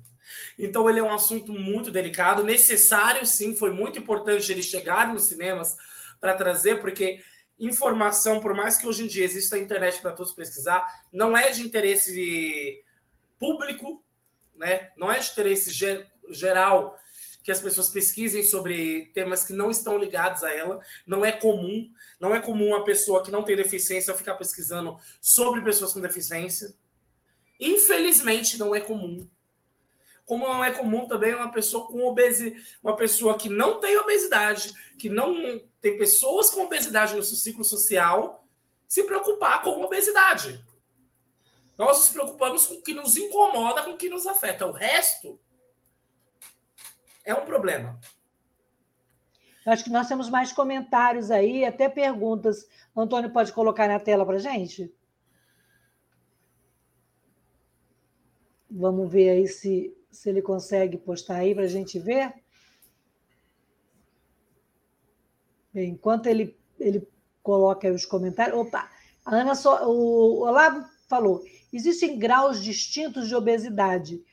Então, 0.57 0.89
ele 0.89 0.99
é 0.99 1.03
um 1.03 1.13
assunto 1.13 1.51
muito 1.51 1.91
delicado, 1.91 2.43
necessário, 2.43 3.25
sim, 3.25 3.55
foi 3.55 3.71
muito 3.71 3.99
importante 3.99 4.51
ele 4.51 4.63
chegar 4.63 5.13
nos 5.13 5.23
cinemas 5.23 5.75
para 6.19 6.33
trazer, 6.33 6.81
porque 6.81 7.21
informação, 7.59 8.39
por 8.39 8.53
mais 8.53 8.77
que 8.77 8.87
hoje 8.87 9.03
em 9.03 9.07
dia 9.07 9.23
exista 9.23 9.55
a 9.55 9.59
internet 9.59 10.01
para 10.01 10.11
todos 10.11 10.33
pesquisar, 10.33 10.85
não 11.11 11.37
é 11.37 11.51
de 11.51 11.61
interesse 11.61 12.83
público, 13.39 14.03
né? 14.55 14.91
não 14.97 15.11
é 15.11 15.19
de 15.19 15.31
interesse 15.31 15.71
geral 16.29 16.97
que 17.45 17.51
as 17.51 17.61
pessoas 17.61 17.89
pesquisem 17.89 18.43
sobre 18.43 19.11
temas 19.13 19.45
que 19.45 19.53
não 19.53 19.69
estão 19.69 19.99
ligados 19.99 20.43
a 20.43 20.51
ela. 20.51 20.79
Não 21.05 21.23
é 21.23 21.31
comum. 21.31 21.87
Não 22.19 22.33
é 22.33 22.41
comum 22.41 22.69
uma 22.69 22.83
pessoa 22.83 23.23
que 23.23 23.29
não 23.29 23.43
tem 23.43 23.55
deficiência 23.55 24.15
ficar 24.15 24.33
pesquisando 24.33 24.97
sobre 25.21 25.61
pessoas 25.61 25.93
com 25.93 26.01
deficiência. 26.01 26.73
Infelizmente, 27.59 28.57
não 28.57 28.73
é 28.73 28.81
comum. 28.81 29.29
Como 30.25 30.47
não 30.47 30.63
é 30.63 30.71
comum 30.71 31.07
também 31.07 31.35
uma 31.35 31.51
pessoa 31.51 31.87
com 31.87 32.03
obesidade, 32.07 32.77
uma 32.83 32.95
pessoa 32.95 33.37
que 33.37 33.47
não 33.47 33.79
tem 33.79 33.95
obesidade, 33.97 34.73
que 34.97 35.07
não 35.07 35.59
tem 35.79 35.97
pessoas 35.97 36.49
com 36.49 36.63
obesidade 36.63 37.15
no 37.15 37.23
seu 37.23 37.37
ciclo 37.37 37.63
social, 37.63 38.43
se 38.87 39.03
preocupar 39.03 39.61
com 39.61 39.81
obesidade. 39.83 40.65
Nós 41.77 41.99
nos 41.99 42.09
preocupamos 42.09 42.65
com 42.65 42.75
o 42.75 42.81
que 42.81 42.93
nos 42.93 43.17
incomoda, 43.17 43.83
com 43.83 43.91
o 43.91 43.97
que 43.97 44.09
nos 44.09 44.25
afeta. 44.25 44.65
O 44.65 44.71
resto 44.71 45.39
é 47.23 47.33
um 47.33 47.45
problema. 47.45 47.99
Acho 49.65 49.83
que 49.83 49.89
nós 49.89 50.07
temos 50.07 50.29
mais 50.29 50.53
comentários 50.53 51.31
aí, 51.31 51.65
até 51.65 51.89
perguntas. 51.89 52.67
Antônio 52.95 53.33
pode 53.33 53.51
colocar 53.51 53.87
na 53.87 53.99
tela 53.99 54.25
para 54.25 54.37
gente? 54.37 54.93
Vamos 58.69 59.11
ver 59.11 59.29
aí 59.29 59.47
se, 59.47 59.95
se 60.15 60.29
ele 60.29 60.41
consegue 60.41 60.97
postar 60.97 61.35
aí 61.37 61.53
para 61.53 61.65
a 61.65 61.67
gente 61.67 61.99
ver. 61.99 62.33
Bem, 65.73 65.89
enquanto 65.91 66.27
ele, 66.27 66.57
ele 66.79 67.07
coloca 67.43 67.87
aí 67.87 67.93
os 67.93 68.05
comentários. 68.05 68.57
Opa! 68.57 68.89
A 69.25 69.35
Ana 69.35 69.55
so, 69.55 69.69
o 69.69 70.41
Olavo 70.41 70.85
falou: 71.07 71.43
existem 71.71 72.17
graus 72.17 72.63
distintos 72.63 73.27
de 73.27 73.35
obesidade 73.35 74.23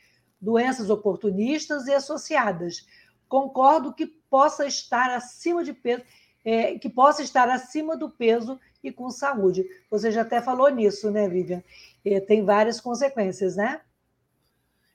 doenças 0.43 0.91
oportunistas 0.91 1.87
e 1.87 1.95
associadas. 1.95 2.85
Concordo 3.28 3.95
que 3.95 4.07
possa 4.07 4.66
estar 4.66 5.09
acima 5.11 5.62
de 5.62 5.72
peso, 5.72 6.03
é, 6.45 6.76
que 6.78 6.91
possa 6.91 7.22
estar 7.22 7.49
acima 7.49 7.97
do 7.97 8.11
peso 8.11 8.59
e 8.83 8.91
com 8.91 9.09
saúde. 9.09 9.64
Você 9.89 10.11
já 10.11 10.22
até 10.22 10.43
falou 10.43 10.68
nisso, 10.68 11.12
né, 11.12 11.28
Vivian? 11.28 11.62
É, 12.05 12.18
tem 12.18 12.45
várias 12.45 12.80
consequências, 12.80 13.55
né? 13.55 13.80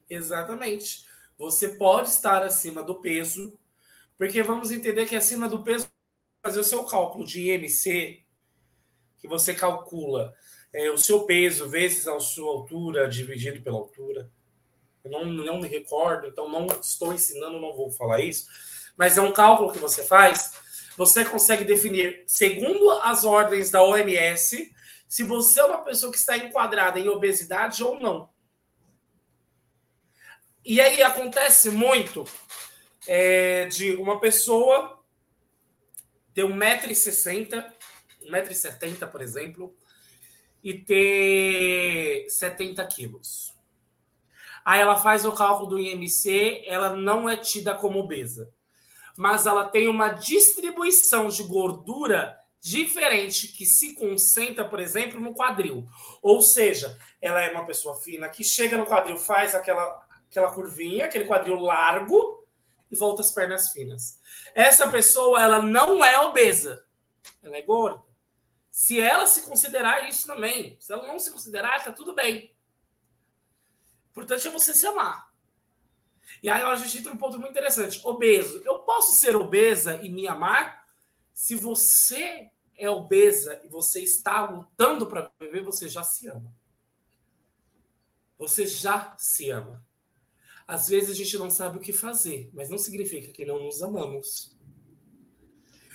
Exatamente. 0.09 1.05
Você 1.37 1.69
pode 1.69 2.09
estar 2.09 2.43
acima 2.43 2.81
do 2.81 2.95
peso, 2.95 3.57
porque 4.17 4.41
vamos 4.41 4.71
entender 4.71 5.05
que 5.05 5.15
acima 5.15 5.47
do 5.47 5.63
peso, 5.63 5.87
fazer 6.43 6.59
o 6.59 6.63
seu 6.63 6.83
cálculo 6.83 7.25
de 7.25 7.51
IMC, 7.51 8.23
que 9.19 9.27
você 9.27 9.53
calcula 9.53 10.33
é, 10.73 10.89
o 10.91 10.97
seu 10.97 11.23
peso 11.23 11.67
vezes 11.69 12.07
a 12.07 12.19
sua 12.19 12.51
altura 12.51 13.07
dividido 13.07 13.61
pela 13.61 13.77
altura, 13.77 14.29
eu 15.03 15.11
não, 15.11 15.25
não 15.25 15.61
me 15.61 15.67
recordo, 15.67 16.27
então 16.27 16.49
não 16.49 16.67
estou 16.67 17.13
ensinando, 17.13 17.59
não 17.59 17.75
vou 17.75 17.89
falar 17.89 18.19
isso. 18.19 18.47
Mas 18.97 19.17
é 19.17 19.21
um 19.21 19.31
cálculo 19.31 19.71
que 19.71 19.79
você 19.79 20.03
faz. 20.03 20.53
Você 20.97 21.23
consegue 21.23 21.63
definir, 21.63 22.23
segundo 22.25 22.91
as 22.91 23.23
ordens 23.23 23.69
da 23.69 23.83
OMS, 23.83 24.73
se 25.07 25.23
você 25.23 25.59
é 25.59 25.65
uma 25.65 25.83
pessoa 25.83 26.11
que 26.11 26.17
está 26.17 26.37
enquadrada 26.37 26.99
em 26.99 27.07
obesidade 27.07 27.83
ou 27.83 27.99
não. 27.99 28.29
E 30.69 30.81
aí 30.81 31.01
acontece 31.01 31.69
muito 31.69 32.25
é, 33.07 33.67
de 33.67 33.95
uma 33.95 34.19
pessoa 34.19 35.01
ter 36.33 36.43
1,60m, 36.43 37.63
1,70m, 38.29 39.09
por 39.09 39.21
exemplo, 39.21 39.73
e 40.61 40.73
ter 40.73 42.29
70 42.29 42.85
quilos. 42.87 43.55
Aí 44.65 44.81
ela 44.81 44.97
faz 44.97 45.23
o 45.23 45.31
cálculo 45.31 45.69
do 45.69 45.79
IMC, 45.79 46.65
ela 46.67 46.93
não 46.93 47.29
é 47.29 47.37
tida 47.37 47.73
como 47.73 47.99
obesa. 47.99 48.53
Mas 49.15 49.45
ela 49.45 49.69
tem 49.69 49.87
uma 49.87 50.09
distribuição 50.09 51.29
de 51.29 51.43
gordura 51.43 52.37
diferente 52.59 53.47
que 53.47 53.65
se 53.65 53.95
concentra, 53.95 54.67
por 54.67 54.81
exemplo, 54.81 55.17
no 55.17 55.33
quadril. 55.33 55.87
Ou 56.21 56.41
seja, 56.41 56.99
ela 57.21 57.41
é 57.41 57.51
uma 57.53 57.65
pessoa 57.65 57.95
fina 58.01 58.27
que 58.27 58.43
chega 58.43 58.77
no 58.77 58.85
quadril, 58.85 59.15
faz 59.15 59.55
aquela, 59.55 60.05
aquela 60.29 60.51
curvinha, 60.51 61.05
aquele 61.05 61.25
quadril 61.25 61.59
largo 61.59 62.45
e 62.89 62.95
volta 62.95 63.21
as 63.21 63.31
pernas 63.31 63.71
finas. 63.71 64.19
Essa 64.53 64.89
pessoa, 64.89 65.41
ela 65.41 65.61
não 65.61 66.03
é 66.03 66.19
obesa. 66.19 66.85
Ela 67.43 67.57
é 67.57 67.61
gorda. 67.61 68.03
Se 68.71 68.99
ela 68.99 69.25
se 69.25 69.41
considerar 69.41 70.07
isso 70.07 70.27
também, 70.27 70.77
se 70.79 70.93
ela 70.93 71.07
não 71.07 71.17
se 71.19 71.31
considerar, 71.31 71.83
tá 71.83 71.91
tudo 71.91 72.13
bem 72.13 72.55
importante 74.17 74.47
é 74.47 74.51
você 74.51 74.73
se 74.73 74.87
amar. 74.87 75.31
E 76.41 76.49
aí 76.49 76.63
a 76.63 76.75
gente 76.75 76.97
entra 76.97 77.13
um 77.13 77.17
ponto 77.17 77.37
muito 77.37 77.51
interessante. 77.51 78.01
Obeso. 78.03 78.61
Eu 78.65 78.79
posso 78.79 79.13
ser 79.13 79.35
obesa 79.35 79.99
e 80.01 80.09
me 80.09 80.27
amar? 80.27 80.87
Se 81.33 81.53
você 81.53 82.49
é 82.75 82.89
obesa 82.89 83.61
e 83.63 83.67
você 83.67 84.01
está 84.01 84.49
lutando 84.49 85.05
para 85.05 85.31
viver, 85.39 85.61
você 85.63 85.87
já 85.87 86.03
se 86.03 86.27
ama. 86.27 86.51
Você 88.39 88.65
já 88.65 89.15
se 89.17 89.51
ama. 89.51 89.85
Às 90.67 90.89
vezes 90.89 91.11
a 91.11 91.13
gente 91.13 91.37
não 91.37 91.49
sabe 91.49 91.77
o 91.77 91.81
que 91.81 91.93
fazer, 91.93 92.49
mas 92.53 92.69
não 92.69 92.77
significa 92.77 93.31
que 93.31 93.45
não 93.45 93.63
nos 93.63 93.81
amamos. 93.81 94.57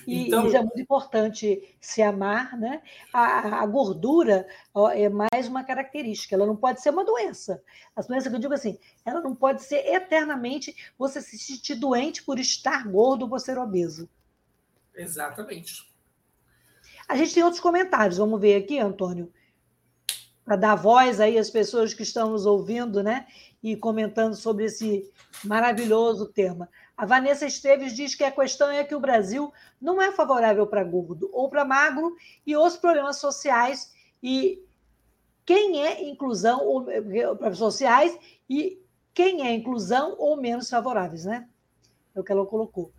E 0.06 0.26
então, 0.26 0.46
isso 0.46 0.56
é 0.56 0.60
muito 0.60 0.80
importante 0.80 1.76
se 1.80 2.02
amar, 2.02 2.58
né? 2.58 2.82
A, 3.12 3.62
a, 3.62 3.66
gordura 3.66 4.46
é 4.94 5.08
mais 5.08 5.46
uma 5.46 5.62
característica, 5.62 6.34
ela 6.34 6.46
não 6.46 6.56
pode 6.56 6.80
ser 6.80 6.90
uma 6.90 7.04
doença. 7.04 7.62
As 7.94 8.06
doenças 8.06 8.28
que 8.28 8.34
eu 8.34 8.40
digo 8.40 8.54
assim, 8.54 8.78
ela 9.04 9.20
não 9.20 9.34
pode 9.34 9.62
ser 9.62 9.86
eternamente 9.86 10.74
você 10.98 11.20
se 11.20 11.38
sentir 11.38 11.76
doente 11.76 12.22
por 12.24 12.38
estar 12.38 12.88
gordo 12.88 13.22
ou 13.22 13.28
por 13.28 13.40
ser 13.40 13.58
obeso. 13.58 14.08
Exatamente. 14.94 15.92
A 17.08 17.16
gente 17.16 17.34
tem 17.34 17.42
outros 17.42 17.60
comentários, 17.60 18.18
vamos 18.18 18.40
ver 18.40 18.56
aqui, 18.56 18.78
Antônio. 18.78 19.32
para 20.44 20.56
dar 20.56 20.74
voz 20.74 21.20
aí 21.20 21.38
às 21.38 21.50
pessoas 21.50 21.94
que 21.94 22.02
estão 22.02 22.30
nos 22.30 22.46
ouvindo, 22.46 23.02
né? 23.02 23.26
E 23.62 23.76
comentando 23.76 24.34
sobre 24.34 24.64
esse 24.64 25.08
maravilhoso 25.44 26.26
tema. 26.26 26.68
A 26.96 27.06
Vanessa 27.06 27.46
Esteves 27.46 27.94
diz 27.94 28.14
que 28.14 28.24
a 28.24 28.30
questão 28.32 28.70
é 28.70 28.84
que 28.84 28.94
o 28.94 29.00
Brasil 29.00 29.52
não 29.80 30.00
é 30.00 30.12
favorável 30.12 30.66
para 30.66 30.84
gordo 30.84 31.30
ou 31.32 31.48
para 31.48 31.64
magro 31.64 32.16
e 32.46 32.56
os 32.56 32.76
problemas 32.76 33.18
sociais 33.18 33.92
e 34.22 34.62
quem 35.44 35.84
é 35.84 36.04
inclusão 36.08 36.64
ou 36.64 36.86
sociais 37.54 38.16
e 38.48 38.80
quem 39.12 39.46
é 39.46 39.52
inclusão 39.52 40.16
ou 40.18 40.36
menos 40.36 40.70
favoráveis, 40.70 41.24
né? 41.24 41.48
É 42.14 42.20
o 42.20 42.24
que 42.24 42.32
ela 42.32 42.46
colocou. 42.46 42.92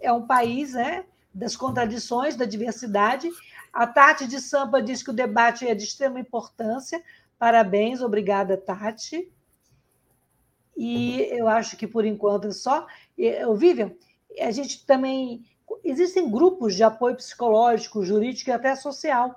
É 0.00 0.12
um 0.12 0.26
país, 0.26 0.74
né, 0.74 1.04
das 1.32 1.56
contradições, 1.56 2.36
da 2.36 2.44
diversidade. 2.44 3.30
A 3.72 3.86
Tati 3.86 4.26
de 4.26 4.40
Sampa 4.40 4.82
diz 4.82 5.02
que 5.02 5.10
o 5.10 5.14
debate 5.14 5.66
é 5.66 5.74
de 5.74 5.84
extrema 5.84 6.20
importância. 6.20 7.02
Parabéns, 7.38 8.00
obrigada, 8.00 8.56
Tati. 8.56 9.30
E 10.76 11.22
eu 11.32 11.48
acho 11.48 11.76
que 11.76 11.86
por 11.86 12.04
enquanto 12.04 12.48
é 12.48 12.52
só. 12.52 12.86
Vivian, 13.56 13.92
a 14.40 14.50
gente 14.50 14.84
também. 14.84 15.44
Existem 15.82 16.30
grupos 16.30 16.74
de 16.76 16.84
apoio 16.84 17.16
psicológico, 17.16 18.04
jurídico 18.04 18.50
e 18.50 18.52
até 18.52 18.76
social 18.76 19.34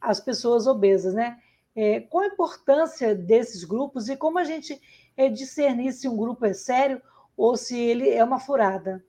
às 0.00 0.20
pessoas 0.20 0.66
obesas, 0.66 1.14
né? 1.14 1.38
É, 1.74 2.00
qual 2.00 2.24
a 2.24 2.26
importância 2.26 3.14
desses 3.14 3.64
grupos 3.64 4.08
e 4.08 4.16
como 4.16 4.38
a 4.38 4.44
gente 4.44 4.80
é, 5.16 5.28
discernir 5.28 5.92
se 5.92 6.08
um 6.08 6.16
grupo 6.16 6.44
é 6.44 6.52
sério 6.52 7.00
ou 7.36 7.56
se 7.56 7.78
ele 7.78 8.10
é 8.10 8.22
uma 8.22 8.40
furada? 8.40 9.04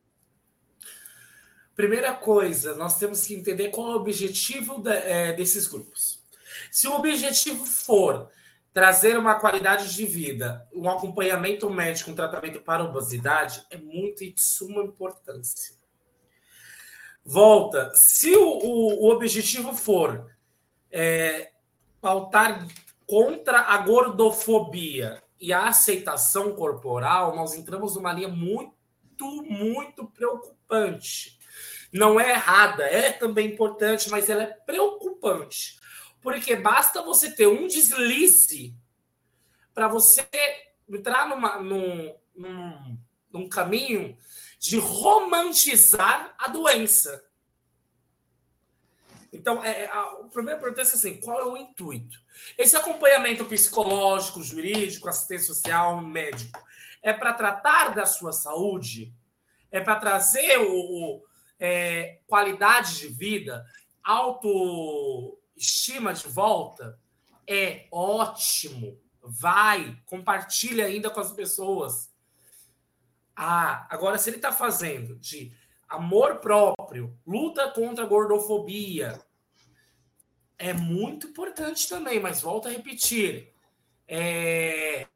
Primeira 1.75 2.13
coisa, 2.13 2.75
nós 2.75 2.99
temos 2.99 3.25
que 3.25 3.34
entender 3.34 3.69
qual 3.69 3.91
é 3.91 3.95
o 3.95 3.99
objetivo 3.99 4.79
de, 4.79 4.91
é, 4.91 5.34
desses 5.34 5.67
grupos. 5.67 6.21
Se 6.69 6.88
o 6.88 6.93
objetivo 6.93 7.65
for 7.65 8.29
trazer 8.74 9.17
uma 9.17 9.36
qualidade 9.36 9.93
de 9.93 10.05
vida, 10.05 10.67
um 10.74 10.89
acompanhamento 10.89 11.69
médico, 11.69 12.11
um 12.11 12.15
tratamento 12.15 12.61
para 12.61 12.84
obesidade, 12.84 13.65
é 13.69 13.78
muito 13.78 14.19
de 14.19 14.41
suma 14.41 14.84
importância. 14.84 15.76
Volta, 17.24 17.91
se 17.93 18.36
o, 18.36 18.47
o, 18.47 19.05
o 19.05 19.11
objetivo 19.11 19.74
for 19.74 20.32
é, 20.91 21.51
pautar 21.99 22.65
contra 23.05 23.59
a 23.59 23.78
gordofobia 23.78 25.22
e 25.39 25.51
a 25.51 25.67
aceitação 25.67 26.55
corporal, 26.55 27.36
nós 27.36 27.53
entramos 27.53 27.95
numa 27.95 28.13
linha 28.13 28.30
muito, 28.30 28.74
muito 29.43 30.05
preocupante. 30.07 31.38
Não 31.91 32.19
é 32.19 32.32
errada, 32.32 32.84
é 32.84 33.11
também 33.11 33.47
importante, 33.47 34.09
mas 34.09 34.30
ela 34.30 34.43
é 34.43 34.47
preocupante. 34.47 35.80
Porque 36.22 36.55
basta 36.55 37.01
você 37.01 37.32
ter 37.32 37.47
um 37.47 37.67
deslize 37.67 38.76
para 39.74 39.88
você 39.88 40.28
entrar 40.88 41.28
numa, 41.28 41.59
num, 41.59 42.15
num, 42.36 42.97
num 43.32 43.49
caminho 43.49 44.17
de 44.59 44.78
romantizar 44.78 46.36
a 46.38 46.47
doença. 46.49 47.24
Então, 49.34 49.63
é, 49.63 49.88
a, 49.88 50.19
o 50.19 50.30
primeiro 50.30 50.59
pergunta 50.59 50.82
é 50.82 50.84
assim: 50.84 51.19
qual 51.22 51.39
é 51.39 51.45
o 51.45 51.57
intuito? 51.57 52.19
Esse 52.57 52.76
acompanhamento 52.76 53.45
psicológico, 53.45 54.43
jurídico, 54.43 55.07
assistência 55.07 55.53
social, 55.53 56.01
médico, 56.01 56.61
é 57.01 57.13
para 57.13 57.34
tratar 57.34 57.95
da 57.95 58.05
sua 58.05 58.32
saúde? 58.32 59.13
É 59.72 59.80
para 59.80 59.95
trazer 59.95 60.59
o, 60.59 60.74
o 60.74 61.24
é, 61.57 62.19
qualidade 62.28 62.99
de 62.99 63.07
vida, 63.07 63.65
autoestima 65.52 66.14
de 66.14 66.28
volta? 66.28 66.99
É 67.47 67.88
ótimo. 67.91 68.99
Vai, 69.22 70.02
compartilha 70.06 70.86
ainda 70.86 71.10
com 71.10 71.20
as 71.20 71.32
pessoas. 71.32 72.12
Ah, 73.36 73.88
agora, 73.89 74.18
se 74.18 74.30
ele 74.30 74.38
está 74.38 74.52
fazendo 74.52 75.16
de 75.18 75.56
amor 75.88 76.39
próprio, 76.39 77.18
luta 77.26 77.70
contra 77.72 78.04
a 78.04 78.08
gordofobia. 78.08 79.24
É 80.58 80.74
muito 80.74 81.28
importante 81.28 81.88
também, 81.88 82.20
mas 82.20 82.41
volto 82.41 82.68
a 82.68 82.72
repetir. 82.72 83.54
É... 84.08 85.08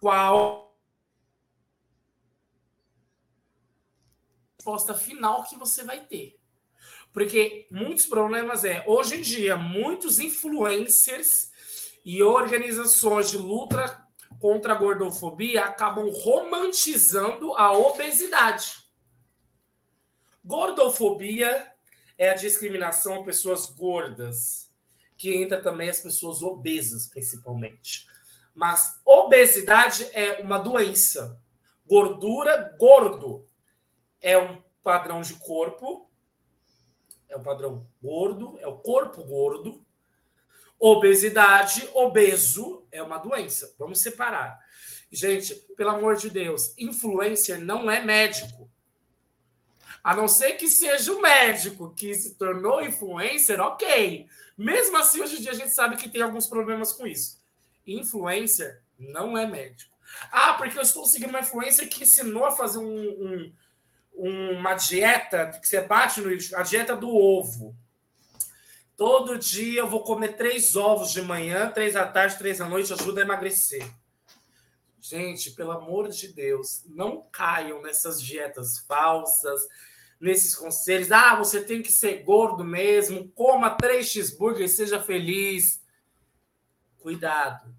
Qual 0.00 0.76
a 4.52 4.56
resposta 4.58 4.94
final 4.94 5.44
que 5.44 5.56
você 5.56 5.84
vai 5.84 6.04
ter? 6.04 6.38
Porque 7.16 7.66
muitos 7.70 8.04
problemas 8.04 8.62
é, 8.62 8.84
hoje 8.86 9.16
em 9.16 9.22
dia, 9.22 9.56
muitos 9.56 10.18
influencers 10.18 11.50
e 12.04 12.22
organizações 12.22 13.30
de 13.30 13.38
luta 13.38 14.06
contra 14.38 14.74
a 14.74 14.76
gordofobia 14.76 15.64
acabam 15.64 16.10
romantizando 16.10 17.54
a 17.54 17.72
obesidade. 17.72 18.70
Gordofobia 20.44 21.72
é 22.18 22.28
a 22.28 22.34
discriminação 22.34 23.22
a 23.22 23.24
pessoas 23.24 23.64
gordas, 23.64 24.70
que 25.16 25.34
entra 25.34 25.62
também 25.62 25.88
as 25.88 26.00
pessoas 26.00 26.42
obesas, 26.42 27.06
principalmente. 27.06 28.06
Mas 28.54 29.00
obesidade 29.06 30.06
é 30.12 30.42
uma 30.42 30.58
doença. 30.58 31.40
Gordura, 31.86 32.76
gordo, 32.78 33.46
é 34.20 34.36
um 34.36 34.62
padrão 34.82 35.22
de 35.22 35.32
corpo, 35.36 36.05
é 37.28 37.36
um 37.36 37.42
padrão 37.42 37.86
gordo, 38.02 38.58
é 38.60 38.66
o 38.66 38.76
corpo 38.76 39.22
gordo. 39.24 39.84
Obesidade, 40.78 41.88
obeso, 41.94 42.84
é 42.92 43.02
uma 43.02 43.18
doença. 43.18 43.74
Vamos 43.78 44.00
separar. 44.00 44.60
Gente, 45.10 45.54
pelo 45.76 45.90
amor 45.90 46.16
de 46.16 46.28
Deus, 46.28 46.74
influencer 46.76 47.60
não 47.60 47.90
é 47.90 48.00
médico. 48.00 48.70
A 50.02 50.14
não 50.14 50.28
ser 50.28 50.52
que 50.52 50.68
seja 50.68 51.12
o 51.12 51.20
médico 51.20 51.92
que 51.94 52.14
se 52.14 52.34
tornou 52.34 52.82
influencer, 52.82 53.60
ok. 53.60 54.26
Mesmo 54.56 54.96
assim, 54.96 55.20
hoje 55.20 55.36
em 55.36 55.40
dia 55.40 55.50
a 55.50 55.54
gente 55.54 55.72
sabe 55.72 55.96
que 55.96 56.08
tem 56.08 56.22
alguns 56.22 56.46
problemas 56.46 56.92
com 56.92 57.06
isso. 57.06 57.40
Influencer 57.86 58.82
não 58.98 59.36
é 59.36 59.46
médico. 59.46 59.94
Ah, 60.30 60.54
porque 60.54 60.78
eu 60.78 60.82
estou 60.82 61.04
seguindo 61.06 61.30
uma 61.30 61.40
influencer 61.40 61.88
que 61.88 62.04
ensinou 62.04 62.44
a 62.44 62.52
fazer 62.52 62.78
um, 62.78 62.84
um, 62.86 63.52
uma 64.16 64.74
dieta 64.74 65.58
que 65.60 65.68
você 65.68 65.82
bate 65.82 66.20
no 66.20 66.30
a 66.56 66.62
dieta 66.62 66.96
do 66.96 67.14
ovo. 67.14 67.76
Todo 68.96 69.38
dia 69.38 69.80
eu 69.80 69.88
vou 69.88 70.02
comer 70.02 70.36
três 70.36 70.74
ovos 70.74 71.12
de 71.12 71.20
manhã, 71.20 71.70
três 71.70 71.94
à 71.94 72.06
tarde, 72.06 72.38
três 72.38 72.60
à 72.62 72.68
noite, 72.68 72.94
ajuda 72.94 73.20
a 73.20 73.24
emagrecer. 73.24 73.86
Gente, 74.98 75.50
pelo 75.50 75.72
amor 75.72 76.08
de 76.08 76.28
Deus, 76.28 76.82
não 76.86 77.26
caiam 77.30 77.82
nessas 77.82 78.20
dietas 78.20 78.78
falsas, 78.78 79.68
nesses 80.18 80.54
conselhos. 80.54 81.12
Ah, 81.12 81.36
você 81.36 81.62
tem 81.62 81.82
que 81.82 81.92
ser 81.92 82.22
gordo 82.22 82.64
mesmo, 82.64 83.28
coma 83.34 83.76
três 83.76 84.08
cheeseburgers 84.08 84.72
seja 84.72 85.00
feliz. 85.00 85.82
Cuidado. 86.98 87.72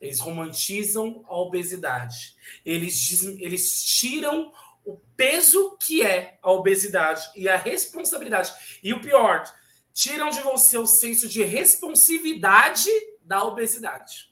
Eles 0.00 0.18
romantizam 0.18 1.24
a 1.28 1.36
obesidade. 1.36 2.36
Eles, 2.64 3.24
eles 3.38 3.82
tiram 3.84 4.52
o 4.88 4.98
peso 5.14 5.76
que 5.78 6.02
é 6.02 6.38
a 6.42 6.50
obesidade 6.50 7.30
e 7.36 7.48
a 7.48 7.56
responsabilidade. 7.56 8.52
E 8.82 8.94
o 8.94 9.00
pior, 9.00 9.44
tiram 9.92 10.30
de 10.30 10.40
você 10.40 10.78
o 10.78 10.86
senso 10.86 11.28
de 11.28 11.42
responsividade 11.42 12.88
da 13.22 13.44
obesidade. 13.44 14.28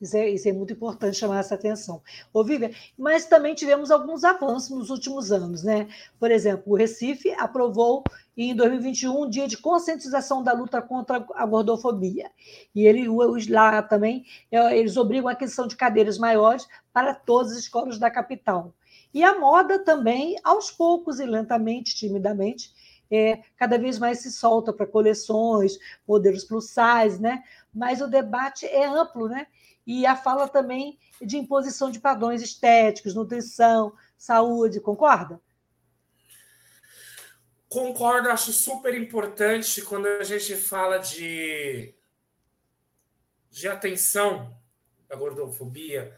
Isso 0.00 0.16
é, 0.16 0.28
isso 0.28 0.48
é, 0.48 0.52
muito 0.52 0.72
importante 0.72 1.16
chamar 1.16 1.40
essa 1.40 1.54
atenção. 1.54 2.00
Ô, 2.32 2.44
Vivian, 2.44 2.70
mas 2.96 3.26
também 3.26 3.54
tivemos 3.54 3.90
alguns 3.90 4.22
avanços 4.24 4.70
nos 4.70 4.90
últimos 4.90 5.32
anos, 5.32 5.64
né? 5.64 5.88
Por 6.18 6.30
exemplo, 6.30 6.72
o 6.72 6.76
Recife 6.76 7.30
aprovou 7.32 8.04
em 8.36 8.54
2021 8.54 9.24
um 9.24 9.28
dia 9.28 9.48
de 9.48 9.58
conscientização 9.58 10.42
da 10.42 10.52
luta 10.52 10.80
contra 10.80 11.26
a 11.34 11.44
gordofobia. 11.44 12.30
E 12.74 12.86
ele, 12.86 13.06
lá 13.50 13.82
também, 13.82 14.24
é, 14.50 14.78
eles 14.78 14.96
obrigam 14.96 15.28
a 15.28 15.32
aquisição 15.32 15.66
de 15.66 15.76
cadeiras 15.76 16.16
maiores 16.16 16.66
para 16.92 17.12
todas 17.12 17.52
as 17.52 17.58
escolas 17.58 17.98
da 17.98 18.10
capital. 18.10 18.72
E 19.12 19.24
a 19.24 19.38
moda 19.38 19.78
também, 19.78 20.36
aos 20.44 20.70
poucos 20.70 21.18
e 21.18 21.26
lentamente, 21.26 21.94
timidamente, 21.94 22.72
é, 23.10 23.42
cada 23.56 23.78
vez 23.78 23.98
mais 23.98 24.18
se 24.20 24.30
solta 24.30 24.72
para 24.72 24.86
coleções, 24.86 25.78
modelos 26.06 26.44
plus 26.44 26.70
size, 26.70 27.20
né? 27.20 27.42
Mas 27.74 28.00
o 28.00 28.06
debate 28.06 28.66
é 28.66 28.86
amplo, 28.86 29.28
né? 29.28 29.46
e 29.88 30.04
a 30.04 30.14
fala 30.14 30.46
também 30.46 30.98
de 31.18 31.38
imposição 31.38 31.90
de 31.90 31.98
padrões 31.98 32.42
estéticos, 32.42 33.14
nutrição, 33.14 33.96
saúde, 34.18 34.80
concorda? 34.80 35.40
Concordo, 37.70 38.28
acho 38.28 38.52
super 38.52 38.94
importante 38.94 39.80
quando 39.80 40.06
a 40.06 40.24
gente 40.24 40.54
fala 40.56 40.98
de, 40.98 41.94
de 43.50 43.66
atenção 43.66 44.54
à 45.08 45.16
gordofobia, 45.16 46.14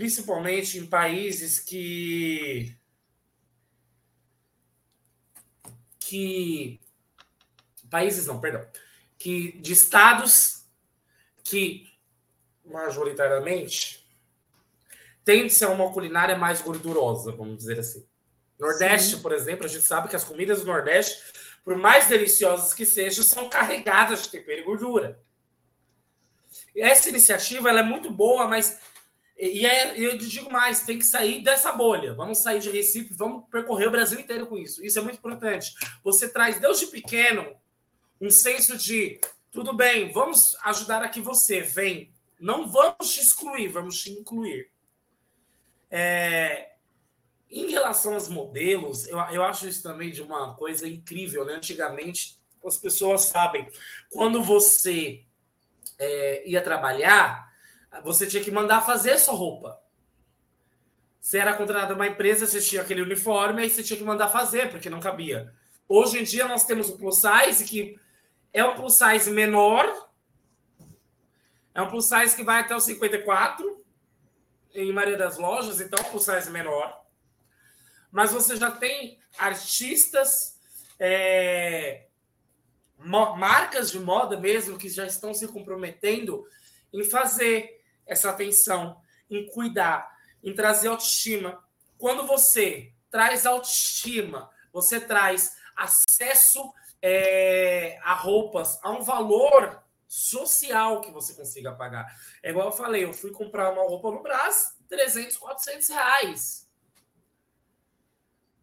principalmente 0.00 0.78
em 0.78 0.86
países 0.86 1.60
que 1.60 2.74
que 5.98 6.80
países 7.90 8.24
não, 8.24 8.40
perdão, 8.40 8.66
que 9.18 9.52
de 9.60 9.74
estados 9.74 10.64
que, 11.44 11.92
majoritariamente, 12.64 14.08
tende 15.22 15.62
a 15.62 15.68
uma 15.68 15.92
culinária 15.92 16.34
mais 16.34 16.62
gordurosa, 16.62 17.32
vamos 17.32 17.58
dizer 17.58 17.78
assim. 17.78 18.08
Nordeste, 18.58 19.16
Sim. 19.16 19.22
por 19.22 19.32
exemplo, 19.32 19.66
a 19.66 19.68
gente 19.68 19.84
sabe 19.84 20.08
que 20.08 20.16
as 20.16 20.24
comidas 20.24 20.60
do 20.60 20.66
Nordeste, 20.66 21.22
por 21.62 21.76
mais 21.76 22.08
deliciosas 22.08 22.72
que 22.72 22.86
sejam, 22.86 23.22
são 23.22 23.50
carregadas 23.50 24.22
de 24.22 24.30
tempero 24.30 24.62
e 24.62 24.64
gordura. 24.64 25.22
Essa 26.74 27.10
iniciativa 27.10 27.68
ela 27.68 27.80
é 27.80 27.82
muito 27.82 28.10
boa, 28.10 28.46
mas 28.46 28.80
e 29.40 29.64
é, 29.64 29.98
eu 29.98 30.18
digo 30.18 30.52
mais, 30.52 30.82
tem 30.82 30.98
que 30.98 31.04
sair 31.04 31.42
dessa 31.42 31.72
bolha. 31.72 32.12
Vamos 32.12 32.42
sair 32.42 32.60
de 32.60 32.70
Recife, 32.70 33.14
vamos 33.14 33.48
percorrer 33.48 33.88
o 33.88 33.90
Brasil 33.90 34.20
inteiro 34.20 34.46
com 34.46 34.58
isso. 34.58 34.84
Isso 34.84 34.98
é 34.98 35.02
muito 35.02 35.16
importante. 35.16 35.72
Você 36.04 36.28
traz 36.28 36.60
desde 36.60 36.88
pequeno 36.88 37.56
um 38.20 38.30
senso 38.30 38.76
de 38.76 39.18
tudo 39.50 39.72
bem, 39.72 40.12
vamos 40.12 40.56
ajudar 40.64 41.02
aqui 41.02 41.20
você, 41.20 41.62
vem. 41.62 42.12
Não 42.38 42.68
vamos 42.68 43.14
te 43.14 43.20
excluir, 43.20 43.68
vamos 43.68 44.00
te 44.00 44.12
incluir. 44.12 44.70
É, 45.90 46.72
em 47.50 47.70
relação 47.70 48.14
aos 48.14 48.28
modelos, 48.28 49.08
eu, 49.08 49.18
eu 49.18 49.42
acho 49.42 49.66
isso 49.66 49.82
também 49.82 50.10
de 50.10 50.22
uma 50.22 50.54
coisa 50.54 50.86
incrível. 50.86 51.44
Né? 51.44 51.54
Antigamente, 51.54 52.38
as 52.64 52.76
pessoas 52.76 53.22
sabem, 53.22 53.66
quando 54.10 54.42
você 54.42 55.24
é, 55.98 56.48
ia 56.48 56.62
trabalhar, 56.62 57.49
você 58.02 58.26
tinha 58.26 58.42
que 58.42 58.50
mandar 58.50 58.82
fazer 58.82 59.18
sua 59.18 59.34
roupa. 59.34 59.80
Você 61.20 61.38
era 61.38 61.54
contratado 61.54 61.94
uma 61.94 62.06
empresa, 62.06 62.46
você 62.46 62.60
tinha 62.60 62.80
aquele 62.80 63.02
uniforme, 63.02 63.62
aí 63.62 63.70
você 63.70 63.82
tinha 63.82 63.98
que 63.98 64.04
mandar 64.04 64.28
fazer, 64.28 64.70
porque 64.70 64.88
não 64.88 65.00
cabia. 65.00 65.52
Hoje 65.88 66.18
em 66.18 66.24
dia, 66.24 66.46
nós 66.48 66.64
temos 66.64 66.88
o 66.88 66.96
plus 66.96 67.20
size, 67.20 67.64
que 67.64 67.98
é 68.52 68.64
um 68.64 68.74
plus 68.74 68.96
size 68.96 69.30
menor, 69.30 70.08
é 71.74 71.82
um 71.82 71.88
plus 71.88 72.08
size 72.08 72.34
que 72.34 72.42
vai 72.42 72.60
até 72.60 72.74
o 72.74 72.80
54, 72.80 73.84
em 74.74 74.92
maioria 74.92 75.18
das 75.18 75.36
lojas, 75.36 75.80
então 75.80 75.98
é 76.02 76.06
um 76.06 76.10
plus 76.10 76.24
size 76.24 76.50
menor. 76.50 77.04
Mas 78.10 78.32
você 78.32 78.56
já 78.56 78.70
tem 78.70 79.18
artistas, 79.36 80.58
é, 80.98 82.06
marcas 82.98 83.90
de 83.90 84.00
moda 84.00 84.38
mesmo, 84.38 84.78
que 84.78 84.88
já 84.88 85.06
estão 85.06 85.34
se 85.34 85.46
comprometendo 85.48 86.46
em 86.92 87.04
fazer 87.04 87.79
essa 88.10 88.28
atenção, 88.28 89.00
em 89.30 89.46
cuidar, 89.46 90.10
em 90.42 90.52
trazer 90.52 90.88
autoestima. 90.88 91.62
Quando 91.96 92.26
você 92.26 92.92
traz 93.08 93.46
autoestima, 93.46 94.50
você 94.72 95.00
traz 95.00 95.56
acesso 95.76 96.74
é, 97.00 97.98
a 98.02 98.12
roupas, 98.12 98.80
a 98.82 98.90
um 98.90 99.02
valor 99.02 99.80
social 100.08 101.00
que 101.00 101.12
você 101.12 101.34
consiga 101.34 101.72
pagar. 101.72 102.04
É 102.42 102.50
igual 102.50 102.66
eu 102.66 102.72
falei, 102.72 103.04
eu 103.04 103.14
fui 103.14 103.30
comprar 103.30 103.72
uma 103.72 103.82
roupa 103.82 104.10
no 104.10 104.22
Brás, 104.22 104.76
300, 104.88 105.36
400 105.36 105.88
reais. 105.90 106.68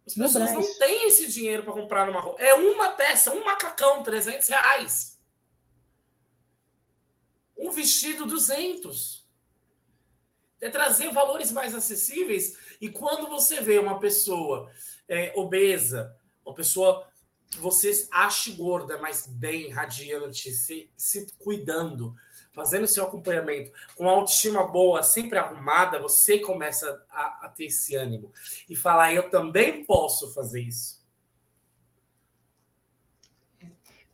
As 0.05 0.13
pessoas 0.13 0.51
não 0.51 0.77
têm 0.77 1.07
esse 1.07 1.27
dinheiro 1.31 1.63
para 1.63 1.73
comprar 1.73 2.05
numa 2.05 2.19
roupa. 2.19 2.41
É 2.41 2.53
uma 2.53 2.91
peça, 2.91 3.33
um 3.33 3.45
macacão, 3.45 4.03
300 4.03 4.47
reais. 4.49 5.17
Um 7.57 7.71
vestido, 7.71 8.25
200 8.25 9.16
é 10.61 10.69
trazer 10.69 11.11
valores 11.11 11.51
mais 11.51 11.75
acessíveis. 11.75 12.57
E 12.81 12.89
quando 12.89 13.27
você 13.27 13.61
vê 13.61 13.77
uma 13.79 13.99
pessoa 13.99 14.69
é, 15.07 15.31
obesa, 15.35 16.15
uma 16.45 16.55
pessoa 16.55 17.07
que 17.49 17.59
você 17.59 18.07
acha 18.11 18.51
gorda, 18.51 18.97
mas 18.97 19.25
bem, 19.27 19.69
radiante, 19.69 20.51
se, 20.51 20.89
se 20.97 21.27
cuidando, 21.39 22.15
fazendo 22.53 22.87
seu 22.87 23.03
acompanhamento, 23.03 23.71
com 23.95 24.09
autoestima 24.09 24.65
boa, 24.65 25.03
sempre 25.03 25.37
arrumada, 25.37 25.99
você 25.99 26.39
começa 26.39 27.05
a, 27.09 27.45
a 27.45 27.49
ter 27.49 27.65
esse 27.65 27.95
ânimo 27.95 28.33
e 28.69 28.75
falar: 28.75 29.13
eu 29.13 29.29
também 29.29 29.85
posso 29.85 30.33
fazer 30.33 30.61
isso. 30.61 30.96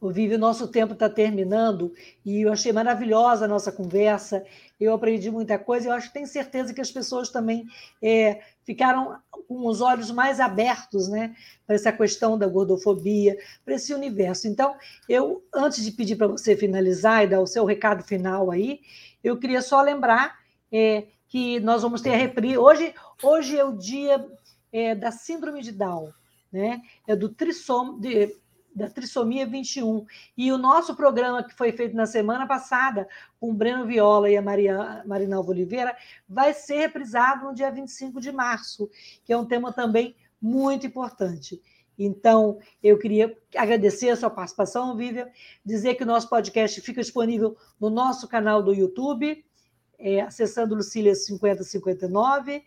O 0.04 0.10
o 0.10 0.38
nosso 0.38 0.68
tempo 0.68 0.92
está 0.92 1.10
terminando 1.10 1.94
e 2.26 2.42
eu 2.42 2.52
achei 2.52 2.74
maravilhosa 2.74 3.46
a 3.46 3.48
nossa 3.48 3.72
conversa. 3.72 4.44
Eu 4.78 4.94
aprendi 4.94 5.32
muita 5.32 5.58
coisa 5.58 5.86
e 5.86 5.90
eu 5.90 5.94
acho 5.94 6.08
que 6.08 6.14
tenho 6.16 6.28
certeza 6.28 6.74
que 6.74 6.82
as 6.82 6.92
pessoas 6.92 7.30
também 7.30 7.66
é, 8.02 8.42
ficaram 8.66 9.18
com 9.32 9.66
os 9.66 9.80
olhos 9.80 10.12
mais 10.12 10.42
abertos 10.42 11.08
né, 11.08 11.34
para 11.66 11.78
essa 11.78 11.90
questão 11.90 12.38
da 12.38 12.46
gordofobia, 12.48 13.38
para 13.64 13.76
esse 13.76 13.94
universo. 13.94 14.46
Então, 14.46 14.76
eu, 15.08 15.42
antes 15.56 15.82
de 15.82 15.92
pedir 15.94 16.18
para 16.18 16.28
você 16.28 16.54
finalizar 16.58 17.24
e 17.24 17.28
dar 17.28 17.40
o 17.40 17.48
seu 17.48 17.64
recado 17.64 18.04
final 18.04 18.52
aí, 18.52 18.82
eu 19.24 19.38
queria 19.38 19.62
só 19.62 19.82
lembrar 19.82 20.38
é, 20.70 21.06
que 21.30 21.62
nós 21.62 21.82
vamos 21.82 22.02
ter 22.02 22.14
a 22.14 22.18
reprise. 22.18 22.58
Hoje, 22.58 22.94
hoje 23.24 23.58
é 23.58 23.64
o 23.64 23.72
dia 23.72 24.28
é, 24.70 24.94
da 24.94 25.12
Síndrome 25.12 25.62
de 25.62 25.72
Down. 25.72 26.12
Né? 26.52 26.82
É 27.08 27.16
do 27.16 27.30
trissom, 27.30 28.00
de, 28.00 28.36
da 28.76 28.90
trissomia 28.90 29.46
21. 29.46 30.06
E 30.38 30.52
o 30.52 30.58
nosso 30.58 30.96
programa, 30.96 31.44
que 31.44 31.54
foi 31.54 31.72
feito 31.72 31.96
na 31.96 32.06
semana 32.06 32.48
passada, 32.48 33.08
com 33.40 33.52
o 33.52 33.54
Breno 33.54 33.86
Viola 33.86 34.30
e 34.30 34.38
a 34.38 34.42
Maria, 34.42 35.04
Marinalva 35.06 35.52
Oliveira, 35.52 35.96
vai 36.28 36.54
ser 36.54 36.78
reprisado 36.78 37.46
no 37.46 37.54
dia 37.54 37.72
25 37.72 38.20
de 38.20 38.32
março, 38.32 38.90
que 39.24 39.32
é 39.32 39.38
um 39.38 39.46
tema 39.46 39.72
também 39.72 40.16
muito 40.42 40.86
importante. 40.86 41.62
Então, 41.98 42.60
eu 42.82 42.98
queria 42.98 43.38
agradecer 43.56 44.10
a 44.10 44.16
sua 44.16 44.30
participação, 44.30 44.96
Vivian, 44.98 45.28
dizer 45.64 45.96
que 45.96 46.04
o 46.04 46.08
nosso 46.08 46.28
podcast 46.28 46.82
fica 46.82 47.02
disponível 47.02 47.56
no 47.80 47.90
nosso 47.90 48.28
canal 48.28 48.64
do 48.64 48.74
YouTube, 48.74 49.46
é, 50.00 50.22
acessando 50.22 50.76
Lucília 50.76 51.14
5059 51.14 52.64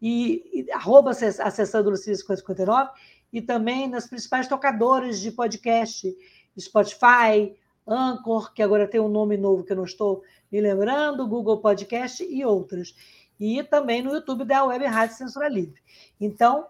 e, 0.00 0.66
e 0.66 0.72
arroba 0.72 1.10
acessando 1.10 1.90
Lucília 1.90 2.16
5059 2.16 2.90
e 3.34 3.42
também 3.42 3.88
nas 3.88 4.06
principais 4.06 4.46
tocadoras 4.46 5.18
de 5.18 5.32
podcast, 5.32 6.16
Spotify, 6.56 7.52
Anchor, 7.84 8.54
que 8.54 8.62
agora 8.62 8.86
tem 8.86 9.00
um 9.00 9.08
nome 9.08 9.36
novo 9.36 9.64
que 9.64 9.72
eu 9.72 9.76
não 9.76 9.84
estou 9.84 10.22
me 10.52 10.60
lembrando, 10.60 11.26
Google 11.26 11.58
Podcast 11.58 12.24
e 12.24 12.44
outras. 12.44 12.94
E 13.40 13.60
também 13.64 14.02
no 14.02 14.14
YouTube 14.14 14.44
da 14.44 14.64
Web 14.64 14.86
Rádio 14.86 15.16
Censura 15.16 15.48
Livre. 15.48 15.82
Então, 16.20 16.68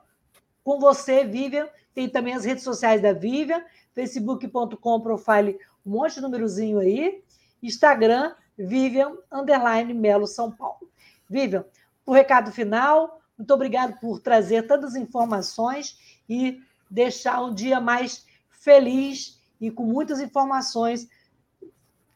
com 0.65 0.81
você, 0.81 1.23
Vivian, 1.23 1.69
tem 1.95 2.09
também 2.09 2.33
as 2.33 2.47
redes 2.47 2.65
sociais 2.65 3.03
da 3.03 3.13
Vivian, 3.13 3.63
facebook.com, 3.93 5.01
profile, 5.03 5.59
um 5.85 5.91
monte 5.91 6.15
de 6.15 6.23
númerozinho 6.23 6.79
aí, 6.79 7.23
Instagram, 7.63 8.35
Vivian, 8.57 9.13
underline, 9.31 9.93
Melo, 9.93 10.27
São 10.27 10.51
Paulo. 10.51 10.91
Vivian, 11.29 11.67
o 12.07 12.13
recado 12.13 12.51
final, 12.51 13.21
muito 13.37 13.53
obrigado 13.53 14.01
por 14.01 14.19
trazer 14.19 14.67
tantas 14.67 14.95
informações 14.97 16.14
e 16.29 16.63
deixar 16.91 17.43
um 17.43 17.55
dia 17.55 17.81
mais 17.81 18.27
feliz 18.51 19.41
e 19.61 19.71
com 19.71 19.85
muitas 19.85 20.21
informações 20.21 21.09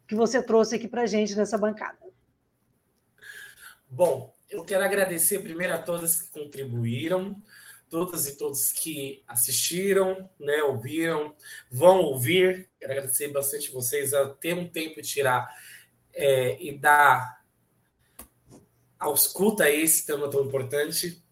que 0.06 0.14
você 0.14 0.42
trouxe 0.42 0.76
aqui 0.76 0.88
para 0.88 1.02
a 1.02 1.06
gente 1.06 1.34
nessa 1.34 1.58
bancada. 1.58 1.98
Bom, 3.90 4.34
eu 4.50 4.64
quero 4.64 4.84
agradecer 4.84 5.40
primeiro 5.40 5.74
a 5.74 5.78
todas 5.78 6.22
que 6.22 6.30
contribuíram, 6.30 7.40
todas 7.90 8.26
e 8.26 8.36
todos 8.36 8.72
que 8.72 9.22
assistiram, 9.26 10.28
né, 10.38 10.62
ouviram, 10.62 11.34
vão 11.70 12.00
ouvir. 12.00 12.68
Quero 12.78 12.92
agradecer 12.92 13.28
bastante 13.28 13.70
vocês 13.70 14.14
a 14.14 14.28
ter 14.30 14.54
um 14.54 14.68
tempo 14.68 15.00
de 15.00 15.08
tirar 15.08 15.54
é, 16.14 16.62
e 16.62 16.76
dar 16.78 17.42
ao 18.98 19.14
escuta 19.14 19.70
esse 19.70 20.04
tema 20.04 20.28
tão 20.30 20.44
importante. 20.44 21.22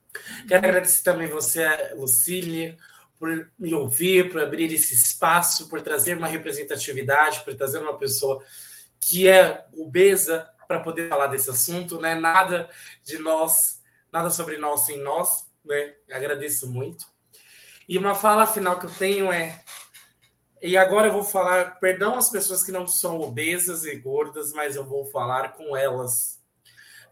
Quero 0.46 0.66
agradecer 0.66 1.02
também 1.02 1.28
você, 1.28 1.66
Lucília, 1.94 2.76
por 3.18 3.50
me 3.58 3.74
ouvir, 3.74 4.30
por 4.30 4.40
abrir 4.40 4.72
esse 4.72 4.94
espaço, 4.94 5.68
por 5.68 5.80
trazer 5.80 6.16
uma 6.16 6.26
representatividade, 6.26 7.44
por 7.44 7.54
trazer 7.54 7.78
uma 7.78 7.96
pessoa 7.98 8.42
que 9.00 9.28
é 9.28 9.64
obesa 9.72 10.48
para 10.66 10.80
poder 10.80 11.08
falar 11.08 11.28
desse 11.28 11.50
assunto, 11.50 12.00
né? 12.00 12.14
Nada 12.14 12.68
de 13.04 13.18
nós, 13.18 13.82
nada 14.12 14.30
sobre 14.30 14.58
nós 14.58 14.80
sem 14.86 14.98
nós, 14.98 15.46
né? 15.64 15.94
Agradeço 16.10 16.70
muito. 16.70 17.06
E 17.88 17.96
uma 17.96 18.14
fala 18.14 18.46
final 18.46 18.78
que 18.78 18.86
eu 18.86 18.90
tenho 18.90 19.32
é 19.32 19.62
e 20.62 20.76
agora 20.76 21.08
eu 21.08 21.12
vou 21.12 21.22
falar, 21.22 21.78
perdão 21.78 22.16
às 22.16 22.30
pessoas 22.30 22.64
que 22.64 22.72
não 22.72 22.88
são 22.88 23.20
obesas 23.20 23.84
e 23.84 23.94
gordas, 23.94 24.52
mas 24.52 24.74
eu 24.74 24.84
vou 24.84 25.04
falar 25.04 25.50
com 25.50 25.76
elas, 25.76 26.42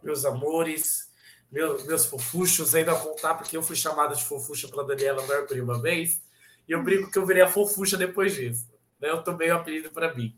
meus 0.03 0.25
amores, 0.25 1.04
meus, 1.51 1.87
meus 1.87 2.07
fofuchos, 2.07 2.75
ainda 2.75 2.95
voltar, 2.95 3.35
porque 3.35 3.57
eu 3.57 3.63
fui 3.63 3.77
chamada 3.77 4.15
de 4.15 4.25
fofucha 4.25 4.69
pela 4.69 4.87
Daniela 4.87 5.27
Mercury 5.27 5.61
uma 5.61 5.81
vez, 5.81 6.23
e 6.69 6.73
eu 6.73 6.83
brinco 6.83 7.11
que 7.11 7.19
eu 7.19 7.27
virei 7.27 7.43
a 7.43 7.49
fofucha 7.49 7.97
depois 7.97 8.35
disso. 8.35 8.69
Né? 9.01 9.11
Eu 9.11 9.23
tomei 9.23 9.51
o 9.51 9.57
apelido 9.57 9.91
para 9.91 10.15
mim. 10.15 10.37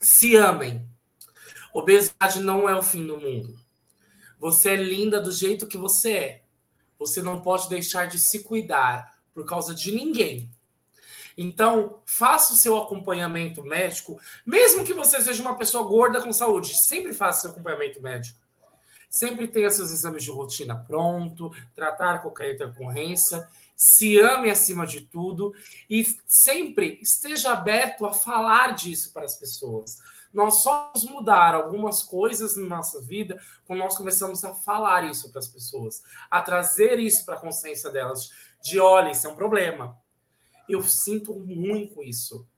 Se 0.00 0.36
amem. 0.36 0.86
Obesidade 1.72 2.40
não 2.40 2.68
é 2.68 2.76
o 2.76 2.82
fim 2.82 3.06
do 3.06 3.18
mundo. 3.18 3.58
Você 4.38 4.70
é 4.70 4.76
linda 4.76 5.20
do 5.20 5.30
jeito 5.30 5.66
que 5.66 5.78
você 5.78 6.12
é. 6.12 6.42
Você 6.98 7.22
não 7.22 7.40
pode 7.40 7.68
deixar 7.68 8.06
de 8.06 8.18
se 8.18 8.42
cuidar 8.42 9.18
por 9.32 9.46
causa 9.46 9.74
de 9.74 9.92
ninguém. 9.92 10.50
Então, 11.36 12.02
faça 12.04 12.52
o 12.52 12.56
seu 12.56 12.76
acompanhamento 12.76 13.62
médico, 13.62 14.20
mesmo 14.44 14.84
que 14.84 14.92
você 14.92 15.20
seja 15.20 15.40
uma 15.40 15.56
pessoa 15.56 15.84
gorda 15.84 16.20
com 16.20 16.32
saúde, 16.32 16.74
sempre 16.86 17.14
faça 17.14 17.42
seu 17.42 17.50
acompanhamento 17.50 18.02
médico. 18.02 18.38
Sempre 19.12 19.46
tenha 19.46 19.68
seus 19.68 19.90
exames 19.90 20.24
de 20.24 20.30
rotina 20.30 20.74
pronto, 20.74 21.54
tratar 21.74 22.22
qualquer 22.22 22.54
intercorrência, 22.54 23.46
se 23.76 24.18
ame 24.18 24.48
acima 24.50 24.86
de 24.86 25.02
tudo 25.02 25.54
e 25.88 26.02
sempre 26.26 26.98
esteja 27.02 27.52
aberto 27.52 28.06
a 28.06 28.14
falar 28.14 28.74
disso 28.74 29.12
para 29.12 29.26
as 29.26 29.36
pessoas. 29.36 29.98
Nós 30.32 30.62
só 30.62 30.90
vamos 30.94 31.10
mudar 31.10 31.54
algumas 31.54 32.02
coisas 32.02 32.56
na 32.56 32.66
nossa 32.76 33.02
vida 33.02 33.38
quando 33.66 33.80
nós 33.80 33.98
começamos 33.98 34.42
a 34.46 34.54
falar 34.54 35.04
isso 35.04 35.30
para 35.30 35.40
as 35.40 35.48
pessoas, 35.48 36.02
a 36.30 36.40
trazer 36.40 36.98
isso 36.98 37.26
para 37.26 37.34
a 37.34 37.40
consciência 37.40 37.90
delas, 37.90 38.30
de 38.62 38.80
olha, 38.80 39.10
isso 39.10 39.26
é 39.26 39.30
um 39.30 39.36
problema. 39.36 39.94
Eu 40.66 40.82
sinto 40.82 41.38
muito 41.38 42.02
isso. 42.02 42.48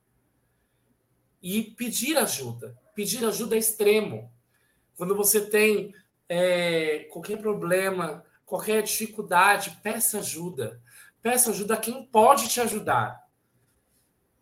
E 1.43 1.63
pedir 1.63 2.15
ajuda. 2.15 2.79
Pedir 2.95 3.25
ajuda 3.25 3.57
é 3.57 3.59
extremo. 3.59 4.31
Quando 4.95 5.13
você 5.13 5.41
tem 5.41 5.93
é, 6.27 7.07
qualquer 7.11 7.37
problema, 7.37 8.23
qualquer 8.45 8.81
dificuldade, 8.83 9.79
peça 9.81 10.19
ajuda. 10.19 10.81
Peça 11.21 11.49
ajuda 11.49 11.73
a 11.73 11.77
quem 11.77 12.05
pode 12.05 12.47
te 12.47 12.61
ajudar. 12.61 13.25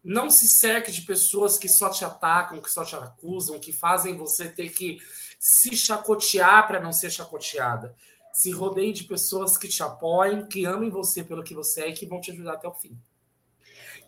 Não 0.03 0.29
se 0.29 0.47
cerque 0.47 0.91
de 0.91 1.01
pessoas 1.01 1.57
que 1.57 1.69
só 1.69 1.89
te 1.89 2.03
atacam, 2.03 2.61
que 2.61 2.69
só 2.69 2.84
te 2.84 2.95
acusam, 2.95 3.59
que 3.59 3.71
fazem 3.71 4.17
você 4.17 4.49
ter 4.49 4.69
que 4.69 4.99
se 5.39 5.75
chacotear 5.77 6.67
para 6.67 6.81
não 6.81 6.91
ser 6.91 7.09
chacoteada. 7.09 7.95
Se 8.34 8.51
rodeie 8.51 8.91
de 8.91 9.05
pessoas 9.05 9.57
que 9.57 9.67
te 9.67 9.81
apoiem, 9.81 10.45
que 10.45 10.65
amem 10.65 10.89
você 10.89 11.23
pelo 11.23 11.43
que 11.43 11.53
você 11.53 11.84
é 11.84 11.89
e 11.89 11.93
que 11.93 12.05
vão 12.05 12.19
te 12.19 12.31
ajudar 12.31 12.53
até 12.53 12.67
o 12.67 12.73
fim. 12.73 12.99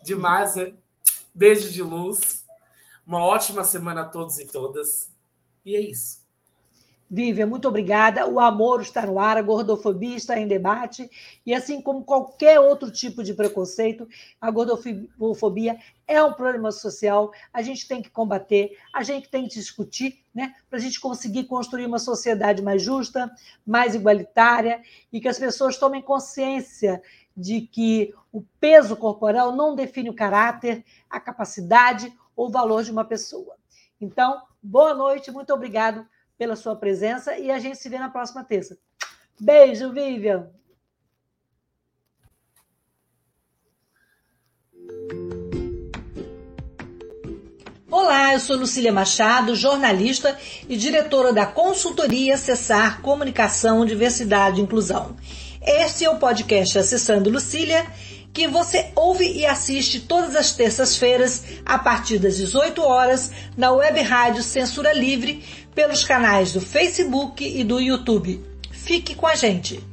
Demais, 0.03 0.55
né? 0.55 0.73
beijo 1.33 1.69
de 1.69 1.83
luz. 1.83 2.45
Uma 3.05 3.23
ótima 3.23 3.63
semana 3.63 4.01
a 4.01 4.05
todos 4.05 4.39
e 4.39 4.45
todas. 4.45 5.11
E 5.63 5.75
é 5.75 5.81
isso. 5.81 6.24
Vivian, 7.09 7.45
muito 7.45 7.67
obrigada. 7.67 8.27
O 8.27 8.39
amor 8.39 8.81
está 8.81 9.05
no 9.05 9.19
ar, 9.19 9.37
a 9.37 9.41
gordofobia 9.41 10.15
está 10.15 10.39
em 10.39 10.47
debate, 10.47 11.09
e 11.45 11.53
assim 11.53 11.81
como 11.81 12.03
qualquer 12.03 12.59
outro 12.59 12.89
tipo 12.91 13.23
de 13.23 13.33
preconceito, 13.33 14.07
a 14.41 14.49
gordofobia 14.49 15.77
é 16.07 16.21
um 16.23 16.33
problema 16.33 16.71
social, 16.71 17.31
a 17.53 17.61
gente 17.61 17.87
tem 17.87 18.01
que 18.01 18.09
combater, 18.09 18.77
a 18.93 19.03
gente 19.03 19.29
tem 19.29 19.47
que 19.47 19.53
discutir, 19.53 20.23
né, 20.33 20.53
para 20.69 20.79
a 20.79 20.81
gente 20.81 20.99
conseguir 20.99 21.45
construir 21.45 21.85
uma 21.85 21.99
sociedade 21.99 22.61
mais 22.61 22.81
justa, 22.81 23.31
mais 23.65 23.93
igualitária, 23.93 24.81
e 25.13 25.21
que 25.21 25.27
as 25.27 25.37
pessoas 25.37 25.77
tomem 25.77 26.01
consciência 26.01 27.01
de 27.37 27.61
que 27.61 28.13
o 28.31 28.41
peso 28.59 28.95
corporal 28.95 29.55
não 29.55 29.75
define 29.75 30.09
o 30.09 30.15
caráter, 30.15 30.83
a 31.09 31.19
capacidade 31.19 32.11
ou 32.35 32.47
o 32.47 32.51
valor 32.51 32.83
de 32.83 32.91
uma 32.91 33.05
pessoa. 33.05 33.55
Então, 34.01 34.41
boa 34.61 34.93
noite, 34.93 35.31
muito 35.31 35.53
obrigado 35.53 36.05
pela 36.37 36.55
sua 36.55 36.75
presença 36.75 37.37
e 37.37 37.51
a 37.51 37.59
gente 37.59 37.77
se 37.77 37.89
vê 37.89 37.97
na 37.97 38.09
próxima 38.09 38.43
terça. 38.43 38.77
Beijo, 39.39 39.91
Vivian! 39.91 40.49
Olá, 47.89 48.33
eu 48.33 48.39
sou 48.39 48.57
Lucília 48.57 48.91
Machado, 48.91 49.55
jornalista 49.55 50.37
e 50.67 50.75
diretora 50.75 51.31
da 51.31 51.45
consultoria 51.45 52.35
Acessar 52.35 53.01
Comunicação, 53.01 53.85
Diversidade 53.85 54.59
e 54.59 54.63
Inclusão. 54.63 55.15
Este 55.61 56.03
é 56.03 56.09
o 56.09 56.19
podcast 56.19 56.77
Acessando 56.77 57.29
Lucília, 57.29 57.85
que 58.33 58.49
você 58.49 58.91
ouve 58.95 59.25
e 59.31 59.45
assiste 59.45 60.01
todas 60.01 60.35
as 60.35 60.51
terças-feiras, 60.51 61.45
a 61.65 61.79
partir 61.79 62.19
das 62.19 62.35
18 62.35 62.81
horas, 62.81 63.31
na 63.55 63.71
web 63.71 64.01
rádio 64.01 64.43
Censura 64.43 64.91
Livre, 64.91 65.41
pelos 65.75 66.03
canais 66.03 66.53
do 66.53 66.61
Facebook 66.61 67.45
e 67.45 67.63
do 67.63 67.79
YouTube. 67.79 68.43
Fique 68.71 69.13
com 69.13 69.27
a 69.27 69.35
gente! 69.35 69.83